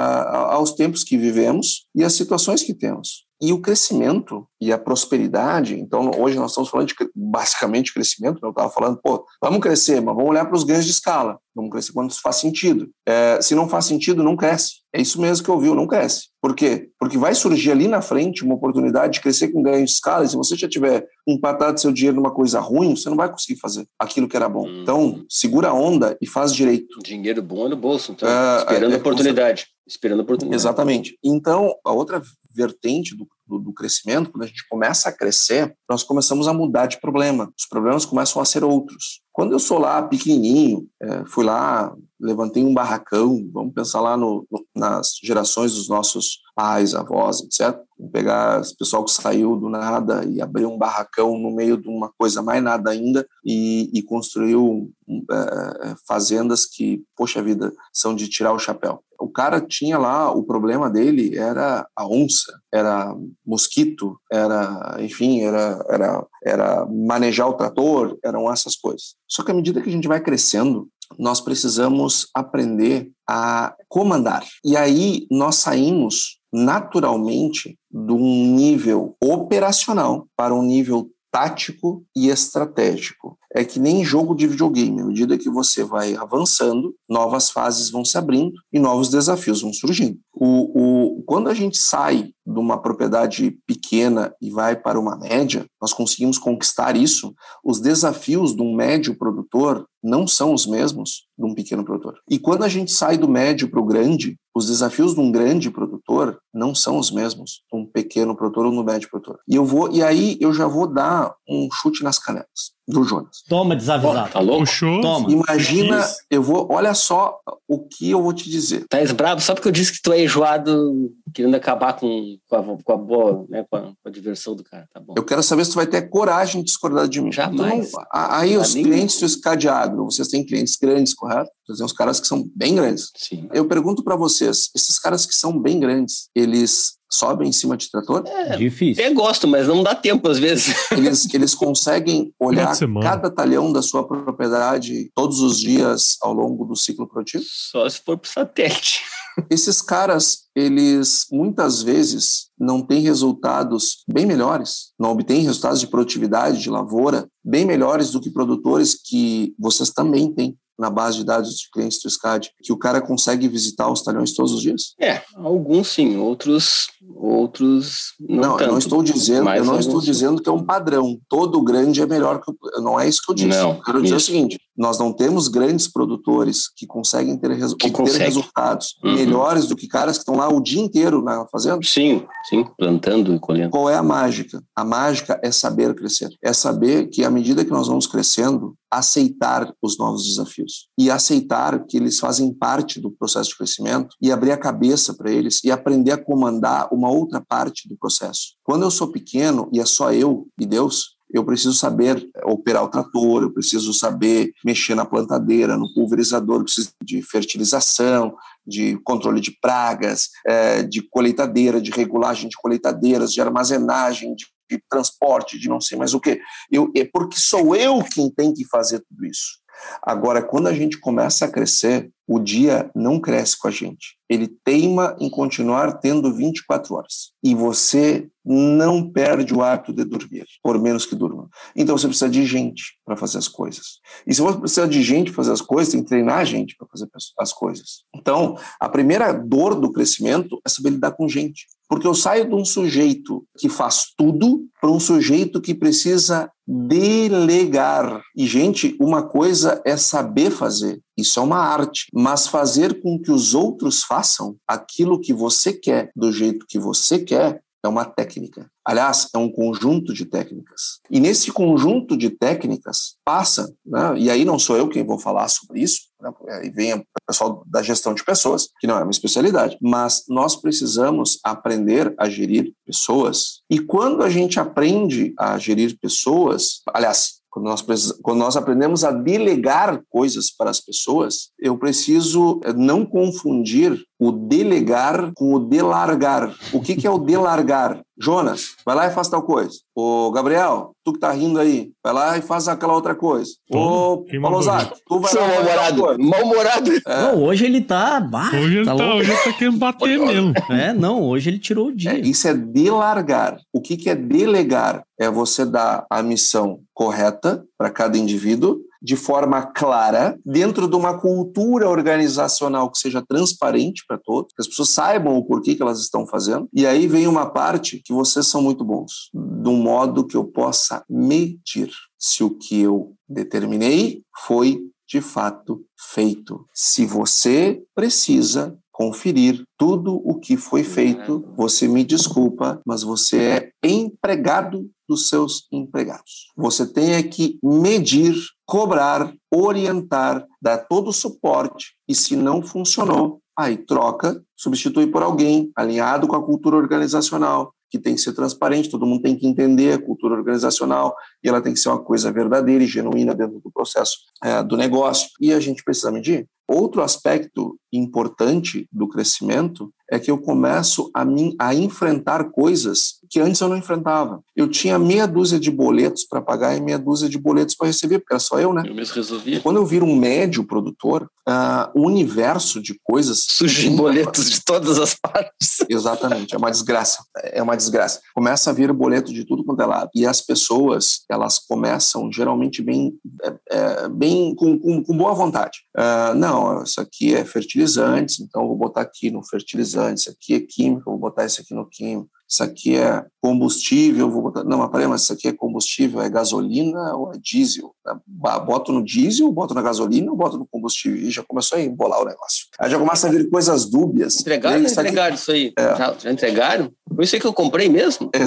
aos 0.52 0.74
tempos 0.74 1.04
que 1.04 1.18
vivemos 1.18 1.86
e 1.96 2.04
às 2.04 2.14
situações 2.14 2.62
que 2.62 2.74
temos. 2.74 3.27
E 3.40 3.54
o 3.54 3.62
crescimento 3.62 4.48
e 4.60 4.72
a 4.72 4.80
prosperidade, 4.80 5.80
então 5.80 6.10
hoje 6.18 6.38
nós 6.38 6.52
estamos 6.52 6.70
falando 6.70 6.88
de 6.88 6.96
basicamente 7.16 7.94
crescimento, 7.94 8.36
né? 8.36 8.48
eu 8.48 8.50
estava 8.50 8.70
falando, 8.72 9.00
pô, 9.02 9.24
vamos 9.40 9.60
crescer, 9.60 10.02
mas 10.02 10.16
vamos 10.16 10.32
olhar 10.32 10.46
para 10.46 10.56
os 10.56 10.64
ganhos 10.64 10.86
de 10.86 10.92
escala, 10.92 11.38
vamos 11.56 11.70
crescer 11.70 11.94
quando 11.94 12.10
isso 12.10 12.22
faz 12.22 12.38
sentido. 12.38 12.90
É, 13.08 13.40
se 13.40 13.54
não 13.54 13.70
faz 13.70 13.86
sentido, 13.86 14.24
não 14.24 14.36
cresce. 14.36 14.78
É 14.92 15.00
isso 15.00 15.22
mesmo 15.22 15.46
que 15.46 15.52
ouviu, 15.52 15.76
não 15.76 15.86
cresce. 15.86 16.30
Por 16.42 16.56
quê? 16.56 16.90
Porque 17.00 17.18
vai 17.18 17.36
surgir 17.36 17.72
ali 17.72 17.88
na 17.88 18.02
frente 18.02 18.44
uma 18.44 18.56
oportunidade 18.56 19.14
de 19.14 19.22
crescer 19.22 19.50
com 19.50 19.62
ganhos 19.62 19.92
de 19.92 19.96
escala, 19.96 20.26
e 20.26 20.30
se 20.30 20.36
você 20.36 20.56
já 20.56 20.68
tiver 20.68 21.06
empatado 21.28 21.80
seu 21.80 21.92
dinheiro 21.92 22.16
numa 22.16 22.34
coisa 22.34 22.60
ruim, 22.60 22.96
você 22.96 23.08
não 23.08 23.18
vai 23.18 23.30
conseguir 23.30 23.60
fazer 23.60 23.86
aquilo 24.00 24.28
que 24.28 24.36
era 24.36 24.50
bom. 24.50 24.68
Hum. 24.68 24.82
Então, 24.82 25.26
segura 25.30 25.70
a 25.70 25.74
onda 25.74 26.18
e 26.20 26.26
faz 26.26 26.52
direito. 26.52 26.98
Dinheiro 27.04 27.44
bom 27.44 27.68
é 27.68 27.70
no 27.70 27.78
bolso, 27.78 28.14
então, 28.14 28.28
é, 28.28 28.58
esperando 28.58 28.94
é, 28.94 28.98
oportunidade. 28.98 29.68
Esperando 29.88 30.22
oportunidade. 30.22 30.60
Exatamente. 30.60 31.18
Então, 31.24 31.74
a 31.86 31.92
outra 31.92 32.22
vertente 32.58 33.16
do, 33.16 33.28
do, 33.46 33.60
do, 33.60 33.74
crescimento, 33.74 34.32
quando 34.32 34.44
a 34.44 34.48
gente 34.48 34.68
começa 34.68 35.08
a 35.08 35.12
crescer, 35.12 35.74
nós 35.88 36.04
começamos 36.04 36.48
a 36.48 36.54
mudar 36.54 36.88
de 36.88 37.00
problema. 37.00 37.54
Os 37.58 37.68
problemas 37.68 38.04
começam 38.04 38.42
a 38.42 38.46
ser 38.46 38.64
outros. 38.64 39.22
Quando 39.32 39.52
eu 39.52 39.60
sou 39.60 39.78
lá 39.78 40.02
pequenininho, 40.02 40.88
é, 41.00 41.24
fui 41.28 41.46
lá, 41.46 41.96
levantei 42.20 42.64
um 42.66 42.74
barracão, 42.74 43.48
vamos 43.54 43.72
pensar 43.74 44.02
lá 44.02 44.18
no, 44.18 44.48
no, 44.52 44.66
nas 44.76 45.20
gerações 45.24 45.76
dos 45.76 45.88
nossos 45.88 46.40
pais, 46.56 46.96
avós, 46.96 47.42
etc. 47.42 47.80
Vamos 47.98 48.12
pegar 48.12 48.62
esse 48.62 48.76
pessoal 48.76 49.06
que 49.06 49.12
saiu 49.12 49.56
do 49.56 49.70
nada 49.70 50.26
e 50.26 50.42
abriu 50.42 50.72
um 50.72 50.78
barracão 50.78 51.38
no 51.38 51.52
meio 51.52 51.78
de 51.78 51.88
uma 51.88 52.12
coisa 52.18 52.42
mais 52.42 52.64
nada 52.64 52.90
ainda 52.90 53.28
e, 53.46 53.92
e 53.94 54.02
construiu 54.02 54.92
é, 55.08 55.96
fazendas 56.08 56.66
que, 56.66 57.04
poxa 57.16 57.44
vida, 57.44 57.72
são 57.94 58.16
de 58.16 58.28
tirar 58.28 58.54
o 58.54 58.60
chapéu. 58.60 59.04
O 59.20 59.30
cara 59.30 59.60
tinha 59.62 59.98
lá, 59.98 60.32
o 60.32 60.44
problema 60.44 60.90
dele 60.90 61.38
era 61.38 61.88
a 61.96 62.08
onça, 62.08 62.54
era 62.74 63.16
mosquito, 63.46 64.20
era, 64.32 64.98
enfim, 65.00 65.42
era, 65.42 65.86
era, 65.90 66.26
era 66.44 66.86
manejar 66.86 67.48
o 67.48 67.54
trator, 67.54 68.18
eram 68.24 68.52
essas 68.52 68.76
coisas. 68.76 69.16
Só 69.28 69.44
que 69.44 69.52
à 69.52 69.54
medida 69.54 69.82
que 69.82 69.90
a 69.90 69.92
gente 69.92 70.08
vai 70.08 70.22
crescendo, 70.22 70.88
nós 71.18 71.40
precisamos 71.40 72.28
aprender 72.34 73.12
a 73.28 73.76
comandar. 73.88 74.46
E 74.64 74.76
aí 74.76 75.26
nós 75.32 75.56
saímos 75.56 76.40
naturalmente 76.52 77.78
de 77.90 78.12
um 78.12 78.56
nível 78.56 79.16
operacional 79.22 80.28
para 80.36 80.54
um 80.54 80.64
nível 80.64 81.10
tático 81.32 82.06
e 82.16 82.30
estratégico. 82.30 83.37
É 83.58 83.66
que 83.66 83.80
nem 83.80 84.06
jogo 84.06 84.36
de 84.36 84.46
videogame, 84.46 85.02
à 85.02 85.06
medida 85.06 85.36
que 85.36 85.50
você 85.50 85.84
vai 85.84 86.16
avançando, 86.16 86.94
novas 87.10 87.50
fases 87.50 87.90
vão 87.90 88.06
se 88.06 88.16
abrindo 88.16 88.54
e 88.72 88.78
novos 88.78 89.10
desafios 89.10 89.64
vão 89.64 89.74
surgindo. 89.74 90.20
O, 90.32 91.18
o, 91.18 91.24
quando 91.24 91.50
a 91.50 91.56
gente 91.56 91.76
sai 91.76 92.30
de 92.48 92.60
uma 92.60 92.82
propriedade 92.82 93.60
pequena 93.68 94.34
e 94.42 94.50
vai 94.50 94.74
para 94.74 94.98
uma 94.98 95.18
média, 95.18 95.66
nós 95.82 95.92
conseguimos 95.92 96.38
conquistar 96.38 96.96
isso. 96.96 97.36
Os 97.62 97.82
desafios 97.82 98.56
de 98.56 98.62
um 98.62 98.74
médio 98.74 99.18
produtor 99.18 99.86
não 100.02 100.26
são 100.26 100.54
os 100.54 100.66
mesmos 100.66 101.28
de 101.38 101.46
um 101.46 101.54
pequeno 101.54 101.84
produtor. 101.84 102.18
E 102.30 102.40
quando 102.40 102.64
a 102.64 102.70
gente 102.70 102.92
sai 102.92 103.18
do 103.18 103.28
médio 103.28 103.70
para 103.70 103.82
o 103.82 103.86
grande, 103.86 104.38
os 104.56 104.68
desafios 104.68 105.14
de 105.14 105.20
um 105.20 105.32
grande 105.32 105.70
produtor 105.70 106.40
não 106.54 106.74
são 106.74 106.98
os 106.98 107.12
mesmos 107.12 107.62
de 107.72 107.78
um 107.78 107.86
pequeno 107.86 108.36
produtor 108.36 108.68
ou 108.68 108.72
no 108.72 108.84
médio 108.84 109.10
produtor. 109.10 109.40
E 109.48 109.56
eu 109.56 109.66
vou 109.66 109.92
e 109.92 110.02
aí 110.02 110.38
eu 110.40 110.54
já 110.54 110.68
vou 110.68 110.88
dar 110.88 111.36
um 111.48 111.68
chute 111.72 112.04
nas 112.04 112.18
canelas 112.18 112.72
do 112.88 113.04
Jonas. 113.04 113.44
Toma 113.50 113.76
desavisado. 113.76 114.32
tá 114.32 114.40
louco? 114.40 114.62
Puxou. 114.62 115.02
Toma. 115.02 115.30
Imagina, 115.30 116.04
eu 116.32 116.42
vou, 116.42 116.68
olha 116.72 116.94
só 116.94 117.38
o 117.68 117.80
que 117.80 118.10
eu 118.10 118.24
vou 118.24 118.34
te 118.34 118.50
dizer. 118.50 118.86
Tá 118.88 118.98
brabo 119.14 119.42
só 119.42 119.54
porque 119.54 119.68
eu 119.68 119.74
disse 119.74 119.92
que 119.92 120.02
tu 120.02 120.14
é 120.14 120.24
enjoado 120.24 121.12
querendo 121.34 121.56
acabar 121.56 121.94
com, 121.94 122.37
com, 122.48 122.56
a, 122.56 122.84
com 122.84 122.94
a 122.94 122.98
boa, 122.98 123.46
né, 123.50 123.66
com 123.70 123.78
a, 123.78 123.82
com 123.82 123.96
a, 124.06 124.10
diversão 124.10 124.56
do 124.56 124.64
cara, 124.64 124.88
tá 124.94 125.00
bom. 125.00 125.14
Eu 125.18 125.24
quero 125.24 125.42
saber 125.44 125.66
se 125.66 125.72
tu 125.72 125.76
vai 125.76 125.88
ter 125.88 126.10
coragem 126.10 126.62
de 126.62 126.68
discordar 126.68 127.08
de 127.08 127.22
mim. 127.22 127.32
Jamais. 127.32 127.90
Então, 127.90 128.04
aí 128.12 128.58
os 128.58 128.74
clientes 128.74 129.20
do 129.20 129.28
Scadiagro, 129.28 130.06
vocês 130.06 130.28
têm 130.28 130.46
clientes 130.46 130.76
grandes, 130.76 131.14
correto? 131.14 131.50
Vocês 131.66 131.78
têm 131.78 131.86
uns 131.86 131.94
caras 131.94 132.20
que 132.20 132.28
são 132.28 132.50
bem 132.56 132.76
grandes. 132.76 133.12
Sim. 133.16 133.48
Eu 133.54 133.68
pergunto 133.68 134.04
para 134.04 134.16
vocês, 134.16 134.70
esses 134.76 135.00
caras 135.00 135.26
que 135.26 135.34
são 135.34 135.60
bem 135.60 135.80
grandes, 135.80 136.30
eles 136.36 136.98
sobem 137.10 137.50
em 137.50 137.52
cima 137.52 137.78
de 137.78 137.90
trator? 137.90 138.24
É, 138.26 138.58
difícil. 138.58 139.04
Eu 139.04 139.14
gosto, 139.14 139.48
mas 139.48 139.68
não 139.68 139.84
dá 139.84 139.96
tempo 139.96 140.28
às 140.28 140.40
vezes. 140.40 140.76
Eles, 140.92 141.32
eles 141.34 141.54
conseguem 141.54 142.34
olhar 142.40 142.76
cada 143.02 143.30
talhão 143.30 143.72
da 143.72 143.82
sua 143.82 144.08
propriedade 144.08 145.12
todos 145.14 145.40
os 145.40 145.60
dias 145.60 146.18
ao 146.22 146.34
longo 146.34 146.66
do 146.66 146.76
ciclo 146.76 147.08
produtivo? 147.08 147.44
Só 147.46 147.88
se 147.88 148.02
for 148.04 148.18
para 148.18 148.30
satélite. 148.30 149.02
Esses 149.50 149.82
caras, 149.82 150.46
eles 150.56 151.28
muitas 151.32 151.84
vezes 151.84 152.48
não 152.60 152.82
têm 152.82 153.02
resultados 153.02 154.04
bem 154.08 154.26
melhores, 154.26 154.92
não 155.00 155.12
obtêm 155.12 155.42
resultados 155.42 155.80
de 155.80 155.88
produtividade, 155.88 156.60
de 156.60 156.70
lavoura, 156.70 157.28
bem 157.44 157.66
melhores 157.66 158.12
do 158.12 158.20
que 158.20 158.32
produtores 158.32 158.96
que 158.96 159.54
vocês 159.60 159.92
também 159.92 160.34
têm 160.34 160.58
na 160.78 160.90
base 160.90 161.18
de 161.18 161.24
dados 161.24 161.58
de 161.58 161.70
clientes 161.72 162.02
do 162.02 162.10
SCAD, 162.10 162.52
que 162.62 162.72
o 162.72 162.78
cara 162.78 163.02
consegue 163.02 163.48
visitar 163.48 163.90
os 163.92 164.02
talhões 164.02 164.34
todos 164.34 164.54
os 164.54 164.62
dias? 164.62 164.94
É, 165.00 165.22
alguns 165.36 165.88
sim, 165.88 166.18
outros 166.18 166.88
outros 167.16 168.14
não. 168.20 168.38
Não, 168.38 168.52
tanto, 168.52 168.64
eu 168.64 168.72
não 168.72 168.78
estou 168.78 169.04
dizendo, 169.04 169.50
eu 169.50 169.66
não 169.66 169.80
estou 169.80 170.02
dizendo 170.02 170.42
que 170.42 170.50
é 170.50 170.52
um 170.52 170.64
padrão. 170.64 171.18
Todo 171.28 171.62
grande 171.62 172.02
é 172.02 172.06
melhor 172.06 172.42
que 172.42 172.52
o, 172.52 172.82
não 172.82 173.00
é 173.00 173.08
isso 173.08 173.22
que 173.26 173.32
eu 173.32 173.36
disse. 173.36 173.50
Não, 173.50 173.76
eu 173.76 173.82
quero 173.82 174.02
dizer 174.02 174.16
isso. 174.18 174.32
o 174.32 174.34
seguinte: 174.34 174.60
nós 174.78 175.00
não 175.00 175.12
temos 175.12 175.48
grandes 175.48 175.88
produtores 175.88 176.70
que 176.76 176.86
conseguem 176.86 177.38
ter, 177.38 177.52
resu 177.52 177.76
que 177.76 177.90
consegue. 177.90 178.26
resultados 178.26 178.96
uhum. 179.04 179.16
melhores 179.16 179.68
do 179.68 179.76
que 179.76 179.88
caras 179.88 180.18
que 180.18 180.22
estão 180.22 180.36
lá 180.36 180.48
o 180.48 180.62
dia 180.62 180.82
inteiro 180.82 181.24
na 181.24 181.48
fazenda? 181.48 181.80
Sim, 181.84 182.24
sim, 182.48 182.66
plantando 182.78 183.34
e 183.34 183.40
colhendo. 183.40 183.72
Qual 183.72 183.90
é 183.90 183.96
a 183.96 184.04
mágica? 184.04 184.64
A 184.76 184.86
mágica 184.86 185.40
é 185.44 185.52
saber 185.52 185.96
crescer. 185.96 186.30
É 186.44 186.54
saber 186.54 187.10
que 187.10 187.24
à 187.24 187.30
medida 187.30 187.66
que 187.66 187.72
nós 187.72 187.88
vamos 187.88 188.06
crescendo, 188.06 188.76
aceitar 188.92 189.74
os 189.82 189.98
novos 189.98 190.24
desafios 190.26 190.88
e 190.98 191.12
aceitar 191.12 191.86
que 191.86 191.98
eles 191.98 192.20
fazem 192.20 192.54
parte 192.54 193.02
do 193.02 193.12
processo 193.12 193.50
de 193.50 193.58
crescimento 193.58 194.16
e 194.22 194.32
abrir 194.32 194.52
a 194.52 194.58
cabeça 194.58 195.14
para 195.14 195.32
eles 195.32 195.64
e 195.64 195.72
aprender 195.72 196.12
a 196.12 196.18
comandar 196.18 196.88
uma 196.92 197.10
outra 197.10 197.42
parte 197.42 197.88
do 197.90 197.98
processo. 197.98 198.56
Quando 198.64 198.84
eu 198.84 198.92
sou 198.92 199.12
pequeno 199.12 199.70
e 199.74 199.80
é 199.80 199.86
só 199.86 200.14
eu 200.14 200.48
e 200.60 200.66
Deus, 200.66 201.17
eu 201.30 201.44
preciso 201.44 201.74
saber 201.74 202.28
operar 202.46 202.84
o 202.84 202.90
trator, 202.90 203.44
eu 203.44 203.52
preciso 203.52 203.94
saber 203.94 204.54
mexer 204.64 204.96
na 204.96 205.06
plantadeira, 205.06 205.78
no 205.78 205.94
pulverizador, 205.94 206.58
eu 206.58 206.64
preciso 206.64 206.92
de 207.04 207.22
fertilização, 207.22 208.36
de 208.66 208.98
controle 209.04 209.42
de 209.42 209.52
pragas, 209.60 210.30
é, 210.46 210.84
de 210.84 211.02
colheitadeira, 211.02 211.82
de 211.82 211.92
regulagem 211.92 212.50
de 212.50 212.58
colheitadeiras, 212.58 213.32
de 213.32 213.42
armazenagem, 213.42 214.36
de, 214.36 214.46
transporte, 214.90 215.58
de 215.58 215.70
não 215.70 215.80
sei 215.80 215.98
mais 215.98 216.14
o 216.14 216.20
que. 216.20 216.42
Eu, 216.70 216.92
é 216.94 217.06
porque 217.06 217.40
sou 217.40 217.74
eu 217.74 218.04
quem 218.04 218.30
tem 218.30 218.54
que 218.54 218.66
fazer 218.68 219.00
tudo 219.00 219.26
isso. 219.26 219.60
Agora, 220.02 220.42
quando 220.42 220.68
a 220.68 220.74
gente 220.74 221.00
começa 221.00 221.46
a 221.46 221.52
crescer, 221.52 222.12
o 222.28 222.40
dia 222.40 222.92
não 222.94 223.20
cresce 223.20 223.58
com 223.58 223.68
a 223.70 223.72
gente. 223.72 224.18
Ele 224.30 224.48
teima 224.48 225.16
em 225.20 225.30
continuar 225.30 225.94
tendo 226.00 226.34
24 226.34 226.94
horas. 226.94 227.32
E 227.42 227.56
você 227.56 228.30
não 228.44 229.10
perde 229.10 229.54
o 229.54 229.62
hábito 229.62 229.94
de 229.94 230.04
dormir, 230.04 230.46
por 230.62 230.80
menos 230.80 231.06
que 231.06 231.16
durma. 231.16 231.50
Então 231.76 231.98
você 231.98 232.08
precisa 232.08 232.30
de 232.30 232.46
gente 232.46 232.98
para 233.06 233.16
fazer 233.16 233.38
as 233.38 233.48
coisas. 233.48 234.00
E 234.26 234.34
se 234.34 234.42
você 234.42 234.60
precisa 234.60 234.88
de 234.88 235.02
gente 235.02 235.32
para 235.32 235.38
fazer 235.38 235.54
as 235.54 235.62
coisas, 235.62 235.92
tem 235.92 236.02
que 236.02 236.10
treinar 236.10 236.46
gente 236.46 236.76
para 236.76 236.88
fazer 236.88 237.08
as 237.40 237.54
coisas. 237.54 238.04
Então, 238.14 238.58
a 238.80 238.90
primeira 238.90 239.32
dor 239.32 239.76
do 239.76 239.92
crescimento 239.92 240.60
é 240.66 240.70
saber 240.70 240.92
lidar 240.92 241.12
com 241.12 241.30
gente. 241.30 241.66
Porque 241.90 242.08
eu 242.08 242.14
saio 242.14 242.48
de 242.48 242.54
um 242.54 242.66
sujeito 242.66 243.46
que 243.58 243.70
faz 243.70 244.08
tudo 244.18 244.66
para 244.80 244.92
um 244.92 245.00
sujeito 245.00 245.62
que 245.62 245.74
precisa 245.74 246.52
delegar. 246.68 248.22
E, 248.36 248.46
gente, 248.46 248.96
uma 249.00 249.24
coisa 249.24 249.82
é 249.86 249.96
saber 249.96 250.52
fazer, 250.52 251.00
isso 251.18 251.40
é 251.40 251.44
uma 251.44 251.60
arte, 251.60 252.08
mas 252.14 252.48
fazer 252.48 253.02
com 253.02 253.20
que 253.20 253.32
os 253.32 253.56
outros 253.56 254.04
façam 254.04 254.58
aquilo 254.68 255.20
que 255.20 255.34
você 255.34 255.72
quer, 255.72 256.12
do 256.16 256.32
jeito 256.32 256.66
que 256.68 256.78
você 256.78 257.20
quer, 257.20 257.62
é 257.84 257.88
uma 257.88 258.06
técnica. 258.06 258.70
Aliás, 258.86 259.30
é 259.34 259.38
um 259.38 259.52
conjunto 259.52 260.14
de 260.14 260.26
técnicas. 260.26 261.00
E 261.10 261.20
nesse 261.20 261.52
conjunto 261.52 262.18
de 262.18 262.30
técnicas 262.30 263.16
passa, 263.24 263.74
né, 263.86 264.18
e 264.18 264.30
aí 264.30 264.44
não 264.44 264.60
sou 264.60 264.78
eu 264.78 264.90
quem 264.90 265.06
vou 265.06 265.20
falar 265.20 265.48
sobre 265.48 265.82
isso, 265.82 266.07
Né? 266.22 266.32
Aí 266.50 266.70
vem 266.70 266.94
o 266.96 267.06
pessoal 267.26 267.64
da 267.66 267.82
gestão 267.82 268.14
de 268.14 268.24
pessoas, 268.24 268.70
que 268.80 268.88
não 268.88 268.98
é 268.98 269.04
uma 269.04 269.12
especialidade, 269.12 269.78
mas 269.82 270.24
nós 270.28 270.56
precisamos 270.56 271.40
aprender 271.44 272.14
a 272.18 272.30
gerir 272.30 272.74
pessoas. 272.86 273.62
E 273.70 273.80
quando 273.80 274.24
a 274.24 274.30
gente 274.30 274.60
aprende 274.60 275.34
a 275.38 275.58
gerir 275.58 275.98
pessoas, 276.00 276.82
aliás, 276.94 277.38
quando 277.50 277.66
nós, 277.66 278.12
quando 278.22 278.38
nós 278.38 278.56
aprendemos 278.56 279.04
a 279.04 279.12
delegar 279.12 280.02
coisas 280.10 280.52
para 280.56 280.70
as 280.70 280.80
pessoas, 280.80 281.50
eu 281.58 281.78
preciso 281.78 282.60
eh, 282.64 282.74
não 282.74 283.04
confundir 283.04 284.00
o 284.20 284.32
delegar 284.32 285.32
com 285.36 285.54
o 285.54 285.60
delargar. 285.60 286.54
O 286.74 286.82
que, 286.82 286.96
que 286.96 287.06
é 287.06 287.10
o 287.10 287.20
delargar? 287.20 288.02
Jonas, 288.20 288.76
vai 288.84 288.96
lá 288.96 289.08
e 289.08 289.12
faz 289.12 289.28
tal 289.28 289.44
coisa. 289.44 289.76
Ô, 289.96 290.32
Gabriel, 290.32 290.92
tu 291.06 291.14
que 291.14 291.20
tá 291.20 291.32
rindo 291.32 291.60
aí, 291.60 291.92
vai 292.04 292.14
lá 292.14 292.38
e 292.38 292.42
faz 292.42 292.68
aquela 292.68 292.94
outra 292.94 293.14
coisa. 293.14 293.52
Ô, 293.70 294.26
Paulo 294.42 294.62
Zac, 294.64 294.92
tu 295.08 295.20
vai 295.20 295.34
lá 295.36 295.48
mal-humorado. 295.48 296.18
Mal-humorado. 296.20 296.92
É. 297.06 297.22
Não, 297.22 297.44
hoje 297.44 297.66
ele 297.66 297.82
tá... 297.82 298.20
Bah, 298.20 298.50
hoje, 298.54 298.78
ele 298.78 298.86
tá, 298.86 298.96
tá 298.96 299.14
hoje 299.14 299.32
ele 299.32 299.40
tá 299.40 299.54
querendo 299.54 299.78
bater 299.78 300.20
mesmo. 300.20 300.54
É, 300.70 300.94
não, 300.94 301.24
hoje 301.24 301.50
ele 301.50 301.60
tirou 301.60 301.88
o 301.88 301.96
dia. 301.96 302.14
É, 302.14 302.20
isso 302.20 302.48
é 302.48 302.54
delargar. 302.54 303.60
O 303.72 303.80
que, 303.80 303.96
que 303.96 304.10
é 304.10 304.16
delegar? 304.16 305.04
É 305.20 305.30
você 305.30 305.66
dar 305.66 306.06
a 306.10 306.22
missão 306.22 306.80
correta 306.94 307.64
para 307.78 307.90
cada 307.90 308.18
indivíduo 308.18 308.80
de 309.08 309.16
forma 309.16 309.62
clara, 309.62 310.38
dentro 310.46 310.86
de 310.86 310.94
uma 310.94 311.18
cultura 311.18 311.90
organizacional 311.90 312.92
que 312.92 312.98
seja 313.00 313.24
transparente 313.26 314.04
para 314.06 314.18
todos, 314.18 314.52
que 314.54 314.62
as 314.62 314.68
pessoas 314.68 314.90
saibam 314.90 315.38
o 315.38 315.46
porquê 315.46 315.76
que 315.76 315.82
elas 315.82 316.02
estão 316.02 316.28
fazendo. 316.28 316.68
E 316.74 316.86
aí 316.86 317.08
vem 317.08 317.26
uma 317.26 317.46
parte 317.46 318.02
que 318.04 318.12
vocês 318.12 318.48
são 318.48 318.62
muito 318.62 318.84
bons, 318.84 319.30
de 319.34 319.70
um 319.70 319.82
modo 319.82 320.28
que 320.28 320.36
eu 320.36 320.44
possa 320.44 321.06
medir 321.10 321.90
se 322.20 322.44
o 322.44 322.50
que 322.50 322.82
eu 322.82 323.14
determinei 323.30 324.24
foi 324.46 324.82
de 325.08 325.22
fato 325.22 325.86
feito. 326.14 326.66
Se 326.74 327.06
você 327.06 327.82
precisa 327.96 328.78
conferir 328.98 329.64
tudo 329.78 330.16
o 330.26 330.40
que 330.40 330.58
foi 330.58 330.84
feito, 330.84 331.48
você 331.56 331.88
me 331.88 332.04
desculpa, 332.04 332.82
mas 332.84 333.04
você 333.04 333.72
é 333.84 333.88
empregado 333.88 334.90
dos 335.08 335.30
seus 335.30 335.68
empregados. 335.72 336.52
Você 336.58 336.92
tem 336.92 337.14
é 337.14 337.22
que 337.22 337.60
medir, 337.62 338.34
cobrar, 338.66 339.32
orientar, 339.54 340.44
dar 340.60 340.80
todo 340.80 341.10
o 341.10 341.14
suporte 341.14 341.94
e 342.10 342.16
se 342.16 342.36
não 342.36 342.64
funcionou, 342.64 343.40
aí 343.56 343.78
troca, 343.78 344.44
substitui 344.56 345.06
por 345.06 345.22
alguém 345.22 345.72
alinhado 345.76 346.28
com 346.28 346.36
a 346.36 346.44
cultura 346.44 346.76
organizacional, 346.76 347.72
que 347.90 348.00
tem 348.00 348.16
que 348.16 348.22
ser 348.22 348.34
transparente, 348.34 348.90
todo 348.90 349.06
mundo 349.06 349.22
tem 349.22 349.36
que 349.36 349.48
entender 349.48 349.94
a 349.94 350.02
cultura 350.02 350.36
organizacional 350.36 351.16
e 351.44 351.50
ela 351.50 351.62
tem 351.62 351.74
que 351.74 351.80
ser 351.80 351.90
uma 351.90 352.04
coisa 352.04 352.32
verdadeira 352.32 352.84
e 352.84 352.88
genuína 352.88 353.34
dentro 353.34 353.60
do 353.60 353.72
processo 353.72 354.18
é, 354.44 354.64
do 354.64 354.76
negócio. 354.76 355.30
E 355.40 355.54
a 355.54 355.60
gente 355.60 355.84
precisa 355.84 356.12
medir. 356.12 356.48
Outro 356.68 357.02
aspecto 357.02 357.80
importante 357.94 358.90
do 358.92 359.08
crescimento 359.08 359.90
é 360.12 360.20
que 360.20 360.30
eu 360.30 360.38
começo 360.38 361.10
a, 361.14 361.24
mim, 361.24 361.56
a 361.58 361.74
enfrentar 361.74 362.52
coisas 362.52 363.20
que 363.30 363.40
antes 363.40 363.62
eu 363.62 363.70
não 363.70 363.78
enfrentava. 363.78 364.42
Eu 364.56 364.68
tinha 364.68 364.98
meia 365.00 365.28
dúzia 365.28 365.60
de 365.60 365.72
boletos 365.72 366.26
para 366.26 366.42
pagar 366.42 366.76
e 366.76 366.82
meia 366.82 366.98
dúzia 366.98 367.30
de 367.30 367.38
boletos 367.38 367.76
para 367.76 367.88
receber, 367.88 368.20
porque 368.20 368.34
era 368.34 368.40
só 368.40 368.60
eu, 368.60 368.74
né? 368.74 368.84
Eu 368.86 368.96
mesmo 368.96 369.16
resolvia. 369.16 369.62
Quando 369.62 369.78
eu 369.78 369.86
viro 369.86 370.06
um 370.06 370.16
médio 370.16 370.66
produtor, 370.66 371.30
uh, 371.48 371.90
o 371.94 372.06
universo 372.06 372.82
de 372.82 373.00
coisas... 373.04 373.46
Surgem 373.48 373.96
boletos 373.96 374.50
de 374.50 374.64
todas 374.64 375.00
as 375.00 375.14
partes. 375.14 375.78
Exatamente, 375.90 376.56
é 376.56 376.58
uma 376.58 376.72
desgraça. 376.72 377.24
É 377.36 377.62
uma 377.62 377.76
desgraça. 377.76 378.22
Começa 378.34 378.70
a 378.70 378.74
vir 378.74 378.92
boleto 378.94 379.34
de 379.34 379.46
tudo 379.46 379.64
quanto 379.64 379.82
é 379.82 379.86
lado. 379.86 380.10
E 380.16 380.26
as 380.26 380.42
pessoas, 380.42 381.24
elas 381.30 381.60
começam 381.60 382.32
geralmente 382.32 382.82
bem, 382.82 383.14
é, 383.44 383.56
é, 383.70 384.10
bem 384.10 384.56
com, 384.56 384.78
com, 384.80 385.04
com, 385.04 385.18
boa 385.18 385.34
vontade. 385.34 385.80
Uh, 385.98 386.34
não, 386.36 386.84
isso 386.84 387.00
aqui 387.00 387.34
é 387.34 387.46
fertilizantes, 387.46 388.40
então 388.40 388.64
eu 388.64 388.68
vou 388.68 388.78
botar 388.78 389.02
aqui 389.02 389.32
no 389.32 389.44
fertilizante, 389.44 390.22
isso 390.22 390.30
aqui 390.30 390.56
é 390.56 390.60
químico, 390.60 391.10
vou 391.10 391.20
botar 391.20 391.46
isso 391.46 391.62
aqui 391.62 391.74
no 391.74 391.88
químico 391.88 392.30
isso 392.50 392.64
aqui 392.64 392.96
é 392.96 393.26
combustível, 393.42 394.30
vou 394.30 394.44
botar, 394.44 394.64
não, 394.64 394.78
mas 394.78 394.90
peraí, 394.90 395.08
mas 395.08 395.22
isso 395.24 395.34
aqui 395.34 395.50
é 395.50 395.54
combustível, 395.54 396.22
é 396.22 396.30
gasolina 396.30 397.16
ou 397.16 397.34
é 397.34 397.38
diesel? 397.38 397.94
Boto 398.26 398.92
no 398.92 399.04
diesel, 399.04 399.52
boto 399.52 399.74
na 399.74 399.82
gasolina 399.82 400.32
ou 400.32 400.38
boto 400.38 400.58
no 400.58 400.66
combustível? 400.66 401.18
E 401.18 401.30
já 401.30 401.44
começou 401.44 401.78
a 401.78 401.82
embolar 401.82 402.22
o 402.22 402.26
negócio. 402.26 402.66
Aí 402.80 402.90
já 402.90 402.98
começa 402.98 403.28
a 403.28 403.32
vir 403.32 403.50
coisas 403.50 403.86
dúbias. 403.86 404.40
Entregaram 404.40 404.78
ou 404.78 404.88
entregaram 404.88 405.36
isso 405.36 405.52
aí? 405.52 405.74
É. 405.78 405.96
Já, 405.96 406.16
já, 406.18 406.32
entregaram? 406.32 406.92
Foi 407.14 407.24
isso 407.26 407.36
aí 407.36 407.42
que 407.42 407.48
eu 407.48 407.54
comprei 407.54 407.90
mesmo? 407.90 408.30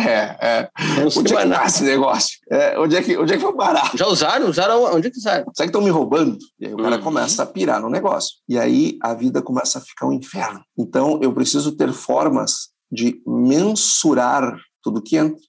É, 0.00 0.36
é. 0.40 0.70
Não 0.96 1.08
onde 1.08 1.34
é 1.34 1.42
que 1.42 1.48
tá 1.48 1.66
esse 1.66 1.82
negócio? 1.82 2.38
É, 2.50 2.78
onde, 2.78 2.96
é 2.96 3.02
que, 3.02 3.18
onde 3.18 3.34
é 3.34 3.36
que 3.36 3.42
foi 3.42 3.54
parar? 3.54 3.90
Já 3.94 4.06
usaram? 4.06 4.48
Usaram 4.48 4.84
onde 4.94 5.08
é 5.08 5.10
que 5.10 5.18
usaram? 5.18 5.44
Será 5.54 5.66
que 5.66 5.70
estão 5.70 5.82
me 5.82 5.90
roubando? 5.90 6.38
E 6.58 6.66
aí 6.66 6.72
o 6.72 6.76
cara 6.78 6.96
uhum. 6.96 7.02
começa 7.02 7.42
a 7.42 7.46
pirar 7.46 7.82
no 7.82 7.90
negócio. 7.90 8.36
E 8.48 8.58
aí 8.58 8.96
a 9.02 9.12
vida 9.12 9.42
começa 9.42 9.78
a 9.78 9.82
ficar 9.82 10.06
um 10.06 10.12
inferno. 10.12 10.62
Então 10.78 11.18
eu 11.20 11.32
preciso 11.32 11.72
ter 11.72 11.92
formas 11.92 12.70
de 12.90 13.22
mensurar 13.26 14.58
tudo 14.82 15.02
que 15.02 15.16
entra, 15.16 15.40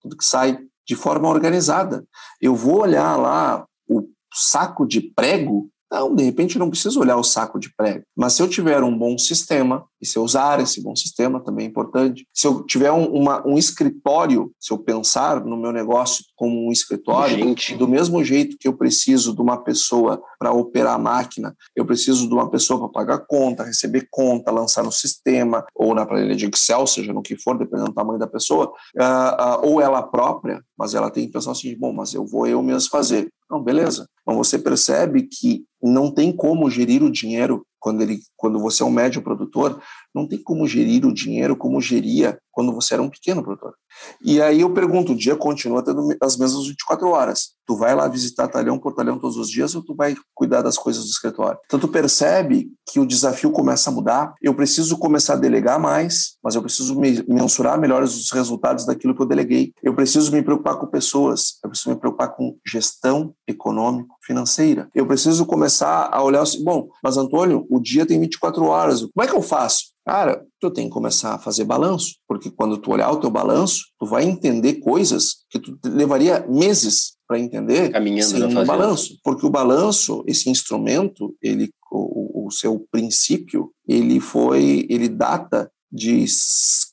tudo 0.00 0.16
que 0.16 0.24
sai, 0.24 0.58
de 0.86 0.96
forma 0.96 1.28
organizada. 1.28 2.04
Eu 2.40 2.54
vou 2.54 2.80
olhar 2.80 3.16
lá 3.16 3.66
o 3.88 4.08
saco 4.32 4.86
de 4.86 5.00
prego 5.00 5.70
não, 5.90 6.14
de 6.14 6.22
repente 6.22 6.54
eu 6.54 6.60
não 6.60 6.70
preciso 6.70 7.00
olhar 7.00 7.16
o 7.16 7.24
saco 7.24 7.58
de 7.58 7.74
prego. 7.74 8.04
Mas 8.16 8.34
se 8.34 8.42
eu 8.42 8.48
tiver 8.48 8.82
um 8.82 8.96
bom 8.96 9.18
sistema, 9.18 9.84
e 10.00 10.06
se 10.06 10.16
eu 10.16 10.22
usar 10.22 10.60
esse 10.60 10.82
bom 10.82 10.96
sistema 10.96 11.40
também 11.40 11.66
é 11.66 11.68
importante, 11.68 12.26
se 12.32 12.46
eu 12.46 12.64
tiver 12.64 12.90
um, 12.90 13.06
uma, 13.06 13.46
um 13.46 13.58
escritório, 13.58 14.50
se 14.58 14.72
eu 14.72 14.78
pensar 14.78 15.44
no 15.44 15.56
meu 15.56 15.72
negócio 15.72 16.24
como 16.36 16.66
um 16.66 16.72
escritório, 16.72 17.36
Gente. 17.36 17.76
do 17.76 17.86
mesmo 17.86 18.24
jeito 18.24 18.56
que 18.58 18.66
eu 18.66 18.72
preciso 18.72 19.34
de 19.34 19.42
uma 19.42 19.62
pessoa 19.62 20.22
para 20.38 20.52
operar 20.52 20.94
a 20.94 20.98
máquina, 20.98 21.54
eu 21.76 21.84
preciso 21.84 22.26
de 22.26 22.32
uma 22.32 22.48
pessoa 22.50 22.80
para 22.80 22.88
pagar 22.88 23.26
conta, 23.26 23.64
receber 23.64 24.08
conta, 24.10 24.50
lançar 24.50 24.82
no 24.82 24.92
sistema, 24.92 25.64
ou 25.74 25.94
na 25.94 26.06
planilha 26.06 26.34
de 26.34 26.46
Excel, 26.46 26.86
seja 26.86 27.12
no 27.12 27.22
que 27.22 27.36
for, 27.36 27.58
dependendo 27.58 27.90
do 27.90 27.94
tamanho 27.94 28.18
da 28.18 28.26
pessoa, 28.26 28.72
uh, 28.96 29.62
uh, 29.62 29.66
ou 29.66 29.80
ela 29.80 30.02
própria, 30.02 30.62
mas 30.78 30.94
ela 30.94 31.10
tem 31.10 31.26
que 31.26 31.32
pensar 31.32 31.52
assim, 31.52 31.76
bom, 31.76 31.92
mas 31.92 32.14
eu 32.14 32.26
vou 32.26 32.46
eu 32.46 32.62
mesmo 32.62 32.88
fazer. 32.90 33.28
Não, 33.50 33.62
beleza. 33.62 34.06
Então 34.22 34.36
você 34.36 34.58
percebe 34.58 35.22
que 35.22 35.64
não 35.82 36.10
tem 36.10 36.30
como 36.30 36.70
gerir 36.70 37.02
o 37.02 37.10
dinheiro 37.10 37.66
quando 37.80 38.02
ele 38.02 38.20
quando 38.36 38.60
você 38.60 38.82
é 38.82 38.86
um 38.86 38.90
médio 38.90 39.22
produtor, 39.22 39.82
não 40.14 40.26
tem 40.26 40.42
como 40.42 40.66
gerir 40.66 41.04
o 41.06 41.14
dinheiro 41.14 41.56
como 41.56 41.80
geria 41.80 42.38
quando 42.52 42.72
você 42.72 42.94
era 42.94 43.02
um 43.02 43.08
pequeno 43.08 43.42
produtor. 43.42 43.74
E 44.22 44.40
aí 44.40 44.60
eu 44.60 44.72
pergunto, 44.72 45.12
o 45.12 45.16
dia 45.16 45.36
continua 45.36 45.82
tendo 45.82 46.14
as 46.20 46.36
mesmas 46.36 46.66
24 46.66 47.08
horas. 47.08 47.50
Tu 47.66 47.76
vai 47.76 47.94
lá 47.94 48.08
visitar 48.08 48.48
talhão 48.48 48.78
por 48.78 48.92
talhão 48.92 49.18
todos 49.18 49.36
os 49.36 49.48
dias 49.48 49.74
ou 49.74 49.82
tu 49.82 49.94
vai 49.94 50.16
cuidar 50.34 50.62
das 50.62 50.76
coisas 50.76 51.04
do 51.04 51.08
escritório? 51.08 51.58
Então 51.64 51.78
tu 51.78 51.88
percebe 51.88 52.68
que 52.90 52.98
o 52.98 53.06
desafio 53.06 53.52
começa 53.52 53.90
a 53.90 53.92
mudar. 53.92 54.34
Eu 54.42 54.54
preciso 54.54 54.98
começar 54.98 55.34
a 55.34 55.36
delegar 55.36 55.78
mais, 55.78 56.36
mas 56.42 56.54
eu 56.54 56.62
preciso 56.62 56.98
me 56.98 57.24
mensurar 57.28 57.78
melhor 57.78 58.02
os 58.02 58.30
resultados 58.32 58.84
daquilo 58.84 59.14
que 59.14 59.22
eu 59.22 59.26
deleguei. 59.26 59.72
Eu 59.82 59.94
preciso 59.94 60.32
me 60.32 60.42
preocupar 60.42 60.76
com 60.76 60.86
pessoas, 60.86 61.58
eu 61.62 61.70
preciso 61.70 61.90
me 61.90 61.96
preocupar 61.96 62.34
com 62.34 62.56
gestão 62.66 63.32
econômico 63.46 64.16
financeira. 64.22 64.88
Eu 64.94 65.06
preciso 65.06 65.46
começar 65.46 66.08
a 66.12 66.22
olhar 66.22 66.42
assim, 66.42 66.62
bom, 66.64 66.88
mas 67.02 67.16
Antônio, 67.16 67.66
o 67.70 67.80
dia 67.80 68.04
tem 68.04 68.20
24 68.20 68.64
horas. 68.64 69.00
Como 69.00 69.24
é 69.24 69.26
que 69.26 69.34
eu 69.34 69.42
faço? 69.42 69.90
Cara, 70.10 70.44
tu 70.58 70.72
tem 70.72 70.88
que 70.88 70.92
começar 70.92 71.34
a 71.34 71.38
fazer 71.38 71.64
balanço, 71.64 72.16
porque 72.26 72.50
quando 72.50 72.76
tu 72.78 72.90
olhar 72.90 73.12
o 73.12 73.20
teu 73.20 73.30
balanço, 73.30 73.84
tu 73.96 74.06
vai 74.06 74.24
entender 74.24 74.80
coisas 74.80 75.44
que 75.48 75.56
tu 75.56 75.78
levaria 75.84 76.44
meses 76.48 77.12
para 77.28 77.38
entender 77.38 77.90
Caminhando 77.90 78.28
sem 78.28 78.42
um 78.42 78.64
balanço, 78.64 79.16
porque 79.22 79.46
o 79.46 79.50
balanço, 79.50 80.24
esse 80.26 80.50
instrumento, 80.50 81.32
ele 81.40 81.70
o, 81.92 82.48
o 82.48 82.50
seu 82.50 82.84
princípio, 82.90 83.70
ele 83.86 84.18
foi, 84.18 84.84
ele 84.90 85.08
data 85.08 85.70
de 85.92 86.24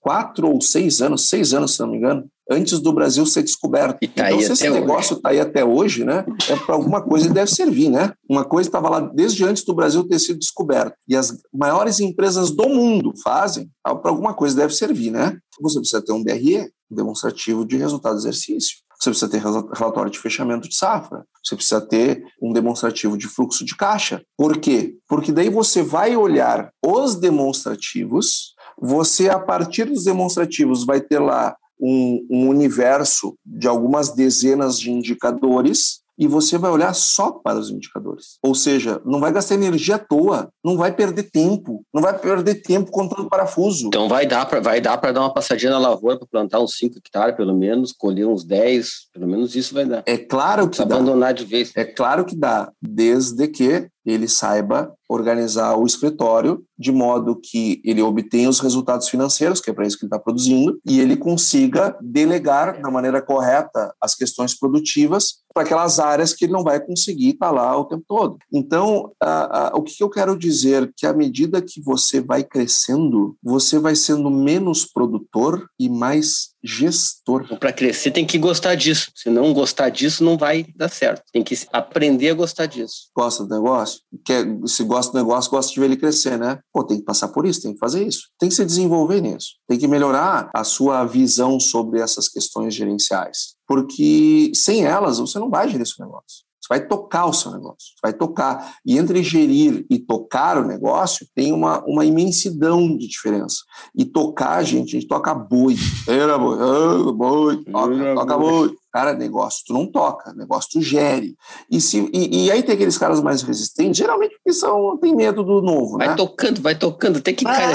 quatro 0.01 0.49
ou 0.49 0.62
seis 0.62 1.01
anos, 1.01 1.29
seis 1.29 1.53
anos, 1.53 1.75
se 1.75 1.79
não 1.79 1.89
me 1.89 1.97
engano, 1.97 2.25
antes 2.49 2.79
do 2.79 2.93
Brasil 2.93 3.25
ser 3.25 3.43
descoberto. 3.43 3.99
Tá 4.15 4.31
então, 4.31 4.39
se 4.41 4.53
esse 4.53 4.69
negócio 4.69 5.17
está 5.17 5.29
aí 5.29 5.39
até 5.39 5.63
hoje, 5.63 6.03
né, 6.03 6.25
é 6.49 6.55
para 6.55 6.75
alguma 6.75 7.01
coisa 7.01 7.27
e 7.27 7.33
deve 7.33 7.51
servir, 7.51 7.89
né? 7.89 8.13
Uma 8.29 8.45
coisa 8.45 8.69
estava 8.69 8.89
lá 8.89 8.99
desde 9.01 9.43
antes 9.43 9.63
do 9.63 9.73
Brasil 9.73 10.07
ter 10.07 10.19
sido 10.19 10.39
descoberto. 10.39 10.95
E 11.07 11.15
as 11.15 11.38
maiores 11.53 11.99
empresas 11.99 12.51
do 12.51 12.69
mundo 12.69 13.13
fazem, 13.23 13.69
para 13.83 14.10
alguma 14.10 14.33
coisa 14.33 14.55
deve 14.55 14.73
servir, 14.73 15.12
né? 15.12 15.38
Você 15.62 15.79
precisa 15.79 16.01
ter 16.01 16.13
um 16.13 16.23
DRE, 16.23 16.69
um 16.89 16.95
demonstrativo 16.95 17.65
de 17.65 17.77
resultado 17.77 18.13
do 18.13 18.19
exercício. 18.19 18.77
Você 18.99 19.12
precisa 19.12 19.29
ter 19.29 19.41
relatório 19.77 20.10
de 20.10 20.17
fechamento 20.17 20.67
de 20.67 20.75
safra. 20.75 21.23
Você 21.43 21.55
precisa 21.55 21.79
ter 21.79 22.23
um 22.41 22.51
demonstrativo 22.51 23.15
de 23.15 23.27
fluxo 23.27 23.63
de 23.63 23.75
caixa. 23.75 24.23
Por 24.36 24.57
quê? 24.57 24.95
Porque 25.07 25.31
daí 25.31 25.49
você 25.49 25.83
vai 25.83 26.15
olhar 26.15 26.71
os 26.83 27.15
demonstrativos, 27.15 28.55
você, 28.79 29.29
a 29.29 29.39
partir 29.39 29.85
dos 29.85 30.03
demonstrativos, 30.03 30.85
vai 30.85 31.01
ter 31.01 31.19
lá 31.19 31.55
um, 31.79 32.25
um 32.29 32.49
universo 32.49 33.35
de 33.45 33.67
algumas 33.67 34.13
dezenas 34.13 34.79
de 34.79 34.91
indicadores 34.91 36.01
e 36.19 36.25
você 36.27 36.57
vai 36.57 36.71
olhar 36.71 36.93
só 36.95 37.31
para 37.31 37.59
os 37.59 37.69
indicadores. 37.69 38.39
Ou 38.41 38.55
seja, 38.55 38.99
não 39.05 39.19
vai 39.19 39.31
gastar 39.31 39.53
energia 39.53 39.95
à 39.95 39.99
toa, 39.99 40.49
não 40.65 40.75
vai 40.75 40.91
perder 40.91 41.29
tempo, 41.29 41.83
não 41.93 42.01
vai 42.01 42.17
perder 42.17 42.55
tempo 42.55 42.89
contando 42.89 43.29
parafuso. 43.29 43.87
Então 43.87 44.09
vai 44.09 44.25
dar 44.25 44.45
para 44.47 44.59
vai 44.59 44.81
dar 44.81 44.97
para 44.97 45.11
dar 45.11 45.21
uma 45.21 45.33
passadinha 45.33 45.71
na 45.71 45.77
lavoura 45.77 46.17
para 46.17 46.27
plantar 46.27 46.59
uns 46.59 46.75
5 46.75 46.97
hectares 46.97 47.35
pelo 47.35 47.55
menos, 47.55 47.91
colher 47.91 48.25
uns 48.25 48.43
10, 48.43 49.09
pelo 49.13 49.27
menos 49.27 49.55
isso 49.55 49.73
vai 49.73 49.85
dar. 49.85 50.03
É 50.07 50.17
claro 50.17 50.67
que 50.67 50.77
dá. 50.79 50.83
abandonar 50.83 51.33
de 51.33 51.45
vez. 51.45 51.71
É 51.75 51.86
claro 51.86 52.25
que 52.25 52.36
dá, 52.36 52.71
desde 52.82 53.47
que 53.47 53.88
ele 54.12 54.28
saiba 54.28 54.93
organizar 55.10 55.76
o 55.76 55.86
escritório 55.86 56.64
de 56.78 56.91
modo 56.91 57.39
que 57.41 57.82
ele 57.84 58.01
obtenha 58.01 58.49
os 58.49 58.60
resultados 58.60 59.10
financeiros, 59.10 59.60
que 59.60 59.70
é 59.70 59.74
para 59.74 59.86
isso 59.86 59.97
que 59.97 60.05
ele 60.05 60.10
está 60.10 60.20
produzindo, 60.20 60.80
e 60.86 60.99
ele 60.99 61.18
consiga 61.18 61.97
delegar 62.01 62.80
da 62.82 62.91
maneira 62.91 63.22
correta 63.22 63.93
as 64.01 64.14
questões 64.14 64.58
produtivas 64.58 65.41
para 65.53 65.64
aquelas 65.64 65.99
áreas 65.99 66.34
que 66.34 66.45
ele 66.45 66.53
não 66.53 66.64
vai 66.64 66.80
conseguir 66.80 67.30
estar 67.30 67.47
tá 67.47 67.51
lá 67.51 67.76
o 67.76 67.86
tempo 67.86 68.03
todo. 68.08 68.38
Então, 68.53 69.12
a, 69.20 69.70
a, 69.70 69.76
o 69.76 69.82
que 69.82 70.03
eu 70.03 70.10
quero 70.10 70.38
dizer? 70.38 70.93
Que 70.95 71.08
à 71.08 71.14
medida 71.14 71.62
que 71.62 71.82
você 71.82 72.22
vai 72.22 72.43
crescendo, 72.43 73.36
você 73.41 73.80
vai 73.80 73.95
sendo 73.95 74.30
menos 74.30 74.86
produtor 74.86 75.68
e 75.80 75.89
mais 75.89 76.49
gestor. 76.68 77.47
Para 77.57 77.72
crescer 77.72 78.11
tem 78.11 78.26
que 78.26 78.38
gostar 78.38 78.76
disso. 78.76 79.09
Se 79.15 79.30
não 79.30 79.53
gostar 79.53 79.89
disso, 79.89 80.24
não 80.24 80.38
vai 80.38 80.65
dar 80.76 80.89
certo. 80.89 81.24
Tem 81.32 81.43
que 81.43 81.57
aprender 81.72 82.30
a 82.30 82.34
gostar 82.34 82.65
disso. 82.65 83.09
Gosta 83.15 83.45
do 83.45 83.55
negócio? 83.55 84.01
Quer, 84.26 84.45
se 84.65 84.84
gosta 84.84 85.13
do 85.13 85.18
negócio, 85.18 85.49
gosta 85.49 85.74
de 85.74 85.80
ver 85.80 85.86
ele 85.86 85.97
crescer, 85.97 86.38
né? 86.38 86.59
Pô, 86.74 86.84
tem 86.84 86.97
que 86.97 87.05
passar 87.05 87.30
por 87.30 87.45
isso, 87.45 87.61
tem 87.61 87.74
que 87.74 87.80
fazer 87.80 88.05
isso. 88.05 88.28
Tem 88.38 88.49
que 88.49 88.55
se 88.55 88.65
desenvolver 88.65 89.22
nisso. 89.22 89.51
Tem 89.68 89.80
que 89.80 89.88
melhorar 89.88 90.49
a 90.53 90.63
sua 90.63 91.05
visão 91.05 91.59
sobre 91.59 92.01
essas 92.01 92.28
questões 92.28 92.74
gerenciais. 92.74 93.55
Porque 93.65 94.51
sem 94.53 94.86
elas, 94.86 95.20
você 95.20 95.39
não 95.39 95.49
vai 95.49 95.70
gerir 95.70 95.86
seu 95.88 96.05
negócio. 96.05 96.47
Você 96.68 96.80
vai 96.80 96.86
tocar 96.86 97.26
o 97.26 97.34
seu 97.34 97.51
negócio, 97.51 97.93
vai 98.03 98.11
tocar. 98.11 98.76
E 98.86 98.97
entre 98.97 99.24
gerir 99.24 99.86
e 99.89 99.97
tocar 99.97 100.57
o 100.57 100.68
negócio, 100.68 101.26
tem 101.34 101.53
uma, 101.53 101.82
uma 101.86 102.05
imensidão 102.05 102.86
de 102.97 103.07
diferença. 103.07 103.63
E 103.95 104.03
tocar, 104.03 104.61
gente, 104.63 104.89
a 104.95 104.99
gente 104.99 105.07
toca 105.07 105.34
boi. 105.34 105.76
Era 106.07 106.38
boi, 106.38 106.57
ah, 106.59 107.11
boi, 107.13 107.63
toca, 107.63 108.15
toca 108.15 108.38
boi. 108.38 108.76
Cara, 108.91 109.13
negócio 109.13 109.63
tu 109.65 109.74
não 109.74 109.86
toca, 109.86 110.34
negócio 110.34 110.72
tu 110.74 110.82
gere. 110.82 111.36
E, 111.70 111.80
se, 111.80 112.09
e, 112.11 112.45
e 112.45 112.51
aí 112.51 112.63
tem 112.63 112.76
aqueles 112.76 112.97
caras 112.97 113.22
mais 113.22 113.43
resistentes, 113.43 113.97
geralmente 113.97 114.36
porque 114.36 114.51
são, 114.51 114.97
tem 114.97 115.15
medo 115.15 115.43
do 115.43 115.61
novo, 115.61 115.97
vai 115.97 116.09
né? 116.09 116.15
tocando, 116.15 116.61
vai 116.61 116.74
tocando, 116.74 117.22
tem 117.22 117.36
que 117.36 117.45
ah, 117.47 117.72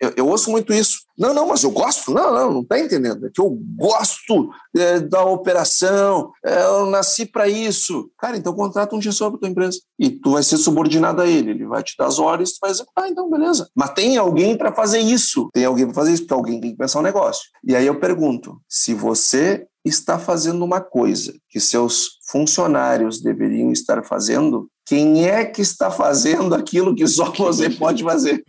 eu, 0.00 0.12
eu 0.16 0.28
ouço 0.28 0.50
muito 0.50 0.72
isso. 0.72 1.00
Não, 1.20 1.34
não, 1.34 1.46
mas 1.46 1.62
eu 1.62 1.70
gosto. 1.70 2.10
Não, 2.12 2.32
não, 2.32 2.50
não 2.54 2.64
tá 2.64 2.80
entendendo. 2.80 3.26
É 3.26 3.30
que 3.30 3.40
eu 3.40 3.50
gosto 3.76 4.50
é, 4.74 5.00
da 5.00 5.22
operação, 5.22 6.32
é, 6.42 6.62
eu 6.64 6.86
nasci 6.86 7.26
para 7.26 7.46
isso. 7.46 8.10
Cara, 8.18 8.38
então 8.38 8.54
contrata 8.54 8.96
um 8.96 9.02
gestor 9.02 9.30
para 9.30 9.40
tua 9.40 9.48
empresa. 9.50 9.78
E 9.98 10.08
tu 10.08 10.32
vai 10.32 10.42
ser 10.42 10.56
subordinado 10.56 11.20
a 11.20 11.26
ele. 11.26 11.50
Ele 11.50 11.66
vai 11.66 11.82
te 11.82 11.94
dar 11.98 12.06
as 12.06 12.18
horas, 12.18 12.52
tu 12.52 12.58
vai 12.62 12.70
executar, 12.70 13.06
então 13.06 13.28
beleza. 13.28 13.68
Mas 13.74 13.90
tem 13.90 14.16
alguém 14.16 14.56
para 14.56 14.72
fazer 14.72 15.00
isso. 15.00 15.50
Tem 15.52 15.66
alguém 15.66 15.84
para 15.84 15.94
fazer 15.94 16.12
isso, 16.12 16.22
porque 16.22 16.34
alguém 16.34 16.58
tem 16.58 16.70
que 16.70 16.78
pensar 16.78 17.00
um 17.00 17.02
negócio. 17.02 17.42
E 17.62 17.76
aí 17.76 17.86
eu 17.86 18.00
pergunto: 18.00 18.58
se 18.66 18.94
você 18.94 19.66
está 19.84 20.18
fazendo 20.18 20.64
uma 20.64 20.80
coisa 20.80 21.34
que 21.50 21.60
seus 21.60 22.19
funcionários 22.30 23.20
deveriam 23.20 23.72
estar 23.72 24.02
fazendo, 24.04 24.68
quem 24.86 25.28
é 25.28 25.44
que 25.44 25.60
está 25.60 25.90
fazendo 25.90 26.54
aquilo 26.54 26.94
que 26.94 27.06
só 27.06 27.30
você 27.30 27.70
pode 27.70 28.02
fazer? 28.02 28.42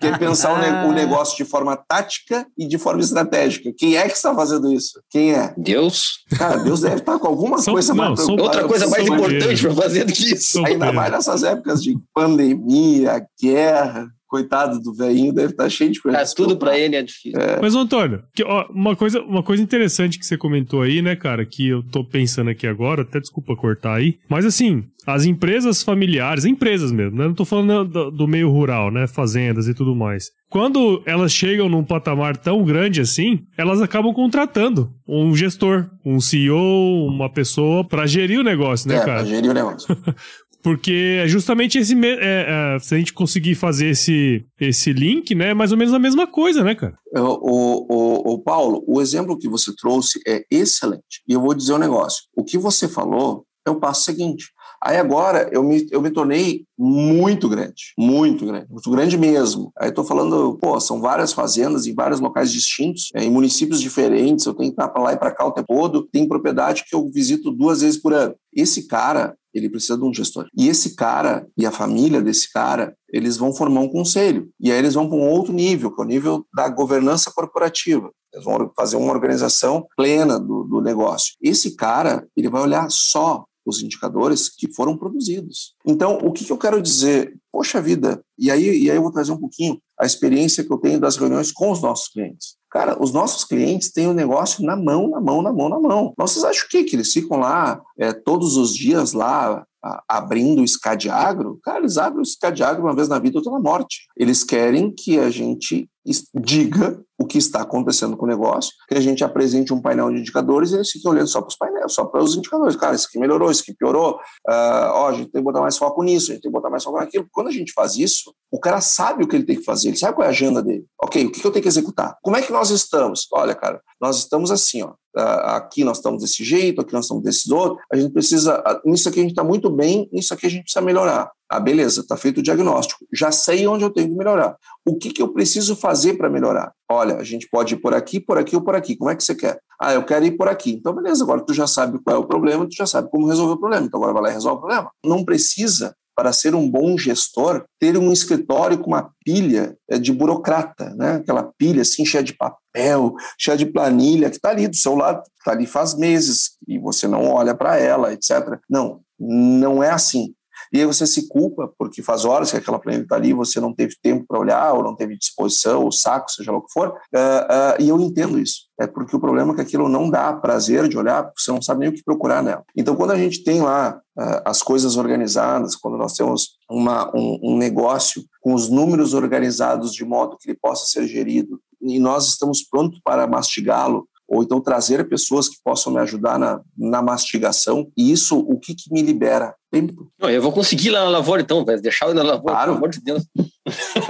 que 0.00 0.06
é 0.06 0.18
pensar 0.18 0.86
o, 0.86 0.92
negócio 0.92 1.36
de 1.36 1.44
forma 1.44 1.76
tática 1.76 2.46
e 2.56 2.66
de 2.66 2.78
forma 2.78 3.00
estratégica. 3.00 3.72
Quem 3.76 3.96
é 3.96 4.08
que 4.08 4.16
está 4.16 4.34
fazendo 4.34 4.72
isso? 4.72 5.00
Quem 5.10 5.34
é? 5.34 5.54
Deus. 5.56 6.24
Cara, 6.36 6.58
Deus 6.58 6.80
deve 6.80 6.96
estar 6.96 7.18
com 7.18 7.26
alguma 7.26 7.58
são, 7.58 7.74
coisa 7.74 7.94
não, 7.94 8.14
mais 8.14 8.28
Outra 8.28 8.66
coisa 8.66 8.88
mais 8.88 9.06
importante 9.06 9.62
para 9.62 9.74
fazer 9.74 10.04
do 10.04 10.12
que 10.12 10.34
isso. 10.34 10.64
Ainda 10.64 10.92
mais 10.92 11.12
nessas 11.12 11.42
épocas 11.42 11.82
de 11.82 11.96
pandemia, 12.14 13.24
guerra 13.40 14.08
coitado 14.28 14.78
do 14.80 14.94
velhinho, 14.94 15.32
deve 15.32 15.52
estar 15.52 15.68
cheio 15.68 15.90
de 15.90 16.00
coisa. 16.00 16.18
Mas 16.18 16.34
tudo 16.34 16.56
para 16.56 16.78
ele 16.78 16.94
é 16.94 17.02
difícil. 17.02 17.40
É. 17.40 17.58
Mas, 17.60 17.74
Antônio, 17.74 18.22
que, 18.34 18.44
ó, 18.44 18.66
uma, 18.70 18.94
coisa, 18.94 19.20
uma 19.22 19.42
coisa 19.42 19.62
interessante 19.62 20.18
que 20.18 20.26
você 20.26 20.36
comentou 20.36 20.82
aí, 20.82 21.00
né, 21.00 21.16
cara, 21.16 21.44
que 21.44 21.68
eu 21.68 21.82
tô 21.82 22.04
pensando 22.04 22.50
aqui 22.50 22.66
agora, 22.66 23.02
até 23.02 23.18
desculpa 23.18 23.56
cortar 23.56 23.94
aí, 23.94 24.18
mas 24.28 24.44
assim, 24.44 24.84
as 25.06 25.24
empresas 25.24 25.82
familiares, 25.82 26.44
empresas 26.44 26.92
mesmo, 26.92 27.16
né? 27.16 27.26
Não 27.26 27.34
tô 27.34 27.46
falando 27.46 27.84
do, 27.86 28.10
do, 28.10 28.28
meio 28.28 28.50
rural, 28.50 28.90
né? 28.90 29.06
Fazendas 29.06 29.66
e 29.66 29.72
tudo 29.72 29.96
mais. 29.96 30.30
Quando 30.50 31.02
elas 31.06 31.32
chegam 31.32 31.68
num 31.68 31.82
patamar 31.82 32.36
tão 32.36 32.62
grande 32.62 33.00
assim, 33.00 33.40
elas 33.56 33.80
acabam 33.80 34.12
contratando 34.12 34.90
um 35.06 35.34
gestor, 35.34 35.88
um 36.04 36.20
CEO, 36.20 37.06
uma 37.06 37.32
pessoa 37.32 37.82
para 37.84 38.06
gerir 38.06 38.38
o 38.38 38.44
negócio, 38.44 38.88
né, 38.88 38.96
é, 38.96 38.98
cara? 38.98 39.20
Pra 39.20 39.24
gerir 39.24 39.50
o 39.50 39.54
negócio. 39.54 39.96
Porque 40.62 41.20
é 41.22 41.28
justamente 41.28 41.78
esse. 41.78 41.94
É, 42.04 42.74
é, 42.74 42.78
se 42.80 42.94
a 42.94 42.98
gente 42.98 43.12
conseguir 43.12 43.54
fazer 43.54 43.90
esse, 43.90 44.44
esse 44.60 44.92
link, 44.92 45.34
né? 45.34 45.50
É 45.50 45.54
mais 45.54 45.72
ou 45.72 45.78
menos 45.78 45.94
a 45.94 45.98
mesma 45.98 46.26
coisa, 46.26 46.64
né, 46.64 46.74
cara? 46.74 46.98
O, 47.14 47.22
o, 47.22 48.34
o, 48.34 48.38
Paulo, 48.40 48.82
o 48.86 49.00
exemplo 49.00 49.38
que 49.38 49.48
você 49.48 49.74
trouxe 49.76 50.20
é 50.26 50.44
excelente. 50.50 51.22
E 51.28 51.32
eu 51.32 51.40
vou 51.40 51.54
dizer 51.54 51.74
um 51.74 51.78
negócio. 51.78 52.24
O 52.36 52.44
que 52.44 52.58
você 52.58 52.88
falou 52.88 53.44
é 53.64 53.70
o 53.70 53.78
passo 53.78 54.04
seguinte. 54.04 54.46
Aí 54.82 54.96
agora 54.96 55.48
eu 55.52 55.62
me, 55.62 55.86
eu 55.90 56.00
me 56.00 56.10
tornei 56.10 56.64
muito 56.78 57.48
grande, 57.48 57.92
muito 57.98 58.46
grande, 58.46 58.66
muito 58.70 58.90
grande 58.90 59.18
mesmo. 59.18 59.72
Aí 59.76 59.88
estou 59.88 60.04
falando, 60.04 60.56
pô, 60.60 60.78
são 60.80 61.00
várias 61.00 61.32
fazendas 61.32 61.86
em 61.86 61.94
vários 61.94 62.20
locais 62.20 62.52
distintos, 62.52 63.10
é, 63.14 63.24
em 63.24 63.30
municípios 63.30 63.80
diferentes, 63.80 64.46
eu 64.46 64.54
tenho 64.54 64.70
que 64.70 64.74
estar 64.74 64.88
para 64.88 65.02
lá 65.02 65.12
e 65.12 65.16
para 65.16 65.32
cá 65.32 65.44
o 65.44 65.52
tempo 65.52 65.66
todo. 65.68 66.08
Tem 66.12 66.28
propriedade 66.28 66.84
que 66.88 66.94
eu 66.94 67.10
visito 67.10 67.50
duas 67.50 67.80
vezes 67.80 68.00
por 68.00 68.12
ano. 68.12 68.34
Esse 68.54 68.86
cara, 68.86 69.36
ele 69.52 69.68
precisa 69.68 69.98
de 69.98 70.04
um 70.04 70.14
gestor. 70.14 70.46
E 70.56 70.68
esse 70.68 70.94
cara 70.94 71.46
e 71.56 71.66
a 71.66 71.72
família 71.72 72.22
desse 72.22 72.52
cara, 72.52 72.94
eles 73.12 73.36
vão 73.36 73.52
formar 73.52 73.80
um 73.80 73.88
conselho. 73.88 74.48
E 74.60 74.70
aí 74.70 74.78
eles 74.78 74.94
vão 74.94 75.08
para 75.08 75.18
um 75.18 75.28
outro 75.28 75.52
nível, 75.52 75.94
que 75.94 76.00
é 76.00 76.04
o 76.04 76.08
nível 76.08 76.46
da 76.54 76.68
governança 76.68 77.32
corporativa. 77.34 78.10
Eles 78.32 78.44
vão 78.44 78.70
fazer 78.76 78.96
uma 78.96 79.12
organização 79.12 79.86
plena 79.96 80.38
do, 80.38 80.64
do 80.64 80.80
negócio. 80.80 81.34
Esse 81.42 81.74
cara, 81.74 82.26
ele 82.36 82.48
vai 82.48 82.62
olhar 82.62 82.88
só 82.90 83.44
os 83.68 83.82
indicadores 83.82 84.48
que 84.48 84.72
foram 84.72 84.96
produzidos. 84.96 85.74
Então, 85.86 86.18
o 86.18 86.32
que, 86.32 86.44
que 86.44 86.52
eu 86.52 86.58
quero 86.58 86.80
dizer? 86.80 87.34
Poxa 87.52 87.80
vida, 87.80 88.22
e 88.38 88.50
aí, 88.50 88.84
e 88.84 88.90
aí 88.90 88.96
eu 88.96 89.02
vou 89.02 89.12
trazer 89.12 89.32
um 89.32 89.38
pouquinho 89.38 89.80
a 89.98 90.06
experiência 90.06 90.62
que 90.62 90.72
eu 90.72 90.78
tenho 90.78 91.00
das 91.00 91.16
reuniões 91.16 91.50
com 91.50 91.70
os 91.70 91.82
nossos 91.82 92.08
clientes. 92.08 92.56
Cara, 92.70 93.02
os 93.02 93.12
nossos 93.12 93.44
clientes 93.44 93.90
têm 93.90 94.06
o 94.06 94.14
negócio 94.14 94.64
na 94.64 94.76
mão, 94.76 95.08
na 95.08 95.20
mão, 95.20 95.42
na 95.42 95.52
mão, 95.52 95.68
na 95.68 95.80
mão. 95.80 96.12
Vocês 96.16 96.44
acham 96.44 96.66
o 96.66 96.68
quê? 96.68 96.84
Que 96.84 96.96
eles 96.96 97.12
ficam 97.12 97.38
lá 97.38 97.80
é, 97.98 98.12
todos 98.12 98.56
os 98.56 98.74
dias 98.74 99.12
lá 99.12 99.64
a, 99.82 100.04
abrindo 100.06 100.62
o 100.62 100.68
Scadiagro? 100.68 101.58
Cara, 101.62 101.78
eles 101.78 101.96
abrem 101.96 102.22
o 102.22 102.26
Scadiagro 102.26 102.84
uma 102.84 102.94
vez 102.94 103.08
na 103.08 103.18
vida, 103.18 103.38
outra 103.38 103.52
na 103.52 103.60
morte. 103.60 104.06
Eles 104.16 104.44
querem 104.44 104.92
que 104.94 105.18
a 105.18 105.30
gente 105.30 105.88
diga 106.34 107.00
o 107.18 107.26
que 107.26 107.36
está 107.36 107.62
acontecendo 107.62 108.16
com 108.16 108.24
o 108.24 108.28
negócio, 108.28 108.72
que 108.88 108.94
a 108.94 109.00
gente 109.00 109.24
apresente 109.24 109.72
um 109.72 109.82
painel 109.82 110.10
de 110.10 110.20
indicadores 110.20 110.70
e 110.70 110.76
eles 110.76 110.90
fiquem 110.90 111.10
olhando 111.10 111.26
só 111.26 111.40
para 111.40 111.48
os 111.48 111.56
painéis, 111.56 111.92
só 111.92 112.04
para 112.04 112.22
os 112.22 112.36
indicadores. 112.36 112.76
Cara, 112.76 112.94
isso 112.94 113.08
aqui 113.08 113.18
melhorou, 113.18 113.50
isso 113.50 113.62
aqui 113.62 113.74
piorou, 113.74 114.14
uh, 114.48 114.90
ó, 114.92 115.08
a 115.08 115.12
gente 115.12 115.30
tem 115.30 115.40
que 115.40 115.44
botar 115.44 115.60
mais 115.60 115.76
foco 115.76 116.02
nisso, 116.02 116.30
a 116.30 116.34
gente 116.34 116.42
tem 116.42 116.50
que 116.50 116.56
botar 116.56 116.70
mais 116.70 116.84
foco 116.84 116.98
naquilo. 116.98 117.26
Quando 117.32 117.48
a 117.48 117.52
gente 117.52 117.72
faz 117.72 117.96
isso, 117.96 118.32
o 118.52 118.60
cara 118.60 118.80
sabe 118.80 119.24
o 119.24 119.28
que 119.28 119.34
ele 119.34 119.44
tem 119.44 119.56
que 119.56 119.64
fazer, 119.64 119.88
ele 119.88 119.96
sabe 119.96 120.14
qual 120.14 120.24
é 120.24 120.28
a 120.28 120.30
agenda 120.30 120.62
dele. 120.62 120.84
Ok, 121.02 121.26
o 121.26 121.32
que 121.32 121.44
eu 121.44 121.50
tenho 121.50 121.62
que 121.62 121.68
executar? 121.68 122.16
Como 122.22 122.36
é 122.36 122.42
que 122.42 122.52
nós 122.52 122.70
estamos? 122.70 123.26
Olha, 123.32 123.54
cara, 123.54 123.80
nós 124.00 124.18
estamos 124.18 124.52
assim, 124.52 124.82
ó. 124.82 124.92
Uh, 125.16 125.56
aqui 125.56 125.82
nós 125.82 125.96
estamos 125.96 126.22
desse 126.22 126.44
jeito, 126.44 126.80
aqui 126.80 126.92
nós 126.92 127.06
estamos 127.06 127.24
desse 127.24 127.52
outro. 127.52 127.78
A 127.92 127.96
gente 127.96 128.12
precisa. 128.12 128.60
Uh, 128.60 128.90
nisso 128.90 129.08
aqui 129.08 129.18
a 129.18 129.22
gente 129.22 129.32
está 129.32 129.42
muito 129.42 129.68
bem, 129.68 130.08
nisso 130.12 130.32
aqui 130.32 130.46
a 130.46 130.50
gente 130.50 130.62
precisa 130.62 130.84
melhorar. 130.84 131.32
Ah, 131.50 131.58
beleza, 131.58 132.02
está 132.02 132.16
feito 132.16 132.38
o 132.38 132.42
diagnóstico. 132.42 133.06
Já 133.12 133.32
sei 133.32 133.66
onde 133.66 133.82
eu 133.82 133.90
tenho 133.90 134.08
que 134.08 134.14
melhorar. 134.14 134.56
O 134.86 134.98
que, 134.98 135.10
que 135.10 135.22
eu 135.22 135.32
preciso 135.32 135.74
fazer 135.74 136.14
para 136.14 136.28
melhorar? 136.28 136.72
Olha, 136.90 137.16
a 137.16 137.24
gente 137.24 137.48
pode 137.50 137.74
ir 137.74 137.78
por 137.78 137.94
aqui, 137.94 138.20
por 138.20 138.36
aqui 138.36 138.54
ou 138.54 138.62
por 138.62 138.74
aqui. 138.74 138.96
Como 138.96 139.10
é 139.10 139.16
que 139.16 139.24
você 139.24 139.34
quer? 139.34 139.58
Ah, 139.80 139.94
eu 139.94 140.04
quero 140.04 140.26
ir 140.26 140.36
por 140.36 140.48
aqui. 140.48 140.72
Então, 140.72 140.94
beleza, 140.94 141.24
agora 141.24 141.40
tu 141.40 141.54
já 141.54 141.66
sabe 141.66 141.98
qual 142.02 142.16
é 142.16 142.18
o 142.18 142.26
problema, 142.26 142.66
tu 142.66 142.74
já 142.74 142.86
sabe 142.86 143.10
como 143.10 143.26
resolver 143.26 143.54
o 143.54 143.60
problema. 143.60 143.86
Então, 143.86 143.98
agora 143.98 144.12
vai 144.12 144.22
lá 144.24 144.30
e 144.30 144.34
resolve 144.34 144.58
o 144.58 144.60
problema. 144.60 144.90
Não 145.04 145.24
precisa, 145.24 145.94
para 146.18 146.32
ser 146.32 146.52
um 146.52 146.68
bom 146.68 146.98
gestor, 146.98 147.64
ter 147.78 147.96
um 147.96 148.12
escritório 148.12 148.76
com 148.76 148.88
uma 148.88 149.12
pilha 149.24 149.76
é, 149.88 150.00
de 150.00 150.12
burocrata, 150.12 150.92
né? 150.96 151.12
Aquela 151.12 151.44
pilha 151.56 151.82
assim, 151.82 152.04
cheia 152.04 152.24
de 152.24 152.36
papel, 152.36 153.14
cheia 153.38 153.56
de 153.56 153.64
planilha, 153.64 154.28
que 154.28 154.34
está 154.34 154.50
ali 154.50 154.66
do 154.66 154.74
seu 154.74 154.96
lado, 154.96 155.22
está 155.38 155.52
ali 155.52 155.64
faz 155.64 155.94
meses 155.94 156.56
e 156.66 156.76
você 156.76 157.06
não 157.06 157.30
olha 157.30 157.54
para 157.54 157.78
ela, 157.78 158.12
etc. 158.12 158.58
Não, 158.68 159.00
não 159.16 159.80
é 159.80 159.90
assim. 159.90 160.34
E 160.72 160.80
aí 160.80 160.86
você 160.86 161.06
se 161.06 161.28
culpa, 161.28 161.72
porque 161.78 162.02
faz 162.02 162.24
horas 162.24 162.50
que 162.50 162.56
aquela 162.56 162.78
planilha 162.78 163.02
está 163.02 163.16
ali, 163.16 163.32
você 163.32 163.60
não 163.60 163.74
teve 163.74 163.94
tempo 164.02 164.24
para 164.26 164.38
olhar, 164.38 164.72
ou 164.72 164.82
não 164.82 164.94
teve 164.94 165.16
disposição, 165.16 165.84
ou 165.84 165.92
saco, 165.92 166.30
seja 166.30 166.52
lá 166.52 166.58
o 166.58 166.62
que 166.62 166.72
for. 166.72 166.88
Uh, 166.88 166.92
uh, 166.92 167.82
e 167.82 167.88
eu 167.88 168.00
entendo 168.00 168.38
isso. 168.38 168.68
É 168.80 168.86
porque 168.86 169.16
o 169.16 169.20
problema 169.20 169.52
é 169.52 169.56
que 169.56 169.60
aquilo 169.62 169.88
não 169.88 170.08
dá 170.08 170.32
prazer 170.32 170.88
de 170.88 170.96
olhar, 170.96 171.24
porque 171.24 171.40
você 171.40 171.50
não 171.50 171.62
sabe 171.62 171.80
nem 171.80 171.88
o 171.88 171.92
que 171.92 172.04
procurar 172.04 172.42
nela. 172.42 172.64
Então, 172.76 172.94
quando 172.94 173.10
a 173.10 173.18
gente 173.18 173.42
tem 173.42 173.60
lá 173.60 174.00
uh, 174.18 174.42
as 174.44 174.62
coisas 174.62 174.96
organizadas, 174.96 175.74
quando 175.74 175.96
nós 175.96 176.14
temos 176.14 176.58
uma, 176.70 177.10
um, 177.16 177.38
um 177.42 177.56
negócio 177.56 178.22
com 178.40 178.54
os 178.54 178.68
números 178.68 179.14
organizados 179.14 179.92
de 179.92 180.04
modo 180.04 180.36
que 180.38 180.50
ele 180.50 180.58
possa 180.60 180.86
ser 180.86 181.06
gerido, 181.06 181.60
e 181.80 181.98
nós 181.98 182.28
estamos 182.28 182.62
prontos 182.62 183.00
para 183.04 183.26
mastigá-lo, 183.26 184.08
ou 184.28 184.42
então 184.42 184.60
trazer 184.60 185.08
pessoas 185.08 185.48
que 185.48 185.56
possam 185.64 185.92
me 185.92 185.98
ajudar 186.00 186.38
na, 186.38 186.60
na 186.76 187.00
mastigação. 187.00 187.90
E 187.96 188.12
isso, 188.12 188.38
o 188.38 188.58
que, 188.58 188.74
que 188.74 188.92
me 188.92 189.00
libera? 189.00 189.54
Tempo. 189.70 190.10
Não, 190.18 190.30
eu 190.30 190.40
vou 190.40 190.52
conseguir 190.52 190.90
lá 190.90 191.04
na 191.04 191.10
lavoura, 191.10 191.42
então, 191.42 191.64
vai 191.64 191.78
deixar 191.80 192.08
eu 192.08 192.14
na 192.14 192.22
lavoura, 192.22 192.54
claro. 192.54 192.72
pelo 192.72 192.76
amor 192.76 192.90
de 192.90 193.00
Deus. 193.00 193.22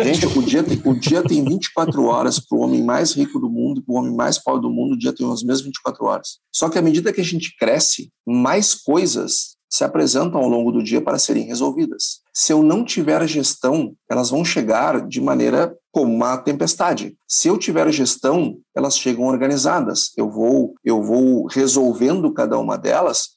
Gente, 0.02 0.26
o 0.26 0.42
dia, 0.42 0.62
tem, 0.62 0.80
o 0.84 0.94
dia 0.94 1.22
tem 1.22 1.44
24 1.44 2.04
horas 2.04 2.38
para 2.38 2.56
o 2.56 2.60
homem 2.60 2.82
mais 2.82 3.12
rico 3.12 3.38
do 3.40 3.48
mundo 3.48 3.80
e 3.80 3.82
para 3.82 3.92
o 3.92 3.98
homem 3.98 4.14
mais 4.14 4.38
pobre 4.38 4.62
do 4.62 4.70
mundo, 4.70 4.94
o 4.94 4.98
dia 4.98 5.12
tem 5.12 5.30
as 5.30 5.42
mesmas 5.42 5.62
24 5.62 6.04
horas. 6.04 6.38
Só 6.52 6.68
que 6.68 6.78
à 6.78 6.82
medida 6.82 7.12
que 7.12 7.20
a 7.20 7.24
gente 7.24 7.56
cresce, 7.56 8.10
mais 8.26 8.74
coisas 8.74 9.56
se 9.70 9.84
apresentam 9.84 10.40
ao 10.40 10.48
longo 10.48 10.72
do 10.72 10.82
dia 10.82 11.00
para 11.00 11.18
serem 11.18 11.44
resolvidas. 11.44 12.20
Se 12.32 12.52
eu 12.52 12.62
não 12.62 12.84
tiver 12.84 13.26
gestão, 13.28 13.94
elas 14.10 14.30
vão 14.30 14.44
chegar 14.44 15.06
de 15.06 15.20
maneira 15.20 15.76
como 15.98 16.14
uma 16.14 16.36
tempestade. 16.36 17.16
Se 17.26 17.48
eu 17.48 17.58
tiver 17.58 17.90
gestão, 17.90 18.58
elas 18.72 18.96
chegam 18.96 19.24
organizadas. 19.24 20.12
Eu 20.16 20.30
vou, 20.30 20.74
eu 20.84 21.02
vou 21.02 21.46
resolvendo 21.46 22.32
cada 22.32 22.56
uma 22.56 22.78
delas 22.78 23.30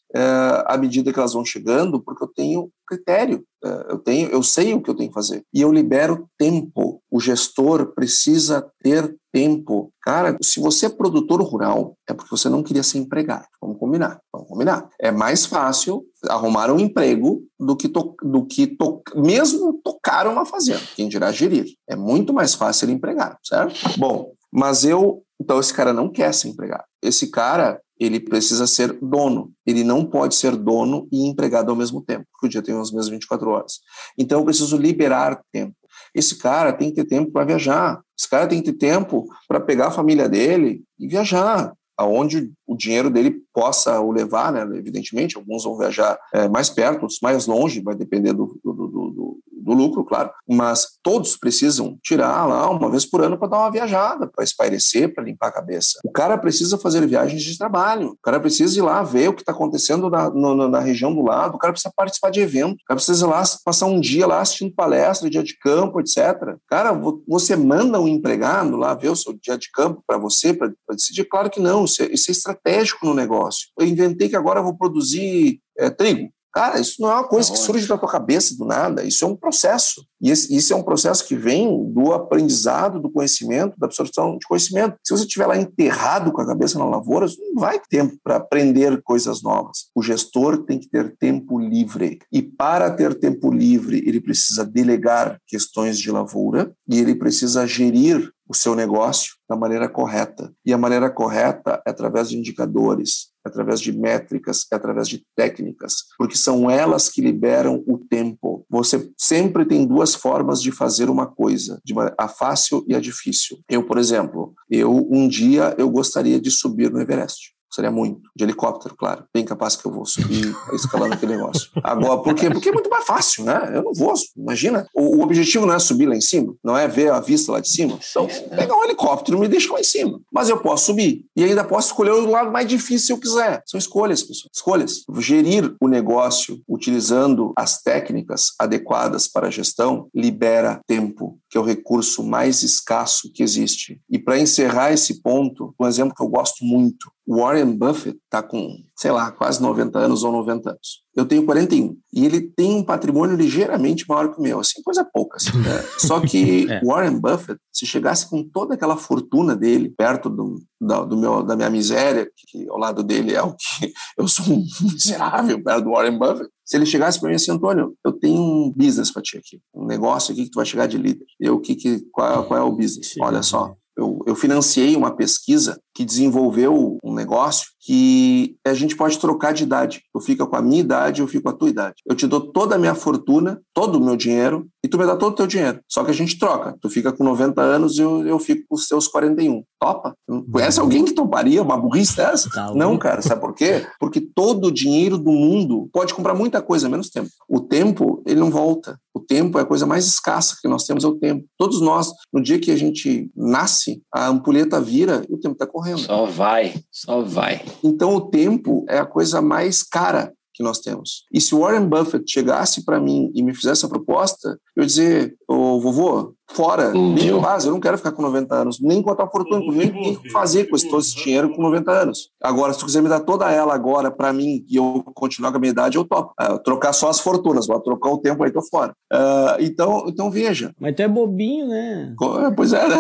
à 0.66 0.78
medida 0.78 1.12
que 1.12 1.20
elas 1.20 1.34
vão 1.34 1.46
chegando, 1.46 2.02
porque 2.02 2.24
eu 2.24 2.28
tenho 2.28 2.70
critério, 2.88 3.44
é, 3.64 3.86
eu 3.92 4.00
tenho, 4.00 4.30
eu 4.30 4.44
sei 4.44 4.74
o 4.74 4.82
que 4.82 4.90
eu 4.90 4.96
tenho 4.96 5.10
que 5.10 5.14
fazer 5.14 5.44
e 5.54 5.62
eu 5.62 5.72
libero 5.72 6.28
tempo. 6.38 7.02
O 7.10 7.20
gestor 7.20 7.94
precisa 7.94 8.70
ter 8.84 9.16
tempo. 9.32 9.94
Cara, 10.02 10.38
se 10.42 10.60
você 10.60 10.88
é 10.88 10.90
produtor 10.90 11.42
rural, 11.42 11.96
é 12.10 12.14
porque 12.14 12.30
você 12.30 12.50
não 12.50 12.64
queria 12.64 12.84
ser 12.84 12.98
empregado. 12.98 13.46
Vamos 13.62 13.78
combinar, 13.78 14.20
vamos 14.34 14.50
combinar. 14.50 14.90
É 15.00 15.12
mais 15.12 15.46
fácil 15.46 16.04
arrumar 16.28 16.72
um 16.72 16.80
emprego 16.80 17.42
do 17.58 17.78
que, 17.78 17.88
to, 17.88 18.16
do 18.22 18.46
que 18.46 18.68
to, 18.68 19.02
mesmo 19.16 19.80
tocar 19.84 20.28
uma 20.28 20.46
fazenda. 20.46 20.82
Quem 20.96 21.08
dirá 21.08 21.32
gerir? 21.32 21.66
É 21.88 21.96
muito 21.96 22.34
mais 22.34 22.54
fácil 22.54 22.88
ser 22.88 22.94
empregado, 22.94 23.38
certo? 23.44 23.98
Bom, 23.98 24.34
mas 24.52 24.84
eu, 24.84 25.24
então 25.40 25.60
esse 25.60 25.74
cara 25.74 25.94
não 25.94 26.12
quer 26.12 26.34
ser 26.34 26.50
empregado. 26.50 26.84
Esse 27.02 27.32
cara 27.32 27.80
ele 28.02 28.20
precisa 28.20 28.66
ser 28.66 28.98
dono. 29.00 29.52
Ele 29.64 29.84
não 29.84 30.04
pode 30.04 30.34
ser 30.34 30.56
dono 30.56 31.08
e 31.12 31.28
empregado 31.28 31.70
ao 31.70 31.76
mesmo 31.76 32.02
tempo, 32.02 32.26
porque 32.32 32.48
o 32.48 32.50
dia 32.50 32.62
tem 32.62 32.74
as 32.74 32.92
mesmas 32.92 33.10
24 33.10 33.48
horas. 33.50 33.80
Então 34.18 34.40
eu 34.40 34.46
preciso 34.46 34.76
liberar 34.76 35.40
tempo. 35.52 35.76
Esse 36.16 36.38
cara 36.38 36.74
tem 36.74 36.90
que 36.90 36.96
ter 36.96 37.06
tempo 37.06 37.32
para 37.32 37.46
viajar. 37.46 38.02
Esse 38.18 38.28
cara 38.28 38.48
tem 38.48 38.60
que 38.62 38.72
ter 38.72 38.78
tempo 38.78 39.28
para 39.48 39.60
pegar 39.60 39.88
a 39.88 39.92
família 39.92 40.28
dele 40.28 40.84
e 41.00 41.08
viajar 41.08 41.74
aonde 41.96 42.52
o 42.72 42.78
dinheiro 42.78 43.10
dele 43.10 43.42
possa 43.54 44.00
o 44.00 44.12
levar, 44.12 44.52
né? 44.52 44.62
Evidentemente, 44.78 45.38
alguns 45.38 45.64
vão 45.64 45.78
viajar 45.78 46.18
é, 46.34 46.48
mais 46.48 46.70
perto, 46.70 47.04
outros 47.04 47.20
mais 47.22 47.48
longe, 47.48 47.82
vai 47.82 47.96
depender 47.96 48.34
do, 48.34 48.60
do, 48.64 48.74
do, 48.74 48.88
do 48.88 49.42
do 49.62 49.74
lucro, 49.74 50.04
claro, 50.04 50.32
mas 50.48 50.98
todos 51.04 51.38
precisam 51.38 51.98
tirar 52.04 52.46
lá 52.46 52.70
uma 52.70 52.90
vez 52.90 53.06
por 53.06 53.22
ano 53.22 53.38
para 53.38 53.48
dar 53.48 53.58
uma 53.60 53.72
viajada, 53.72 54.28
para 54.28 54.44
espairecer, 54.44 55.14
para 55.14 55.24
limpar 55.24 55.48
a 55.48 55.52
cabeça. 55.52 56.00
O 56.04 56.12
cara 56.12 56.38
precisa 56.38 56.78
fazer 56.78 57.06
viagens 57.08 57.42
de 57.44 57.58
trabalho, 57.58 58.10
o 58.10 58.18
cara 58.22 58.40
precisa 58.40 58.78
ir 58.78 58.82
lá 58.82 59.04
ver 59.04 59.30
o 59.30 59.34
que 59.34 59.42
está 59.42 59.52
acontecendo 59.52 60.10
na, 60.10 60.30
no, 60.30 60.68
na 60.68 60.80
região 60.80 61.14
do 61.14 61.22
lado, 61.22 61.56
o 61.56 61.58
cara 61.58 61.74
precisa 61.74 61.94
participar 61.96 62.32
de 62.32 62.42
evento, 62.42 62.74
o 62.82 62.86
cara 62.88 62.98
precisa 62.98 63.26
ir 63.26 63.30
lá 63.30 63.44
passar 63.64 63.86
um 63.86 64.00
dia 64.00 64.26
lá 64.26 64.42
assistindo 64.42 64.74
palestra, 64.74 65.30
dia 65.30 65.44
de 65.44 65.58
campo, 65.58 66.00
etc. 66.00 66.58
Cara, 66.68 66.92
você 67.28 67.56
manda 67.56 68.00
um 68.00 68.08
empregado 68.08 68.76
lá 68.76 68.94
ver 68.94 69.10
o 69.10 69.16
seu 69.16 69.34
dia 69.34 69.58
de 69.58 69.70
campo 69.72 70.04
para 70.06 70.18
você, 70.18 70.54
para 70.54 70.72
decidir? 70.92 71.26
Claro 71.26 71.50
que 71.50 71.60
não, 71.60 71.86
isso 71.86 72.02
é, 72.02 72.08
isso 72.08 72.30
é 72.30 72.34
estratégico 72.64 73.06
no 73.06 73.14
negócio. 73.14 73.68
Eu 73.78 73.86
inventei 73.86 74.30
que 74.30 74.36
agora 74.36 74.60
eu 74.60 74.64
vou 74.64 74.78
produzir 74.78 75.60
é, 75.78 75.90
trigo. 75.90 76.32
Cara, 76.54 76.80
isso 76.80 77.02
não 77.02 77.10
é 77.10 77.14
uma 77.16 77.28
coisa 77.28 77.52
que 77.52 77.58
surge 77.58 77.88
da 77.88 77.98
tua 77.98 78.10
cabeça 78.10 78.56
do 78.58 78.66
nada, 78.66 79.04
isso 79.04 79.24
é 79.24 79.28
um 79.28 79.36
processo. 79.36 80.06
E 80.22 80.30
esse, 80.30 80.56
isso 80.56 80.74
é 80.74 80.76
um 80.76 80.84
processo 80.84 81.26
que 81.26 81.36
vem 81.36 81.92
do 81.92 82.12
aprendizado, 82.12 83.00
do 83.00 83.10
conhecimento, 83.10 83.74
da 83.78 83.88
absorção 83.88 84.38
de 84.38 84.46
conhecimento. 84.46 84.98
Se 85.04 85.16
você 85.16 85.24
estiver 85.24 85.48
lá 85.48 85.58
enterrado 85.58 86.32
com 86.32 86.42
a 86.42 86.46
cabeça 86.46 86.78
na 86.78 86.86
lavoura, 86.86 87.28
você 87.28 87.42
não 87.54 87.62
vai 87.62 87.80
ter 87.80 88.02
tempo 88.02 88.18
para 88.24 88.36
aprender 88.36 89.02
coisas 89.04 89.42
novas. 89.42 89.90
O 89.96 90.02
gestor 90.02 90.64
tem 90.66 90.80
que 90.80 90.90
ter 90.90 91.16
tempo 91.18 91.60
livre. 91.60 92.20
E 92.32 92.42
para 92.42 92.92
ter 92.92 93.16
tempo 93.16 93.52
livre, 93.52 94.04
ele 94.06 94.20
precisa 94.20 94.66
delegar 94.66 95.40
questões 95.48 95.98
de 95.98 96.12
lavoura 96.12 96.74
e 96.88 97.00
ele 97.00 97.16
precisa 97.16 97.66
gerir 97.66 98.32
o 98.48 98.54
seu 98.54 98.76
negócio 98.76 99.36
da 99.50 99.56
maneira 99.56 99.88
correta. 99.88 100.52
E 100.66 100.74
a 100.74 100.78
maneira 100.78 101.10
correta 101.10 101.82
é 101.88 101.90
através 101.90 102.30
de 102.30 102.38
indicadores, 102.38 103.31
através 103.44 103.80
de 103.80 103.92
métricas, 103.92 104.66
é 104.72 104.76
através 104.76 105.08
de 105.08 105.26
técnicas, 105.36 106.06
porque 106.18 106.38
são 106.38 106.70
elas 106.70 107.10
que 107.10 107.22
liberam 107.22 107.84
o 107.88 107.98
tempo. 107.98 108.66
Você 108.70 109.12
sempre 109.18 109.66
tem 109.66 109.86
duas 109.86 110.16
formas 110.16 110.62
de 110.62 110.72
fazer 110.72 111.10
uma 111.10 111.26
coisa, 111.26 111.82
a 112.18 112.28
fácil 112.28 112.84
e 112.88 112.96
a 112.96 113.00
difícil. 113.00 113.60
Eu, 113.70 113.84
por 113.86 113.98
exemplo, 113.98 114.54
eu 114.70 115.08
um 115.10 115.28
dia 115.28 115.76
eu 115.78 115.90
gostaria 115.90 116.40
de 116.40 116.52
subir 116.52 116.92
no 116.92 117.00
Everest. 117.00 117.54
Seria 117.74 117.92
muito. 117.92 118.30
De 118.36 118.44
helicóptero, 118.44 118.96
claro. 118.96 119.26
Bem 119.34 119.46
capaz 119.46 119.76
que 119.76 119.86
eu 119.86 119.92
vou 119.92 120.06
subir 120.06 120.54
escalando 120.74 121.14
aquele 121.14 121.38
negócio. 121.38 121.70
Agora, 121.84 122.22
por 122.22 122.36
quê? 122.36 122.50
Porque 122.50 122.70
é 122.70 122.72
muito 122.72 122.90
mais 122.90 123.06
fácil, 123.06 123.46
né? 123.46 123.72
Eu 123.74 123.84
não 123.84 123.94
vou, 123.94 124.14
imagina. 124.36 124.86
O, 124.94 125.18
o, 125.18 125.22
objetivo 125.22 125.66
não 125.66 125.74
é 125.74 125.80
subir 125.80 126.06
lá 126.06 126.16
em 126.16 126.22
cima, 126.22 126.54
não 126.64 126.78
é 126.78 126.88
ver 126.88 127.12
a 127.12 127.20
vista 127.20 127.52
lá 127.52 127.60
de 127.60 127.70
cima. 127.70 127.98
Então, 128.10 128.28
pegar 128.28 128.76
um 128.76 128.84
helicóptero 128.84 129.38
e 129.38 129.42
me 129.42 129.48
deixa 129.48 129.72
lá 129.72 129.80
em 129.80 129.84
cima. 129.84 130.20
Mas 130.32 130.50
eu 130.50 130.60
posso 130.60 130.88
subir. 130.88 131.26
E 131.36 131.44
ainda 131.44 131.64
posso 131.64 131.88
escolher 131.88 132.12
o 132.12 132.30
lado 132.30 132.52
mais 132.52 132.68
difícil 132.68 133.08
se 133.08 133.14
eu 133.14 133.18
quiser. 133.18 133.64
São 133.66 133.78
escolhas, 133.78 134.22
pessoal. 134.22 134.50
Escolhas. 134.54 135.04
Gerir 135.20 135.76
o 135.80 135.88
negócio 135.88 136.62
utilizando 136.68 137.54
as 137.56 137.82
técnicas 137.82 138.48
adequadas 138.60 139.28
para 139.28 139.48
a 139.48 139.52
gestão 139.52 140.10
libera 140.14 140.82
tempo, 140.86 141.38
que 141.52 141.58
é 141.58 141.62
o 141.62 141.66
recurso 141.66 142.24
mais 142.24 142.64
escasso 142.64 143.30
que 143.34 143.44
existe. 143.44 144.02
E 144.10 144.18
para 144.18 144.40
encerrar 144.40 144.94
esse 144.94 145.22
ponto, 145.22 145.76
um 145.78 145.86
exemplo 145.86 146.16
que 146.16 146.24
eu 146.24 146.30
gosto 146.30 146.64
muito, 146.64 147.12
Warren 147.28 147.76
Buffett 147.76 148.18
está 148.24 148.42
com, 148.42 148.82
sei 149.02 149.10
lá, 149.10 149.32
quase 149.32 149.60
90 149.60 149.98
anos 149.98 150.24
ou 150.24 150.32
90 150.32 150.70
anos. 150.70 151.02
Eu 151.16 151.26
tenho 151.26 151.44
41. 151.44 151.98
E 152.14 152.24
ele 152.24 152.40
tem 152.40 152.76
um 152.76 152.84
patrimônio 152.84 153.36
ligeiramente 153.36 154.06
maior 154.08 154.32
que 154.32 154.40
o 154.40 154.44
meu, 154.44 154.60
assim, 154.60 154.80
coisa 154.84 155.04
pouca. 155.04 155.38
Assim, 155.38 155.58
né? 155.58 155.82
Só 155.98 156.20
que 156.20 156.72
é. 156.72 156.82
Warren 156.86 157.20
Buffett, 157.20 157.60
se 157.74 157.84
chegasse 157.88 158.30
com 158.30 158.48
toda 158.48 158.76
aquela 158.76 158.96
fortuna 158.96 159.56
dele 159.56 159.90
perto 159.90 160.30
do, 160.30 160.62
da, 160.80 161.04
do 161.04 161.18
meu, 161.18 161.42
da 161.42 161.56
minha 161.56 161.70
miséria, 161.72 162.30
que 162.48 162.70
ao 162.70 162.78
lado 162.78 163.02
dele 163.02 163.34
é 163.34 163.42
o 163.42 163.56
que 163.56 163.92
eu 164.16 164.28
sou 164.28 164.46
um 164.46 164.64
miserável 164.84 165.64
perto 165.64 165.86
do 165.86 165.92
Warren 165.94 166.20
Buffett, 166.20 166.52
se 166.64 166.78
ele 166.78 166.86
chegasse 166.86 167.20
para 167.20 167.30
mim 167.30 167.36
assim, 167.36 167.52
Antônio, 167.52 167.96
eu 168.06 168.14
tenho 168.14 168.40
um 168.40 168.72
business 168.72 169.12
para 169.12 169.24
ti 169.24 169.36
aqui, 169.36 169.60
um 169.74 169.88
negócio 169.88 170.32
aqui 170.32 170.44
que 170.44 170.52
tu 170.52 170.58
vai 170.58 170.66
chegar 170.66 170.86
de 170.86 171.00
líder. 171.00 171.26
Eu, 171.40 171.60
que, 171.60 171.74
que, 171.74 172.02
qual, 172.12 172.46
qual 172.46 172.60
é 172.60 172.64
o 172.64 172.72
business? 172.72 173.16
Olha 173.20 173.42
só, 173.42 173.76
eu, 174.02 174.20
eu 174.26 174.36
financiei 174.36 174.96
uma 174.96 175.16
pesquisa 175.16 175.80
que 175.94 176.04
desenvolveu 176.04 176.98
um 177.04 177.14
negócio 177.14 177.68
que 177.80 178.56
a 178.66 178.74
gente 178.74 178.96
pode 178.96 179.20
trocar 179.20 179.54
de 179.54 179.64
idade. 179.64 180.02
Tu 180.14 180.22
fica 180.22 180.46
com 180.46 180.56
a 180.56 180.62
minha 180.62 180.80
idade, 180.80 181.22
eu 181.22 181.28
fico 181.28 181.44
com 181.44 181.50
a 181.50 181.54
tua 181.54 181.70
idade. 181.70 181.96
Eu 182.06 182.16
te 182.16 182.28
dou 182.28 182.52
toda 182.52 182.76
a 182.76 182.80
minha 182.80 182.96
fortuna, 182.96 183.60
todo 183.74 183.98
o 183.98 184.04
meu 184.04 184.16
dinheiro, 184.16 184.68
e 184.84 184.88
tu 184.88 184.98
me 184.98 185.06
dá 185.06 185.16
todo 185.16 185.34
o 185.34 185.36
teu 185.36 185.48
dinheiro. 185.48 185.80
Só 185.88 186.04
que 186.04 186.12
a 186.12 186.14
gente 186.14 186.38
troca. 186.40 186.76
Tu 186.82 186.90
fica 186.90 187.12
com 187.12 187.24
90 187.24 187.62
anos 187.62 187.98
e 187.98 188.02
eu, 188.02 188.26
eu 188.26 188.40
fico 188.40 188.66
com 188.70 188.76
os 188.76 188.88
seus 188.88 189.08
41. 189.08 189.64
Topa? 189.80 190.16
Conhece 190.52 190.80
alguém 190.80 191.06
que 191.06 191.14
toparia 191.14 191.62
uma 191.62 191.78
burrice 191.78 192.16
dessa? 192.16 192.50
Tá 192.50 192.74
Não, 192.74 192.98
cara. 192.98 193.22
Sabe 193.22 193.42
por 193.42 193.54
quê? 193.54 193.86
Porque 194.00 194.22
todo 194.22 194.68
o 194.68 194.72
dinheiro 194.72 195.18
do 195.18 195.32
mundo 195.32 195.90
pode 195.92 196.14
comprar 196.14 196.34
muita 196.34 196.62
coisa, 196.62 196.88
menos 196.88 197.10
tempo. 197.10 197.30
O 197.50 197.60
tempo, 197.60 198.22
ele 198.26 198.40
não 198.40 198.50
volta. 198.52 198.98
O 199.32 199.34
tempo 199.34 199.58
é 199.58 199.62
a 199.62 199.66
coisa 199.66 199.86
mais 199.86 200.06
escassa 200.06 200.58
que 200.62 200.68
nós 200.68 200.84
temos, 200.84 201.06
é 201.06 201.08
o 201.08 201.16
tempo. 201.16 201.46
Todos 201.58 201.80
nós, 201.80 202.12
no 202.34 202.44
dia 202.44 202.60
que 202.60 202.70
a 202.70 202.76
gente 202.76 203.32
nasce, 203.34 204.02
a 204.14 204.28
ampulheta 204.28 204.82
vira 204.82 205.26
e 205.30 205.34
o 205.34 205.40
tempo 205.40 205.54
está 205.54 205.66
correndo. 205.66 206.00
Só 206.00 206.26
vai, 206.26 206.76
só 206.92 207.22
vai. 207.22 207.62
Então 207.82 208.14
o 208.14 208.30
tempo 208.30 208.86
é 208.90 208.98
a 208.98 209.06
coisa 209.06 209.42
mais 209.42 209.84
cara 209.84 210.34
que 210.62 210.64
nós 210.64 210.80
temos. 210.80 211.26
E 211.34 211.42
se 211.42 211.56
Warren 211.56 211.88
Buffett 211.88 212.24
chegasse 212.32 212.86
para 212.86 213.00
mim 213.00 213.32
e 213.34 213.42
me 213.42 213.54
fizesse 213.54 213.86
a 213.86 213.90
proposta, 213.90 214.58
eu 214.76 214.84
ia 214.84 214.88
dizer, 214.88 215.36
ô 215.48 215.80
vovô, 215.82 216.34
fora, 216.52 216.96
hum, 216.96 217.14
nem 217.14 217.38
base, 217.40 217.68
eu 217.68 217.74
não 217.74 217.80
quero 217.80 217.98
ficar 217.98 218.12
com 218.12 218.22
90 218.22 218.54
anos, 218.54 218.80
nem 218.80 219.02
contar 219.02 219.28
fortuna, 219.28 219.60
nem, 219.72 219.92
nem 219.92 220.16
fazer 220.32 220.66
com 220.66 220.76
esse, 220.76 220.88
todo 220.90 221.02
esse 221.02 221.16
dinheiro 221.16 221.54
com 221.54 221.62
90 221.62 221.92
anos. 221.92 222.30
Agora, 222.42 222.74
se 222.74 222.80
tu 222.80 222.86
quiser 222.86 223.02
me 223.02 223.10
dar 223.10 223.22
toda 223.22 223.52
ela 223.52 223.74
agora 223.74 224.12
para 224.12 224.32
mim 224.32 224.64
e 224.70 224.76
eu 224.76 225.04
continuar 225.16 225.52
com 225.52 225.58
a 225.58 225.60
minha 225.60 225.72
idade, 225.72 225.98
eu 225.98 226.06
topo. 226.06 226.34
Uh, 226.40 226.62
trocar 226.64 226.94
só 226.94 227.10
as 227.10 227.20
fortunas, 227.20 227.68
vou 227.68 227.80
trocar 227.80 228.12
o 228.12 228.18
tempo 228.18 228.44
aí, 228.44 228.52
tô 228.52 228.62
fora. 228.62 228.94
Uh, 229.12 229.62
então, 229.62 230.06
então 230.08 230.30
veja. 230.30 230.74
Mas 230.80 230.96
tu 230.96 231.02
é 231.02 231.08
bobinho, 231.08 231.68
né? 231.68 232.14
Pois 232.56 232.74
é, 232.74 232.88
né? 232.88 232.98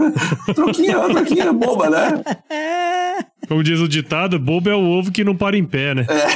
troquinha, 0.54 1.00
troquinha 1.00 1.52
boba, 1.52 1.90
né? 1.90 2.22
Como 3.48 3.62
diz 3.62 3.80
o 3.80 3.88
ditado, 3.88 4.38
bobo 4.38 4.68
é 4.68 4.74
o 4.74 4.84
ovo 4.84 5.12
que 5.12 5.24
não 5.24 5.36
para 5.36 5.56
em 5.56 5.64
pé, 5.64 5.94
né? 5.94 6.06
É. 6.08 6.26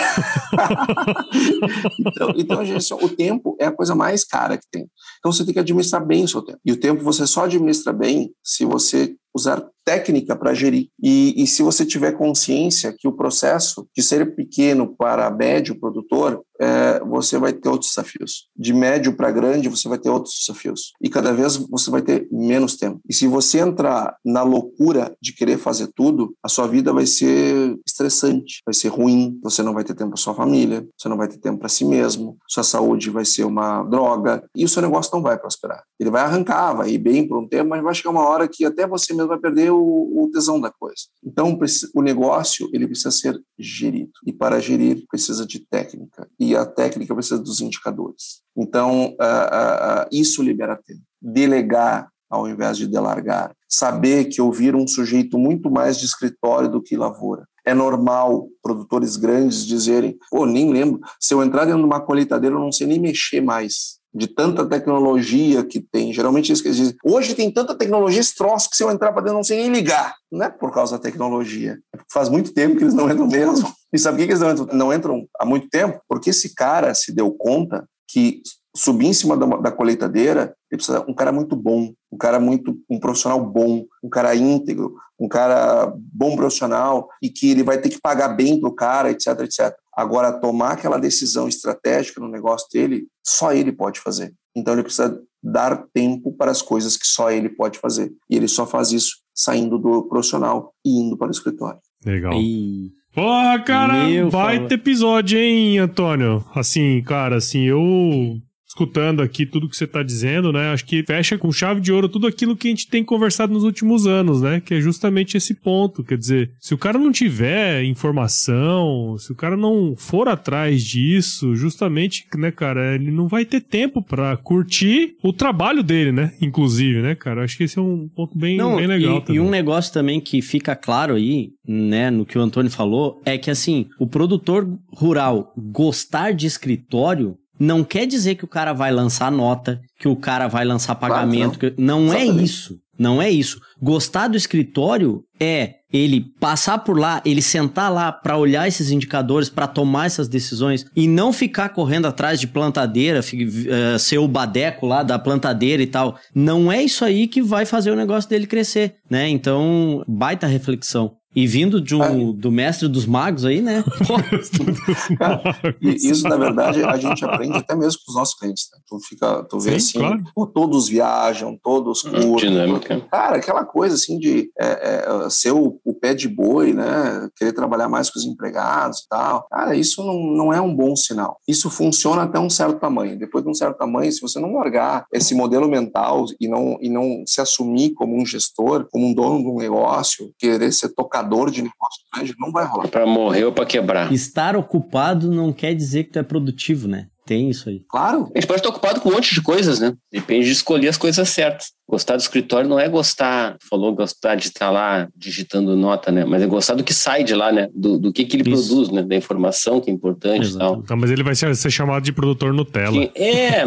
então, 2.00 2.34
então, 2.36 2.64
gente, 2.64 2.94
o 2.94 3.09
tempo 3.09 3.56
é 3.61 3.66
a 3.66 3.72
coisa 3.72 3.94
mais 3.94 4.24
cara 4.24 4.56
que 4.56 4.66
tem. 4.70 4.86
Então 5.18 5.32
você 5.32 5.44
tem 5.44 5.54
que 5.54 5.61
administrar 5.61 6.04
bem 6.04 6.24
o 6.24 6.28
seu 6.28 6.42
tempo. 6.42 6.61
E 6.64 6.72
o 6.72 6.76
tempo 6.76 7.02
você 7.02 7.26
só 7.26 7.44
administra 7.44 7.92
bem 7.92 8.32
se 8.42 8.64
você 8.64 9.14
usar 9.34 9.64
técnica 9.84 10.36
para 10.36 10.54
gerir. 10.54 10.88
E, 11.02 11.34
e, 11.42 11.46
se 11.46 11.62
você 11.62 11.86
tiver 11.86 12.12
consciência 12.12 12.94
que 12.96 13.09
o 13.09 13.12
processo 13.12 13.88
de 13.96 14.02
ser 14.02 14.34
pequeno 14.34 14.94
para 14.96 15.30
médio 15.30 15.78
produtor 15.78 16.42
é, 16.61 17.00
você 17.00 17.38
vai 17.38 17.52
ter 17.52 17.68
outros 17.68 17.90
desafios. 17.90 18.48
De 18.56 18.72
médio 18.72 19.16
para 19.16 19.30
grande, 19.30 19.68
você 19.68 19.88
vai 19.88 19.98
ter 19.98 20.11
outros 20.11 20.34
desafios. 20.40 20.92
E 21.00 21.09
cada 21.09 21.32
vez 21.32 21.56
você 21.56 21.90
vai 21.90 22.02
ter 22.02 22.28
menos 22.30 22.76
tempo. 22.76 23.00
E 23.09 23.14
se 23.14 23.26
você 23.26 23.59
entrar 23.59 24.16
na 24.24 24.42
loucura 24.42 25.16
de 25.20 25.32
querer 25.32 25.59
fazer 25.59 25.88
tudo, 25.94 26.34
a 26.42 26.48
sua 26.48 26.66
vida 26.66 26.92
vai 26.92 27.06
ser 27.06 27.78
estressante, 27.86 28.61
vai 28.64 28.74
ser 28.74 28.88
ruim, 28.88 29.38
você 29.42 29.62
não 29.62 29.74
vai 29.74 29.84
ter 29.84 29.94
tempo 29.94 30.11
para 30.11 30.18
sua 30.18 30.34
família, 30.34 30.86
você 30.96 31.09
não 31.09 31.16
vai 31.16 31.28
ter 31.28 31.38
tempo 31.38 31.59
para 31.59 31.68
si 31.68 31.84
mesmo, 31.84 32.36
sua 32.46 32.64
saúde 32.64 33.11
vai 33.11 33.24
ser 33.24 33.44
uma 33.44 33.82
droga 33.84 34.44
e 34.54 34.64
o 34.64 34.68
seu 34.68 34.82
negócio 34.82 35.11
não 35.14 35.22
vai 35.22 35.38
prosperar. 35.38 35.82
Ele 35.99 36.11
vai 36.11 36.22
arrancar, 36.22 36.74
vai 36.74 36.90
ir 36.90 36.99
bem 36.99 37.26
por 37.26 37.38
um 37.38 37.49
tempo, 37.49 37.70
mas 37.70 37.82
vai 37.82 37.94
chegar 37.94 38.11
uma 38.11 38.26
hora 38.26 38.49
que 38.49 38.64
até 38.64 38.86
você 38.86 39.12
mesmo 39.12 39.28
vai 39.28 39.38
perder 39.38 39.70
o, 39.70 39.78
o 39.78 40.30
tesão 40.32 40.61
da 40.61 40.70
coisa. 40.70 41.03
Então, 41.24 41.59
o 41.94 42.03
negócio 42.03 42.68
ele 42.72 42.86
precisa 42.86 43.11
ser 43.11 43.40
gerido 43.59 44.12
e 44.26 44.32
para 44.32 44.61
gerir 44.61 45.05
precisa 45.09 45.44
de 45.46 45.61
técnica 45.66 46.28
e 46.38 46.55
a 46.55 46.64
técnica 46.64 47.14
precisa 47.14 47.40
dos 47.40 47.61
indicadores. 47.61 48.42
Então, 48.57 49.09
uh, 49.09 50.05
uh, 50.05 50.09
isso 50.12 50.42
libera 50.42 50.76
tempo. 50.76 51.03
Delegar 51.20 52.09
ao 52.30 52.49
invés 52.49 52.76
de 52.76 52.86
delargar. 52.86 53.55
Saber 53.68 54.26
que 54.26 54.40
ouvir 54.40 54.74
um 54.74 54.86
sujeito 54.86 55.38
muito 55.38 55.70
mais 55.70 55.99
de 55.99 56.05
escritório 56.05 56.70
do 56.70 56.82
que 56.82 56.96
lavoura. 56.96 57.46
É 57.64 57.74
normal 57.74 58.49
produtores 58.62 59.16
grandes 59.16 59.66
dizerem: 59.66 60.16
pô, 60.30 60.46
nem 60.46 60.70
lembro, 60.70 61.01
se 61.20 61.34
eu 61.34 61.42
entrar 61.42 61.64
dentro 61.64 61.80
de 61.80 61.86
uma 61.86 62.01
colheitadeira, 62.01 62.57
eu 62.57 62.61
não 62.61 62.72
sei 62.72 62.86
nem 62.86 62.99
mexer 62.99 63.40
mais. 63.40 63.97
De 64.14 64.26
tanta 64.26 64.64
tecnologia 64.66 65.64
que 65.64 65.80
tem. 65.80 66.12
Geralmente 66.12 66.52
isso 66.52 66.62
que 66.62 66.68
eles 66.68 66.78
dizem. 66.78 66.96
Hoje 67.04 67.34
tem 67.34 67.50
tanta 67.50 67.74
tecnologia, 67.74 68.20
esse 68.20 68.34
troço, 68.34 68.70
que 68.70 68.76
se 68.76 68.82
eu 68.82 68.90
entrar 68.90 69.12
para 69.12 69.22
dentro, 69.22 69.36
não 69.36 69.44
sei 69.44 69.59
nem 69.59 69.72
ligar. 69.72 70.14
Não 70.30 70.44
é 70.44 70.50
por 70.50 70.72
causa 70.72 70.96
da 70.96 71.02
tecnologia. 71.02 71.78
É 71.94 71.98
faz 72.12 72.28
muito 72.28 72.52
tempo 72.52 72.76
que 72.76 72.84
eles 72.84 72.94
não 72.94 73.11
entram 73.11 73.26
mesmo. 73.26 73.72
E 73.92 73.98
sabe 73.98 74.18
por 74.18 74.26
que 74.26 74.32
eles 74.32 74.40
não 74.40 74.50
entram, 74.50 74.66
não 74.72 74.92
entram 74.92 75.28
há 75.38 75.44
muito 75.44 75.68
tempo? 75.68 76.00
Porque 76.09 76.30
esse 76.30 76.54
cara 76.54 76.94
se 76.94 77.12
deu 77.12 77.30
conta 77.32 77.86
que 78.11 78.42
subir 78.78 79.06
em 79.06 79.12
cima 79.12 79.36
da, 79.36 79.46
da 79.46 79.72
colheitadeira, 79.72 80.54
ele 80.70 80.78
precisa 80.78 81.04
um 81.08 81.14
cara 81.14 81.32
muito 81.32 81.56
bom, 81.56 81.92
um 82.12 82.16
cara 82.16 82.38
muito 82.38 82.78
um 82.88 83.00
profissional 83.00 83.44
bom, 83.44 83.84
um 84.02 84.08
cara 84.08 84.34
íntegro, 84.36 84.94
um 85.18 85.26
cara 85.26 85.92
bom 85.96 86.36
profissional 86.36 87.08
e 87.20 87.28
que 87.28 87.50
ele 87.50 87.64
vai 87.64 87.78
ter 87.78 87.88
que 87.88 88.00
pagar 88.00 88.28
bem 88.28 88.60
pro 88.60 88.72
cara, 88.72 89.10
etc, 89.10 89.40
etc. 89.40 89.74
Agora 89.92 90.32
tomar 90.32 90.72
aquela 90.72 90.98
decisão 90.98 91.48
estratégica 91.48 92.20
no 92.20 92.28
negócio 92.28 92.68
dele, 92.72 93.08
só 93.24 93.52
ele 93.52 93.72
pode 93.72 93.98
fazer. 93.98 94.32
Então 94.54 94.74
ele 94.74 94.84
precisa 94.84 95.20
dar 95.42 95.84
tempo 95.92 96.32
para 96.32 96.52
as 96.52 96.62
coisas 96.62 96.96
que 96.96 97.06
só 97.06 97.32
ele 97.32 97.48
pode 97.48 97.78
fazer. 97.78 98.12
E 98.30 98.36
ele 98.36 98.46
só 98.46 98.64
faz 98.64 98.92
isso 98.92 99.16
saindo 99.34 99.76
do 99.76 100.04
profissional 100.04 100.72
e 100.84 101.00
indo 101.00 101.16
para 101.16 101.28
o 101.28 101.32
escritório. 101.32 101.80
Legal. 102.06 102.32
E... 102.34 102.92
Porra, 103.12 103.58
cara, 103.64 104.06
Meu 104.06 104.30
vai 104.30 104.68
ter 104.68 104.74
episódio, 104.74 105.36
hein, 105.36 105.78
Antônio? 105.78 106.44
Assim, 106.54 107.02
cara, 107.02 107.36
assim, 107.36 107.62
eu 107.62 108.40
escutando 108.68 109.22
aqui 109.22 109.46
tudo 109.46 109.68
que 109.68 109.76
você 109.76 109.84
está 109.84 110.02
dizendo, 110.02 110.52
né? 110.52 110.70
Acho 110.70 110.84
que 110.84 111.02
fecha 111.02 111.38
com 111.38 111.50
chave 111.50 111.80
de 111.80 111.90
ouro 111.90 112.08
tudo 112.08 112.26
aquilo 112.26 112.54
que 112.54 112.68
a 112.68 112.70
gente 112.70 112.88
tem 112.88 113.02
conversado 113.02 113.52
nos 113.52 113.64
últimos 113.64 114.06
anos, 114.06 114.42
né? 114.42 114.60
Que 114.60 114.74
é 114.74 114.80
justamente 114.80 115.36
esse 115.36 115.54
ponto. 115.54 116.04
Quer 116.04 116.18
dizer, 116.18 116.52
se 116.60 116.74
o 116.74 116.78
cara 116.78 116.98
não 116.98 117.10
tiver 117.10 117.82
informação, 117.84 119.16
se 119.18 119.32
o 119.32 119.34
cara 119.34 119.56
não 119.56 119.94
for 119.96 120.28
atrás 120.28 120.82
disso, 120.84 121.54
justamente, 121.54 122.26
né, 122.36 122.50
cara, 122.50 122.94
ele 122.94 123.10
não 123.10 123.26
vai 123.26 123.44
ter 123.44 123.60
tempo 123.60 124.02
para 124.02 124.36
curtir 124.36 125.16
o 125.22 125.32
trabalho 125.32 125.82
dele, 125.82 126.12
né? 126.12 126.32
Inclusive, 126.40 127.00
né, 127.00 127.14
cara? 127.14 127.44
Acho 127.44 127.56
que 127.56 127.64
esse 127.64 127.78
é 127.78 127.82
um 127.82 128.08
ponto 128.14 128.36
bem, 128.38 128.58
não, 128.58 128.76
bem 128.76 128.86
legal 128.86 129.16
e, 129.16 129.20
também. 129.22 129.36
E 129.36 129.40
um 129.40 129.48
negócio 129.48 129.92
também 129.92 130.20
que 130.20 130.42
fica 130.42 130.76
claro 130.76 131.14
aí, 131.14 131.52
né, 131.66 132.10
no 132.10 132.26
que 132.26 132.38
o 132.38 132.42
Antônio 132.42 132.70
falou, 132.70 133.20
é 133.24 133.38
que 133.38 133.50
assim, 133.50 133.86
o 133.98 134.06
produtor 134.06 134.68
rural 134.92 135.54
gostar 135.56 136.32
de 136.32 136.46
escritório 136.46 137.36
não 137.59 137.84
quer 137.84 138.06
dizer 138.06 138.34
que 138.36 138.44
o 138.44 138.48
cara 138.48 138.72
vai 138.72 138.90
lançar 138.90 139.30
nota, 139.30 139.80
que 139.98 140.09
o 140.09 140.16
cara 140.16 140.48
vai 140.48 140.64
lançar 140.64 140.94
pagamento. 140.94 141.59
Claro, 141.59 141.74
não 141.78 141.98
não 142.02 142.14
é 142.14 142.24
isso. 142.24 142.78
Não 142.98 143.22
é 143.22 143.30
isso. 143.30 143.61
Gostar 143.80 144.26
do 144.26 144.36
escritório 144.36 145.22
é 145.38 145.74
ele 145.92 146.26
passar 146.40 146.78
por 146.78 146.98
lá, 146.98 147.22
ele 147.24 147.40
sentar 147.40 147.92
lá 147.92 148.11
para 148.11 148.36
olhar 148.36 148.66
esses 148.66 148.90
indicadores, 148.90 149.48
para 149.48 149.68
tomar 149.68 150.06
essas 150.06 150.28
decisões 150.28 150.84
e 150.96 151.06
não 151.06 151.32
ficar 151.32 151.68
correndo 151.70 152.06
atrás 152.06 152.40
de 152.40 152.46
plantadeira, 152.46 153.20
uh, 153.20 153.98
ser 153.98 154.18
o 154.18 154.28
badeco 154.28 154.84
lá 154.84 155.02
da 155.02 155.18
plantadeira 155.18 155.82
e 155.82 155.86
tal. 155.86 156.18
Não 156.34 156.70
é 156.72 156.82
isso 156.82 157.04
aí 157.04 157.28
que 157.28 157.40
vai 157.40 157.64
fazer 157.64 157.92
o 157.92 157.96
negócio 157.96 158.28
dele 158.28 158.46
crescer, 158.46 158.96
né? 159.09 159.28
Então, 159.28 160.02
baita 160.06 160.46
reflexão. 160.46 161.12
E 161.39 161.47
vindo 161.47 161.80
de 161.80 161.95
um, 161.95 162.03
ah. 162.03 162.32
do 162.34 162.51
mestre 162.51 162.89
dos 162.89 163.07
magos 163.07 163.45
aí, 163.45 163.61
né? 163.61 163.84
Cara, 165.16 165.41
isso, 165.80 166.24
na 166.28 166.36
verdade, 166.36 166.82
a 166.82 166.97
gente 166.97 167.24
aprende 167.24 167.57
até 167.57 167.76
mesmo 167.76 168.01
com 168.05 168.11
os 168.11 168.16
nossos 168.16 168.34
clientes. 168.34 168.68
Né? 168.72 168.80
Tu, 168.89 168.99
fica, 169.09 169.45
tu 169.45 169.61
vê 169.61 169.78
Sim, 169.78 170.03
assim, 170.05 170.24
claro. 170.34 170.53
todos 170.53 170.89
viajam, 170.89 171.57
todos 171.62 172.05
hum, 172.05 172.11
curtem. 172.11 172.51
Dinâmica. 172.51 173.01
Cara, 173.09 173.36
aquela 173.36 173.64
coisa 173.64 173.95
assim 173.95 174.18
de 174.18 174.51
é, 174.59 174.66
é, 174.66 175.30
ser 175.30 175.53
o, 175.53 175.78
o, 175.84 175.95
pé 175.95 176.12
de 176.12 176.26
boi, 176.26 176.72
né? 176.72 177.28
Querer 177.36 177.53
trabalhar 177.53 177.89
mais 177.89 178.11
com 178.11 178.18
os 178.18 178.24
empregados 178.24 178.99
e 178.99 179.09
tal. 179.09 179.47
Cara, 179.49 179.76
isso 179.76 180.05
não, 180.05 180.18
não 180.18 180.53
é 180.53 180.61
um 180.61 180.74
bom 180.74 180.97
sinal. 180.97 181.39
Isso 181.47 181.70
funciona 181.70 182.22
até 182.24 182.41
um 182.41 182.51
certo 182.51 182.80
tamanho. 182.80 183.16
Depois 183.16 183.45
de 183.45 183.51
um 183.51 183.55
certo 183.55 183.78
tamanho, 183.78 184.11
se 184.11 184.20
você 184.20 184.41
não 184.41 184.55
largar 184.55 185.07
esse 185.12 185.36
modelo 185.36 185.68
mental 185.68 186.24
e 186.41 186.49
não, 186.49 186.76
e 186.80 186.89
não 186.89 187.22
se 187.24 187.41
assumir 187.41 187.95
como 187.95 188.20
um 188.20 188.26
gestor, 188.26 188.89
como 188.91 189.07
um 189.07 189.14
dono 189.14 189.39
de 189.39 189.49
um 189.49 189.57
negócio, 189.57 190.32
querer 190.36 190.72
ser 190.72 190.89
tocado 190.89 191.27
marcador 191.28 191.50
de 191.50 191.62
negócio 191.62 192.02
grande, 192.12 192.34
não 192.38 192.50
vai 192.50 192.64
rolar. 192.64 192.88
Para 192.88 193.06
morrer 193.06 193.44
ou 193.44 193.52
para 193.52 193.66
quebrar. 193.66 194.12
Estar 194.12 194.56
ocupado 194.56 195.30
não 195.30 195.52
quer 195.52 195.74
dizer 195.74 196.04
que 196.04 196.12
tu 196.12 196.18
é 196.18 196.22
produtivo, 196.22 196.88
né? 196.88 197.08
Tem 197.26 197.50
isso 197.50 197.68
aí. 197.68 197.84
Claro. 197.88 198.30
A 198.34 198.38
gente 198.38 198.46
pode 198.46 198.60
estar 198.60 198.70
ocupado 198.70 199.00
com 199.00 199.10
um 199.10 199.12
monte 199.12 199.34
de 199.34 199.42
coisas, 199.42 199.78
né? 199.78 199.94
Depende 200.10 200.46
de 200.46 200.52
escolher 200.52 200.88
as 200.88 200.96
coisas 200.96 201.28
certas. 201.28 201.72
Gostar 201.89 202.16
do 202.16 202.20
escritório 202.20 202.68
não 202.68 202.78
é 202.78 202.86
gostar, 202.86 203.57
falou 203.70 203.95
gostar 203.95 204.34
de 204.34 204.49
estar 204.49 204.70
lá 204.70 205.09
digitando 205.16 205.74
nota, 205.74 206.12
né? 206.12 206.22
Mas 206.22 206.43
é 206.43 206.47
gostar 206.47 206.74
do 206.74 206.84
que 206.84 206.93
sai 206.93 207.24
de 207.24 207.34
lá, 207.34 207.51
né? 207.51 207.70
Do, 207.74 207.99
do 207.99 208.12
que, 208.12 208.26
que 208.26 208.36
ele 208.36 208.51
Isso. 208.51 208.68
produz, 208.68 208.91
né? 208.91 209.03
Da 209.03 209.16
informação 209.16 209.80
que 209.80 209.91
é 209.91 209.95
importante 209.95 210.51
e 210.51 210.59
tal. 210.59 210.76
Então, 210.84 210.97
mas 210.99 211.11
ele 211.11 211.22
vai 211.22 211.34
ser, 211.34 211.57
ser 211.57 211.70
chamado 211.70 212.03
de 212.03 212.12
produtor 212.12 212.53
Nutella. 212.53 212.93
Que, 212.93 213.11
é, 213.18 213.62
é, 213.62 213.64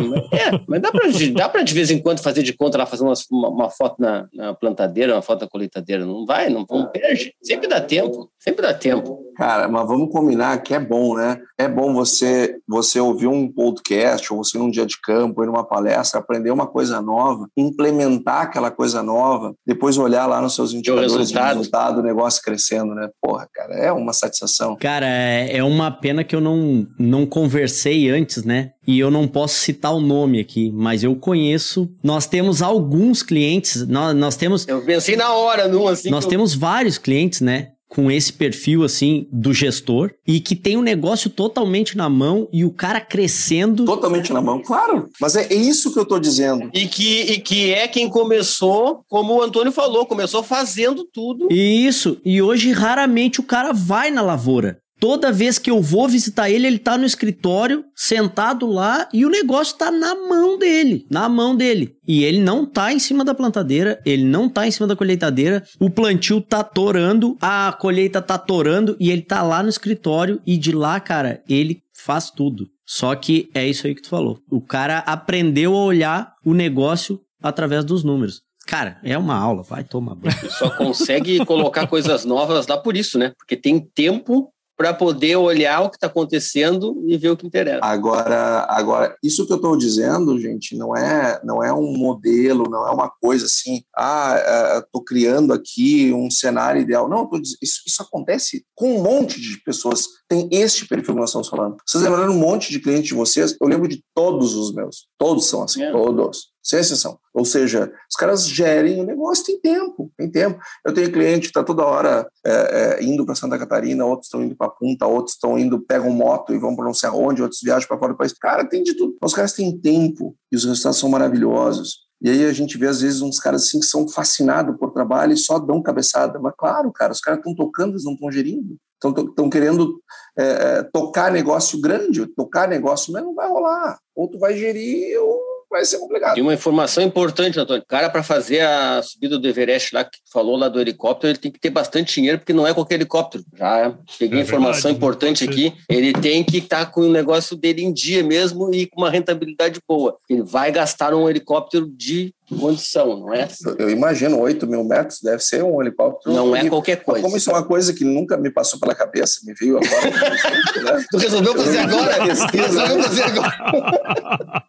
mas 0.68 0.80
dá 0.80 0.92
pra, 0.92 1.10
dá 1.34 1.50
pra 1.50 1.64
de 1.64 1.74
vez 1.74 1.90
em 1.90 1.98
quando 1.98 2.20
fazer 2.20 2.44
de 2.44 2.54
conta 2.54 2.78
lá, 2.78 2.86
fazer 2.86 3.04
uma, 3.04 3.14
uma, 3.32 3.50
uma 3.50 3.70
foto 3.72 3.96
na, 4.00 4.28
na, 4.32 4.54
plantadeira, 4.54 5.16
uma 5.16 5.24
foto 5.24 5.42
na 5.42 5.48
colheitadeira. 5.48 6.06
Não 6.06 6.24
vai, 6.24 6.48
não, 6.48 6.64
não 6.70 6.92
perde. 6.92 7.34
Sempre 7.42 7.68
dá 7.68 7.82
tempo, 7.82 8.30
sempre 8.38 8.62
dá 8.62 8.72
tempo. 8.72 9.20
Cara, 9.36 9.68
mas 9.68 9.88
vamos 9.88 10.12
combinar 10.12 10.62
que 10.62 10.76
é 10.76 10.80
bom, 10.80 11.16
né? 11.16 11.40
É 11.58 11.68
bom 11.68 11.92
você, 11.92 12.56
você 12.68 13.00
ouvir 13.00 13.26
um 13.26 13.52
podcast, 13.52 14.32
ou 14.32 14.44
você 14.44 14.60
num 14.60 14.70
dia 14.70 14.86
de 14.86 15.02
campo, 15.02 15.42
ir 15.42 15.48
numa 15.48 15.64
palestra, 15.64 16.20
aprender 16.20 16.52
uma 16.52 16.68
coisa 16.68 17.02
nova, 17.02 17.48
implementar 17.58 18.11
implementar 18.12 18.42
aquela 18.42 18.70
coisa 18.70 19.02
nova, 19.02 19.54
depois 19.66 19.98
olhar 19.98 20.26
lá 20.26 20.42
nos 20.42 20.56
seus 20.56 20.74
indicadores 20.74 21.14
resultado. 21.14 21.44
de 21.44 21.58
resultado, 21.58 22.00
o 22.00 22.04
negócio 22.04 22.42
crescendo, 22.42 22.94
né? 22.94 23.10
Porra, 23.22 23.48
cara, 23.54 23.74
é 23.76 23.92
uma 23.92 24.14
satisfação. 24.14 24.76
Cara, 24.76 25.08
é, 25.08 25.58
é 25.58 25.64
uma 25.64 25.92
pena 25.92 26.24
que 26.24 26.36
eu 26.36 26.42
não, 26.42 26.86
não 27.00 27.26
conversei 27.26 28.10
antes, 28.10 28.44
né? 28.44 28.72
E 28.86 29.00
eu 29.00 29.12
não 29.12 29.28
posso 29.28 29.56
citar 29.56 29.94
o 29.94 30.02
nome 30.02 30.40
aqui, 30.40 30.72
mas 30.74 31.04
eu 31.04 31.16
conheço. 31.16 31.90
Nós 32.04 32.26
temos 32.26 32.62
alguns 32.62 33.22
clientes, 33.24 33.88
nós, 33.88 34.16
nós 34.16 34.36
temos. 34.36 34.68
Eu 34.68 34.82
pensei 34.82 35.16
na 35.16 35.34
hora, 35.34 35.68
num 35.68 35.88
assim. 35.88 36.10
Nós 36.10 36.26
eu... 36.26 36.30
temos 36.30 36.54
vários 36.54 36.98
clientes, 36.98 37.42
né? 37.42 37.70
Com 37.94 38.10
esse 38.10 38.32
perfil 38.32 38.84
assim 38.84 39.28
do 39.30 39.54
gestor 39.54 40.12
e 40.26 40.40
que 40.40 40.56
tem 40.56 40.78
o 40.78 40.80
um 40.80 40.82
negócio 40.82 41.30
totalmente 41.30 41.98
na 41.98 42.10
mão 42.10 42.48
e 42.52 42.64
o 42.64 42.72
cara 42.72 43.02
crescendo 43.02 43.84
totalmente 43.84 44.32
na 44.32 44.42
mão, 44.42 44.62
claro. 44.62 45.10
Mas 45.20 45.36
é, 45.36 45.54
isso 45.54 45.92
que 45.92 46.00
eu 46.00 46.06
tô 46.06 46.18
dizendo. 46.18 46.70
E 46.74 46.88
que, 46.88 47.22
e 47.34 47.40
que 47.42 47.74
é 47.74 47.90
quem 47.90 48.10
começou, 48.10 49.04
como 49.10 49.36
o 49.36 49.42
Antônio 49.42 49.74
falou, 49.74 50.06
começou 50.06 50.42
fazendo 50.42 51.04
tudo. 51.04 51.52
Isso. 51.52 52.18
E 52.24 52.42
hoje 52.42 52.72
raramente 52.72 53.42
o 53.42 53.44
cara 53.44 53.74
vai 53.74 54.10
na 54.10 54.22
lavoura. 54.22 54.81
Toda 55.02 55.32
vez 55.32 55.58
que 55.58 55.72
eu 55.72 55.82
vou 55.82 56.08
visitar 56.08 56.52
ele, 56.52 56.68
ele 56.68 56.78
tá 56.78 56.96
no 56.96 57.08
escritório, 57.08 57.84
sentado 57.96 58.68
lá, 58.68 59.10
e 59.12 59.26
o 59.26 59.32
negócio 59.32 59.76
tá 59.76 59.90
na 59.90 60.14
mão 60.14 60.60
dele, 60.60 61.08
na 61.10 61.28
mão 61.28 61.56
dele. 61.56 61.96
E 62.08 62.24
ele 62.24 62.40
não 62.40 62.68
tá 62.68 62.94
em 62.94 63.00
cima 63.00 63.26
da 63.26 63.34
plantadeira, 63.34 64.00
ele 64.06 64.24
não 64.24 64.48
tá 64.48 64.68
em 64.68 64.70
cima 64.70 64.86
da 64.86 64.96
colheitadeira, 64.96 65.64
o 65.80 65.90
plantio 65.90 66.40
tá 66.40 66.64
torando, 66.64 67.36
a 67.42 67.76
colheita 67.82 68.22
tá 68.22 68.38
torando, 68.38 68.96
e 69.00 69.10
ele 69.10 69.24
tá 69.24 69.42
lá 69.42 69.64
no 69.64 69.70
escritório, 69.70 70.40
e 70.46 70.56
de 70.56 70.72
lá, 70.72 71.00
cara, 71.00 71.42
ele 71.50 71.82
faz 71.98 72.30
tudo. 72.30 72.68
Só 72.86 73.16
que 73.16 73.50
é 73.56 73.68
isso 73.68 73.88
aí 73.88 73.96
que 73.96 74.04
tu 74.04 74.10
falou. 74.10 74.38
O 74.52 74.62
cara 74.62 75.00
aprendeu 75.00 75.76
a 75.76 75.84
olhar 75.84 76.34
o 76.46 76.54
negócio 76.54 77.20
através 77.42 77.84
dos 77.84 78.04
números. 78.04 78.44
Cara, 78.68 79.00
é 79.04 79.18
uma 79.18 79.36
aula, 79.36 79.64
vai 79.64 79.84
tomar 79.84 80.14
banho. 80.14 80.52
Só 80.52 80.70
consegue 80.70 81.44
colocar 81.44 81.88
coisas 81.88 82.24
novas 82.24 82.68
lá 82.68 82.78
por 82.78 82.96
isso, 82.96 83.18
né? 83.18 83.34
Porque 83.36 83.58
tem 83.58 83.80
tempo 83.80 84.54
para 84.82 84.96
poder 84.96 85.36
olhar 85.36 85.82
o 85.82 85.92
que 85.92 85.96
está 85.98 86.08
acontecendo 86.08 87.04
e 87.06 87.16
ver 87.16 87.30
o 87.30 87.38
que 87.38 87.46
interessa. 87.46 87.86
Agora, 87.86 88.66
agora 88.68 89.16
isso 89.24 89.46
que 89.46 89.54
eu 89.54 89.58
estou 89.58 89.78
dizendo, 89.78 90.40
gente, 90.40 90.76
não 90.76 90.98
é, 90.98 91.40
não 91.44 91.64
é 91.64 91.72
um 91.72 91.96
modelo, 91.96 92.68
não 92.68 92.88
é 92.88 92.90
uma 92.90 93.08
coisa 93.08 93.46
assim, 93.46 93.84
ah, 93.96 94.82
estou 94.84 95.04
criando 95.04 95.54
aqui 95.54 96.12
um 96.12 96.32
cenário 96.32 96.82
ideal. 96.82 97.08
Não, 97.08 97.30
isso, 97.62 97.84
isso 97.86 98.02
acontece 98.02 98.66
com 98.74 98.96
um 98.96 99.04
monte 99.04 99.40
de 99.40 99.62
pessoas 99.64 100.08
tem 100.28 100.48
este 100.50 100.88
perfil 100.88 101.14
que 101.14 101.20
nós 101.20 101.30
estamos 101.30 101.50
falando. 101.50 101.76
Vocês 101.86 102.02
lembraram 102.02 102.32
um 102.32 102.40
monte 102.40 102.72
de 102.72 102.80
clientes 102.80 103.10
de 103.10 103.14
vocês? 103.14 103.54
Eu 103.60 103.68
lembro 103.68 103.86
de 103.86 104.02
todos 104.16 104.56
os 104.56 104.74
meus. 104.74 105.08
Todos 105.18 105.46
são 105.46 105.64
assim, 105.64 105.84
é. 105.84 105.92
todos. 105.92 106.51
Sem 106.64 106.80
exceção. 106.80 107.18
Ou 107.34 107.44
seja, 107.44 107.92
os 108.10 108.16
caras 108.16 108.48
gerem 108.48 109.02
o 109.02 109.06
negócio, 109.06 109.46
tem 109.46 109.60
tempo, 109.60 110.12
tem 110.18 110.30
tempo. 110.30 110.60
Eu 110.86 110.94
tenho 110.94 111.12
cliente 111.12 111.42
que 111.42 111.48
está 111.48 111.64
toda 111.64 111.84
hora 111.84 112.28
é, 112.46 112.52
é, 113.00 113.04
indo 113.04 113.26
para 113.26 113.34
Santa 113.34 113.58
Catarina, 113.58 114.06
outros 114.06 114.28
estão 114.28 114.44
indo 114.44 114.56
para 114.56 114.70
Punta, 114.70 115.08
outros 115.08 115.36
estão 115.36 115.58
indo, 115.58 115.82
pegam 115.82 116.12
moto 116.12 116.54
e 116.54 116.60
vão 116.60 116.76
para 116.76 116.86
não 116.86 116.94
sei 116.94 117.10
aonde, 117.10 117.42
outros 117.42 117.62
viajam 117.64 117.88
para 117.88 117.98
fora 117.98 118.14
do 118.14 118.18
país. 118.18 118.34
Cara, 118.34 118.68
tem 118.68 118.84
de 118.84 118.94
tudo. 118.96 119.16
Os 119.24 119.34
caras 119.34 119.54
têm 119.54 119.78
tempo 119.78 120.36
e 120.52 120.56
os 120.56 120.64
resultados 120.64 121.00
são 121.00 121.10
maravilhosos. 121.10 122.12
E 122.22 122.30
aí 122.30 122.46
a 122.46 122.54
gente 122.54 122.78
vê, 122.78 122.88
às 122.88 123.02
vezes, 123.02 123.22
uns 123.22 123.40
caras 123.40 123.64
assim 123.64 123.80
que 123.80 123.86
são 123.88 124.08
fascinados 124.08 124.78
por 124.78 124.92
trabalho 124.92 125.34
e 125.34 125.38
só 125.38 125.58
dão 125.58 125.82
cabeçada. 125.82 126.40
Mas, 126.40 126.54
claro, 126.56 126.92
cara, 126.92 127.12
os 127.12 127.20
caras 127.20 127.40
estão 127.40 127.56
tocando, 127.56 127.94
eles 127.94 128.04
não 128.04 128.14
estão 128.14 128.32
gerindo. 128.32 128.78
Estão 129.04 129.50
querendo 129.50 130.00
é, 130.38 130.44
é, 130.44 130.84
tocar 130.84 131.32
negócio 131.32 131.82
grande, 131.82 132.28
tocar 132.28 132.68
negócio, 132.68 133.12
mas 133.12 133.24
não 133.24 133.34
vai 133.34 133.50
rolar. 133.50 133.98
Ou 134.16 134.30
tu 134.30 134.38
vai 134.38 134.56
gerir 134.56 135.20
ou 135.20 135.51
vai 135.72 135.86
ser 135.86 135.98
complicado. 135.98 136.38
E 136.38 136.42
uma 136.42 136.54
informação 136.54 137.02
importante, 137.02 137.60
Antônio. 137.60 137.82
O 137.82 137.88
cara, 137.88 138.10
para 138.10 138.22
fazer 138.22 138.60
a 138.60 139.02
subida 139.02 139.40
do 139.40 139.48
Everest 139.48 139.96
lá, 139.96 140.04
que 140.04 140.20
falou 140.32 140.58
lá 140.58 140.68
do 140.68 140.80
helicóptero, 140.80 141.32
ele 141.32 141.40
tem 141.40 141.52
que 141.52 141.60
ter 141.60 141.70
bastante 141.70 142.14
dinheiro, 142.14 142.38
porque 142.38 142.54
não 142.54 142.68
é 142.68 142.74
qualquer 142.74 142.96
helicóptero. 142.96 143.44
Já 143.58 143.96
peguei 144.20 144.40
é 144.40 144.42
informação 144.44 144.92
verdade, 144.92 144.98
importante 144.98 145.44
aqui. 145.46 145.74
Ele 145.90 146.14
tem 146.14 146.44
que 146.44 146.58
estar 146.58 146.86
tá 146.86 146.92
com 146.92 147.02
o 147.02 147.10
negócio 147.10 147.56
dele 147.56 147.82
em 147.82 147.94
dia 147.94 148.22
mesmo 148.22 148.74
e 148.74 148.86
com 148.86 149.02
uma 149.02 149.10
rentabilidade 149.10 149.80
boa. 149.88 150.18
Ele 150.30 150.44
vai 150.44 150.72
gastar 150.72 151.14
um 151.14 151.30
helicóptero 151.30 151.88
de 151.88 152.34
condição, 152.60 153.18
não 153.18 153.34
é? 153.34 153.48
Eu 153.80 153.90
imagino, 153.90 154.38
8 154.40 154.68
mil 154.68 154.84
metros 154.84 155.20
deve 155.22 155.42
ser 155.42 155.64
um 155.64 155.82
helicóptero. 155.82 156.36
Não 156.36 156.54
é 156.54 156.68
qualquer 156.68 156.98
coisa. 157.04 157.22
Como 157.22 157.38
isso 157.38 157.50
é 157.50 157.54
uma 157.54 157.64
coisa 157.64 157.94
que 157.94 158.04
nunca 158.04 158.36
me 158.36 158.52
passou 158.52 158.78
pela 158.78 158.94
cabeça, 158.94 159.40
me 159.46 159.54
veio 159.54 159.78
agora. 159.78 160.10
né? 161.00 161.06
Tu 161.10 161.18
resolveu 161.18 161.56
fazer 161.56 161.78
agora? 161.80 162.24
Resolveu 162.24 163.04
fazer 163.04 163.24
agora. 163.24 164.64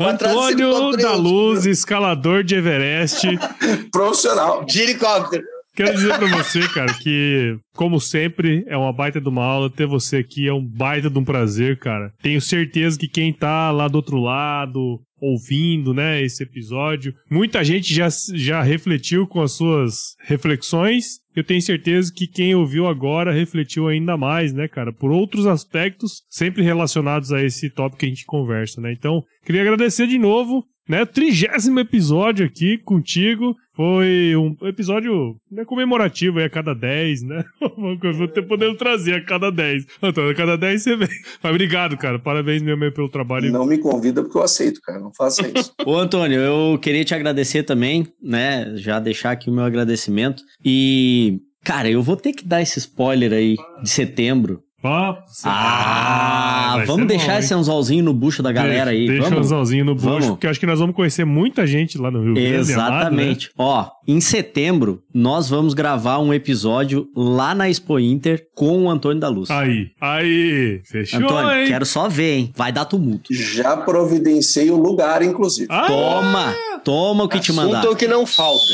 Antônio 0.00 0.92
da 0.96 1.14
Luz, 1.14 1.66
escalador 1.66 2.44
de 2.44 2.54
Everest. 2.54 3.26
Profissional. 3.90 4.64
De 4.64 4.80
helicóptero. 4.80 5.44
Quero 5.74 5.94
dizer 5.94 6.18
pra 6.18 6.26
você, 6.26 6.68
cara, 6.68 6.92
que, 6.92 7.56
como 7.74 7.98
sempre, 7.98 8.62
é 8.66 8.76
uma 8.76 8.92
baita 8.92 9.20
de 9.20 9.28
uma 9.28 9.42
aula. 9.42 9.70
Ter 9.70 9.86
você 9.86 10.18
aqui 10.18 10.46
é 10.46 10.52
um 10.52 10.62
baita 10.62 11.08
de 11.08 11.18
um 11.18 11.24
prazer, 11.24 11.78
cara. 11.78 12.12
Tenho 12.22 12.40
certeza 12.40 12.98
que 12.98 13.08
quem 13.08 13.32
tá 13.32 13.70
lá 13.70 13.88
do 13.88 13.96
outro 13.96 14.18
lado, 14.18 15.00
ouvindo, 15.22 15.94
né, 15.94 16.20
esse 16.20 16.42
episódio. 16.42 17.14
Muita 17.30 17.62
gente 17.62 17.94
já, 17.94 18.08
já 18.34 18.60
refletiu 18.60 19.26
com 19.26 19.40
as 19.40 19.52
suas 19.52 20.16
reflexões. 20.26 21.20
Eu 21.34 21.44
tenho 21.44 21.62
certeza 21.62 22.12
que 22.12 22.26
quem 22.26 22.54
ouviu 22.54 22.88
agora 22.88 23.32
refletiu 23.32 23.86
ainda 23.86 24.16
mais, 24.16 24.52
né, 24.52 24.66
cara, 24.66 24.92
por 24.92 25.12
outros 25.12 25.46
aspectos 25.46 26.22
sempre 26.28 26.62
relacionados 26.62 27.32
a 27.32 27.42
esse 27.42 27.70
tópico 27.70 28.00
que 28.00 28.06
a 28.06 28.08
gente 28.08 28.26
conversa, 28.26 28.80
né? 28.80 28.92
Então, 28.92 29.22
queria 29.44 29.62
agradecer 29.62 30.08
de 30.08 30.18
novo 30.18 30.64
né? 30.88 31.04
Trigésimo 31.04 31.80
episódio 31.80 32.46
aqui 32.46 32.78
contigo. 32.78 33.56
Foi 33.74 34.34
um 34.36 34.54
episódio 34.68 35.36
né, 35.50 35.64
comemorativo 35.64 36.38
aí 36.38 36.44
a 36.44 36.50
cada 36.50 36.74
10, 36.74 37.22
né? 37.22 37.44
Vou 38.16 38.28
ter 38.28 38.42
podendo 38.42 38.76
trazer 38.76 39.14
a 39.14 39.24
cada 39.24 39.50
10. 39.50 39.86
Então, 40.02 40.28
a 40.28 40.34
cada 40.34 40.56
10 40.56 40.82
você 40.82 40.96
vem. 40.96 41.08
Mas 41.42 41.50
obrigado, 41.50 41.96
cara. 41.96 42.18
Parabéns 42.18 42.60
mesmo 42.62 42.92
pelo 42.92 43.08
trabalho. 43.08 43.50
Não 43.50 43.64
me 43.64 43.78
convida 43.78 44.22
porque 44.22 44.36
eu 44.36 44.42
aceito, 44.42 44.80
cara. 44.82 45.00
Não 45.00 45.12
faça 45.14 45.42
isso. 45.48 45.72
Ô, 45.86 45.96
Antônio, 45.96 46.38
eu 46.38 46.78
queria 46.78 47.04
te 47.04 47.14
agradecer 47.14 47.62
também, 47.62 48.06
né? 48.22 48.74
Já 48.76 49.00
deixar 49.00 49.30
aqui 49.30 49.48
o 49.48 49.54
meu 49.54 49.64
agradecimento. 49.64 50.42
E, 50.62 51.40
cara, 51.64 51.90
eu 51.90 52.02
vou 52.02 52.16
ter 52.16 52.32
que 52.32 52.44
dar 52.44 52.60
esse 52.60 52.78
spoiler 52.78 53.32
aí 53.32 53.56
de 53.82 53.88
setembro 53.88 54.62
Nossa, 54.82 55.48
ah, 55.48 56.82
vamos 56.86 57.06
deixar 57.06 57.34
bom, 57.34 57.38
esse 57.38 57.54
anzolzinho 57.54 58.04
no 58.04 58.12
bucho 58.12 58.42
da 58.42 58.50
galera 58.50 58.90
deixa, 58.90 58.90
aí. 58.90 59.06
Deixa 59.06 59.22
vamos? 59.22 59.38
o 59.38 59.40
anzolzinho 59.40 59.84
no 59.84 59.94
bucho, 59.94 60.08
vamos. 60.08 60.26
porque 60.30 60.48
acho 60.48 60.58
que 60.58 60.66
nós 60.66 60.80
vamos 60.80 60.96
conhecer 60.96 61.24
muita 61.24 61.64
gente 61.66 61.96
lá 61.98 62.10
no 62.10 62.20
Rio 62.22 62.34
Grande. 62.34 62.50
Exatamente. 62.50 63.52
Amado, 63.56 63.80
né? 63.80 63.88
Ó, 63.88 63.90
em 64.08 64.20
setembro, 64.20 65.00
nós 65.14 65.48
vamos 65.48 65.72
gravar 65.72 66.18
um 66.18 66.34
episódio 66.34 67.08
lá 67.14 67.54
na 67.54 67.70
Expo 67.70 68.00
Inter 68.00 68.48
com 68.56 68.84
o 68.84 68.90
Antônio 68.90 69.20
da 69.20 69.28
Luz. 69.28 69.50
Aí, 69.50 69.90
aí, 70.00 70.80
fechou, 70.84 71.20
Antônio, 71.20 71.52
hein? 71.52 71.68
quero 71.68 71.86
só 71.86 72.08
ver, 72.08 72.38
hein? 72.38 72.52
Vai 72.56 72.72
dar 72.72 72.84
tumulto. 72.84 73.32
Já 73.32 73.76
providenciei 73.76 74.70
o 74.70 74.76
lugar, 74.76 75.22
inclusive. 75.22 75.68
Ah, 75.70 75.86
toma, 75.86 76.54
toma 76.84 77.24
o 77.24 77.28
que 77.28 77.38
te 77.38 77.52
mandar. 77.52 77.78
Assunto 77.78 77.92
o 77.92 77.96
que 77.96 78.08
não 78.08 78.26
falta. 78.26 78.72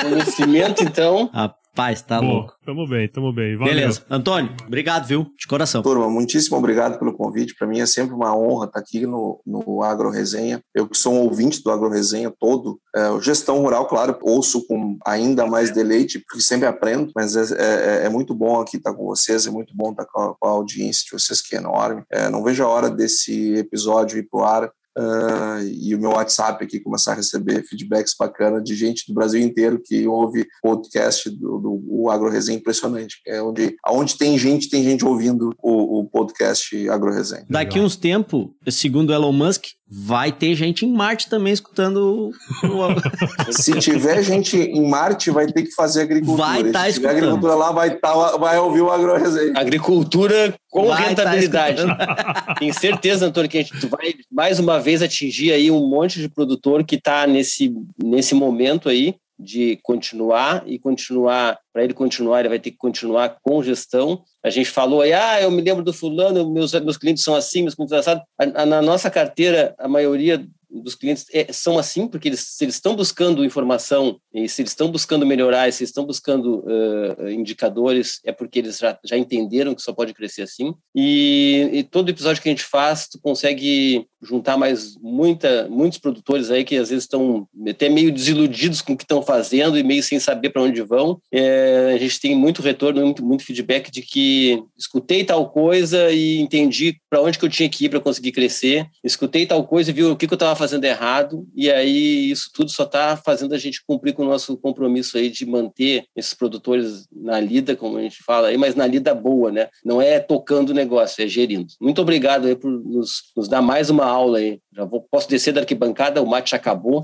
Conhecimento, 0.00 0.84
então. 0.84 1.28
Rapaz, 1.76 2.00
tá 2.00 2.20
Boa. 2.20 2.32
louco. 2.32 2.54
Tamo 2.64 2.88
bem, 2.88 3.06
tamo 3.06 3.32
bem. 3.34 3.54
Valeu. 3.54 3.74
Beleza. 3.74 4.02
Antônio, 4.08 4.50
obrigado, 4.66 5.06
viu? 5.06 5.26
De 5.38 5.46
coração. 5.46 5.82
Turma, 5.82 6.08
muitíssimo 6.08 6.56
obrigado 6.56 6.98
pelo 6.98 7.12
convite. 7.12 7.54
Para 7.54 7.66
mim 7.68 7.80
é 7.80 7.86
sempre 7.86 8.14
uma 8.14 8.34
honra 8.34 8.64
estar 8.64 8.80
aqui 8.80 9.06
no, 9.06 9.42
no 9.46 9.82
Agro 9.82 10.08
Resenha. 10.08 10.62
Eu 10.74 10.88
que 10.88 10.96
sou 10.96 11.12
um 11.12 11.20
ouvinte 11.20 11.62
do 11.62 11.70
Agro 11.70 11.90
Resenha 11.90 12.32
todo. 12.40 12.80
É, 12.96 13.20
gestão 13.20 13.60
rural, 13.60 13.86
claro, 13.86 14.18
ouço 14.22 14.66
com 14.66 14.96
ainda 15.04 15.46
mais 15.46 15.70
deleite, 15.70 16.18
porque 16.18 16.42
sempre 16.42 16.66
aprendo, 16.66 17.12
mas 17.14 17.36
é, 17.36 17.42
é, 17.58 18.06
é 18.06 18.08
muito 18.08 18.34
bom 18.34 18.58
aqui 18.58 18.78
estar 18.78 18.94
com 18.94 19.04
vocês, 19.04 19.46
é 19.46 19.50
muito 19.50 19.76
bom 19.76 19.90
estar 19.90 20.06
com 20.06 20.18
a, 20.18 20.34
com 20.34 20.48
a 20.48 20.52
audiência 20.52 21.04
de 21.04 21.10
vocês, 21.12 21.42
que 21.42 21.56
é 21.56 21.58
enorme. 21.58 22.02
É, 22.10 22.30
não 22.30 22.42
vejo 22.42 22.64
a 22.64 22.68
hora 22.68 22.88
desse 22.88 23.54
episódio 23.56 24.16
ir 24.16 24.26
pro 24.30 24.44
ar. 24.44 24.70
Uh, 24.96 25.62
e 25.80 25.94
o 25.94 26.00
meu 26.00 26.10
WhatsApp 26.10 26.64
aqui 26.64 26.80
começar 26.80 27.12
a 27.12 27.16
receber 27.16 27.62
feedbacks 27.66 28.14
bacana 28.18 28.62
de 28.62 28.74
gente 28.74 29.04
do 29.06 29.14
Brasil 29.14 29.42
inteiro 29.42 29.80
que 29.84 30.06
ouve 30.06 30.46
podcast 30.62 31.28
do, 31.30 31.58
do 31.58 31.84
o 31.86 32.10
Agro 32.10 32.30
Resenha 32.30 32.58
impressionante. 32.58 33.16
É 33.26 33.42
onde, 33.42 33.76
onde 33.88 34.16
tem 34.16 34.38
gente, 34.38 34.70
tem 34.70 34.82
gente 34.82 35.04
ouvindo 35.04 35.54
o, 35.62 36.00
o 36.00 36.04
podcast 36.08 36.88
Agro 36.88 37.12
Resenha. 37.12 37.44
Daqui 37.48 37.78
uns 37.78 37.96
tempos, 37.96 38.48
segundo 38.70 39.12
Elon 39.12 39.32
Musk, 39.32 39.66
vai 39.88 40.32
ter 40.32 40.54
gente 40.54 40.84
em 40.84 40.92
Marte 40.92 41.28
também 41.28 41.52
escutando 41.52 42.32
o... 42.64 43.52
Se 43.52 43.78
tiver 43.78 44.22
gente 44.22 44.56
em 44.56 44.88
Marte, 44.88 45.30
vai 45.30 45.46
ter 45.46 45.62
que 45.62 45.72
fazer 45.72 46.02
agricultura. 46.02 46.42
Vai 46.42 46.60
estar 46.62 46.80
tá 46.80 46.88
escutando. 46.88 47.16
agricultura 47.16 47.54
lá, 47.54 47.72
vai, 47.72 47.96
tá, 47.96 48.36
vai 48.36 48.58
ouvir 48.58 48.80
o 48.80 48.90
Agro 48.90 49.16
Resenha. 49.16 49.52
Agricultura 49.56 50.54
com 50.68 50.88
vai 50.88 51.02
tá 51.02 51.08
rentabilidade. 51.08 51.86
Tá 51.86 52.56
Tenho 52.58 52.74
certeza, 52.74 53.26
Antônio, 53.26 53.48
que 53.48 53.58
a 53.58 53.62
gente 53.62 53.86
vai 53.86 54.14
mais 54.30 54.58
uma 54.58 54.80
vez 54.80 55.02
atingir 55.02 55.52
aí 55.52 55.70
um 55.70 55.88
monte 55.88 56.20
de 56.20 56.28
produtor 56.28 56.82
que 56.84 56.96
está 56.96 57.26
nesse, 57.26 57.72
nesse 58.02 58.34
momento 58.34 58.88
aí 58.88 59.14
de 59.38 59.78
continuar 59.82 60.64
e 60.66 60.78
continuar, 60.78 61.58
para 61.72 61.84
ele 61.84 61.92
continuar, 61.92 62.40
ele 62.40 62.48
vai 62.48 62.58
ter 62.58 62.70
que 62.70 62.78
continuar 62.78 63.36
com 63.42 63.62
gestão. 63.62 64.22
A 64.46 64.50
gente 64.50 64.70
falou 64.70 65.00
aí, 65.00 65.12
ah, 65.12 65.42
eu 65.42 65.50
me 65.50 65.60
lembro 65.60 65.82
do 65.82 65.92
fulano, 65.92 66.48
meus, 66.48 66.72
meus 66.72 66.96
clientes 66.96 67.24
são 67.24 67.34
assim, 67.34 67.62
meus 67.62 67.74
clientes 67.74 68.04
são 68.04 68.14
assim. 68.14 68.22
Na 68.68 68.80
nossa 68.80 69.10
carteira, 69.10 69.74
a 69.76 69.88
maioria 69.88 70.46
dos 70.70 70.94
clientes 70.94 71.26
é, 71.32 71.52
são 71.52 71.78
assim, 71.78 72.06
porque 72.06 72.28
eles, 72.28 72.40
se 72.40 72.64
eles 72.64 72.74
estão 72.74 72.96
buscando 72.96 73.44
informação, 73.44 74.18
se 74.48 74.62
eles 74.62 74.70
estão 74.70 74.90
buscando 74.90 75.26
melhorar, 75.26 75.72
se 75.72 75.82
eles 75.82 75.90
estão 75.90 76.04
buscando 76.04 76.64
uh, 76.66 77.28
indicadores, 77.30 78.20
é 78.24 78.32
porque 78.32 78.58
eles 78.58 78.78
já, 78.78 78.98
já 79.04 79.16
entenderam 79.16 79.74
que 79.74 79.82
só 79.82 79.92
pode 79.92 80.12
crescer 80.12 80.42
assim. 80.42 80.74
E, 80.94 81.70
e, 81.72 81.82
todo 81.82 82.10
episódio 82.10 82.42
que 82.42 82.48
a 82.48 82.52
gente 82.52 82.64
faz, 82.64 83.08
tu 83.08 83.18
consegue 83.20 84.06
juntar 84.22 84.56
mais 84.56 84.96
muita, 85.00 85.68
muitos 85.68 85.98
produtores 85.98 86.50
aí 86.50 86.64
que 86.64 86.76
às 86.76 86.88
vezes 86.88 87.04
estão 87.04 87.46
até 87.68 87.88
meio 87.88 88.12
desiludidos 88.12 88.82
com 88.82 88.94
o 88.94 88.96
que 88.96 89.04
estão 89.04 89.22
fazendo 89.22 89.78
e 89.78 89.82
meio 89.82 90.02
sem 90.02 90.18
saber 90.18 90.50
para 90.50 90.62
onde 90.62 90.82
vão. 90.82 91.20
É, 91.32 91.92
a 91.94 91.98
gente 91.98 92.20
tem 92.20 92.34
muito 92.34 92.62
retorno, 92.62 93.00
muito, 93.00 93.24
muito 93.24 93.44
feedback 93.44 93.90
de 93.90 94.02
que 94.02 94.62
escutei 94.76 95.24
tal 95.24 95.48
coisa 95.50 96.10
e 96.10 96.38
entendi 96.38 96.96
para 97.08 97.22
onde 97.22 97.38
que 97.38 97.44
eu 97.44 97.50
tinha 97.50 97.68
que 97.68 97.84
ir 97.84 97.88
para 97.88 98.00
conseguir 98.00 98.32
crescer. 98.32 98.86
Escutei 99.04 99.46
tal 99.46 99.64
coisa 99.66 99.90
e 99.90 99.94
vi 99.94 100.04
o 100.04 100.16
que, 100.16 100.26
que 100.26 100.32
eu 100.32 100.36
estava 100.36 100.55
fazendo 100.56 100.84
errado. 100.84 101.46
E 101.54 101.70
aí 101.70 102.30
isso 102.30 102.50
tudo 102.52 102.70
só 102.70 102.84
está 102.84 103.16
fazendo 103.16 103.54
a 103.54 103.58
gente 103.58 103.84
cumprir 103.86 104.12
com 104.14 104.22
o 104.22 104.28
nosso 104.28 104.56
compromisso 104.56 105.16
aí 105.16 105.30
de 105.30 105.46
manter 105.46 106.04
esses 106.16 106.34
produtores 106.34 107.06
na 107.12 107.38
lida, 107.38 107.76
como 107.76 107.98
a 107.98 108.02
gente 108.02 108.22
fala 108.22 108.48
aí, 108.48 108.58
mas 108.58 108.74
na 108.74 108.86
lida 108.86 109.14
boa, 109.14 109.50
né? 109.52 109.68
Não 109.84 110.00
é 110.00 110.18
tocando 110.18 110.70
o 110.70 110.74
negócio, 110.74 111.22
é 111.22 111.28
gerindo. 111.28 111.66
Muito 111.80 112.00
obrigado 112.00 112.46
aí 112.46 112.56
por 112.56 112.70
nos, 112.70 113.32
nos 113.36 113.48
dar 113.48 113.62
mais 113.62 113.90
uma 113.90 114.04
aula 114.04 114.38
aí. 114.38 114.58
Já 114.74 114.84
vou, 114.84 115.00
posso 115.10 115.28
descer 115.28 115.52
da 115.52 115.60
arquibancada, 115.60 116.22
o 116.22 116.26
mate 116.26 116.54
acabou. 116.54 117.02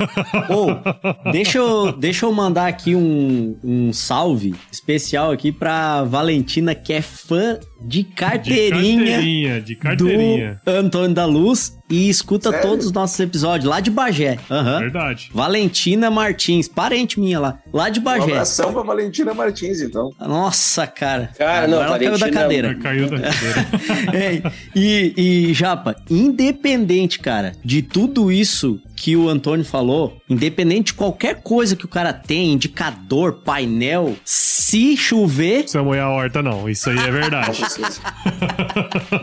oh, 0.50 1.30
deixa, 1.30 1.58
eu, 1.58 1.92
deixa 1.92 2.26
eu 2.26 2.32
mandar 2.32 2.66
aqui 2.66 2.94
um, 2.94 3.56
um 3.64 3.92
salve 3.92 4.54
especial 4.70 5.30
aqui 5.30 5.50
para 5.50 6.04
Valentina, 6.04 6.74
que 6.74 6.92
é 6.92 7.00
fã 7.00 7.58
de 7.86 8.04
carteirinha, 8.04 9.04
de 9.04 9.10
carteirinha, 9.10 9.60
de 9.60 9.76
carteirinha. 9.76 10.60
do 10.64 10.70
Antônio 10.70 11.14
da 11.14 11.24
Luz 11.26 11.76
e 11.90 12.08
escuta 12.08 12.50
Sério? 12.50 12.66
todos 12.68 12.86
os 12.86 12.92
nossos 12.92 13.20
episódios 13.20 13.68
lá 13.68 13.78
de 13.80 13.90
Bagé. 13.90 14.38
Aham. 14.50 14.80
Verdade. 14.80 15.30
Valentina 15.32 16.10
Martins, 16.10 16.66
parente 16.66 17.20
minha 17.20 17.38
lá, 17.38 17.58
lá 17.72 17.88
de 17.90 18.00
Um 18.00 18.02
Bagé. 18.02 18.22
abração 18.24 18.72
pra 18.72 18.82
Valentina 18.82 19.34
Martins, 19.34 19.80
então. 19.82 20.10
Nossa, 20.18 20.86
cara. 20.86 21.30
Cara, 21.36 21.66
não, 21.68 21.82
ela 21.82 21.98
caiu 21.98 22.10
da 22.12 22.16
Valentina- 22.16 22.40
cadeira. 22.42 22.74
Caiu 22.76 23.10
da 23.10 23.20
cadeira. 23.20 23.66
É, 24.14 24.42
e, 24.74 25.14
e, 25.50 25.54
Japa, 25.54 25.94
independente, 26.10 27.18
cara, 27.18 27.52
de 27.64 27.82
tudo 27.82 28.30
isso 28.32 28.80
que 29.04 29.14
o 29.18 29.28
Antônio 29.28 29.66
falou, 29.66 30.16
independente 30.30 30.86
de 30.86 30.94
qualquer 30.94 31.42
coisa 31.42 31.76
que 31.76 31.84
o 31.84 31.88
cara 31.88 32.10
tem, 32.10 32.54
indicador, 32.54 33.34
painel, 33.44 34.14
se 34.24 34.96
chover, 34.96 35.58
precisa 35.64 35.82
molhar 35.82 36.06
a 36.06 36.10
horta, 36.10 36.42
não. 36.42 36.66
Isso 36.70 36.88
aí 36.88 36.96
é 36.96 37.02
Não 37.02 37.12
verdade. 37.12 37.60
precisa. 37.60 38.00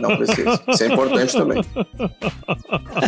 Não 0.00 0.16
precisa. 0.16 0.62
Isso 0.68 0.84
é 0.84 0.86
importante 0.86 1.32
também. 1.32 1.60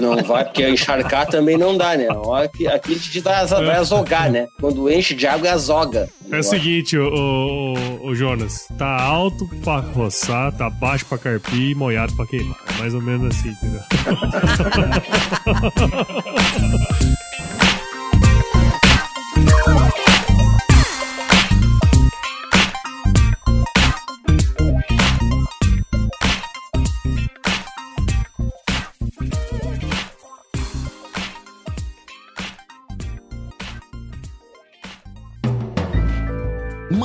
Não 0.03 0.17
vai, 0.25 0.45
porque 0.47 0.69
encharcar 0.69 1.29
também 1.29 1.57
não 1.57 1.77
dá, 1.77 1.97
né? 1.97 2.09
A 2.11 2.19
hora 2.19 2.49
que- 2.49 2.67
Aqui 2.67 2.95
a 2.95 2.99
gente 2.99 3.21
vai 3.21 3.35
azo- 3.37 3.55
vai 3.65 3.77
azogar, 3.77 4.29
né? 4.29 4.49
Quando 4.61 4.91
enche 4.91 5.15
de 5.15 5.29
água, 5.29 5.47
é 5.47 5.51
azoga. 5.53 6.09
É 6.33 6.39
o 6.39 6.43
seguinte, 6.43 6.99
o, 6.99 7.75
o, 8.03 8.09
o 8.09 8.15
Jonas, 8.17 8.67
tá 8.77 9.01
alto 9.01 9.49
pra 9.63 9.77
roçar, 9.79 10.51
tá 10.57 10.69
baixo 10.69 11.07
pra 11.07 11.19
carpir 11.19 11.71
e 11.71 11.75
molhado 11.77 12.17
pra 12.17 12.27
queimar. 12.27 12.59
É 12.75 12.79
mais 12.81 12.93
ou 12.95 13.01
menos 13.01 13.29
assim, 13.37 13.51
entendeu? 13.51 13.81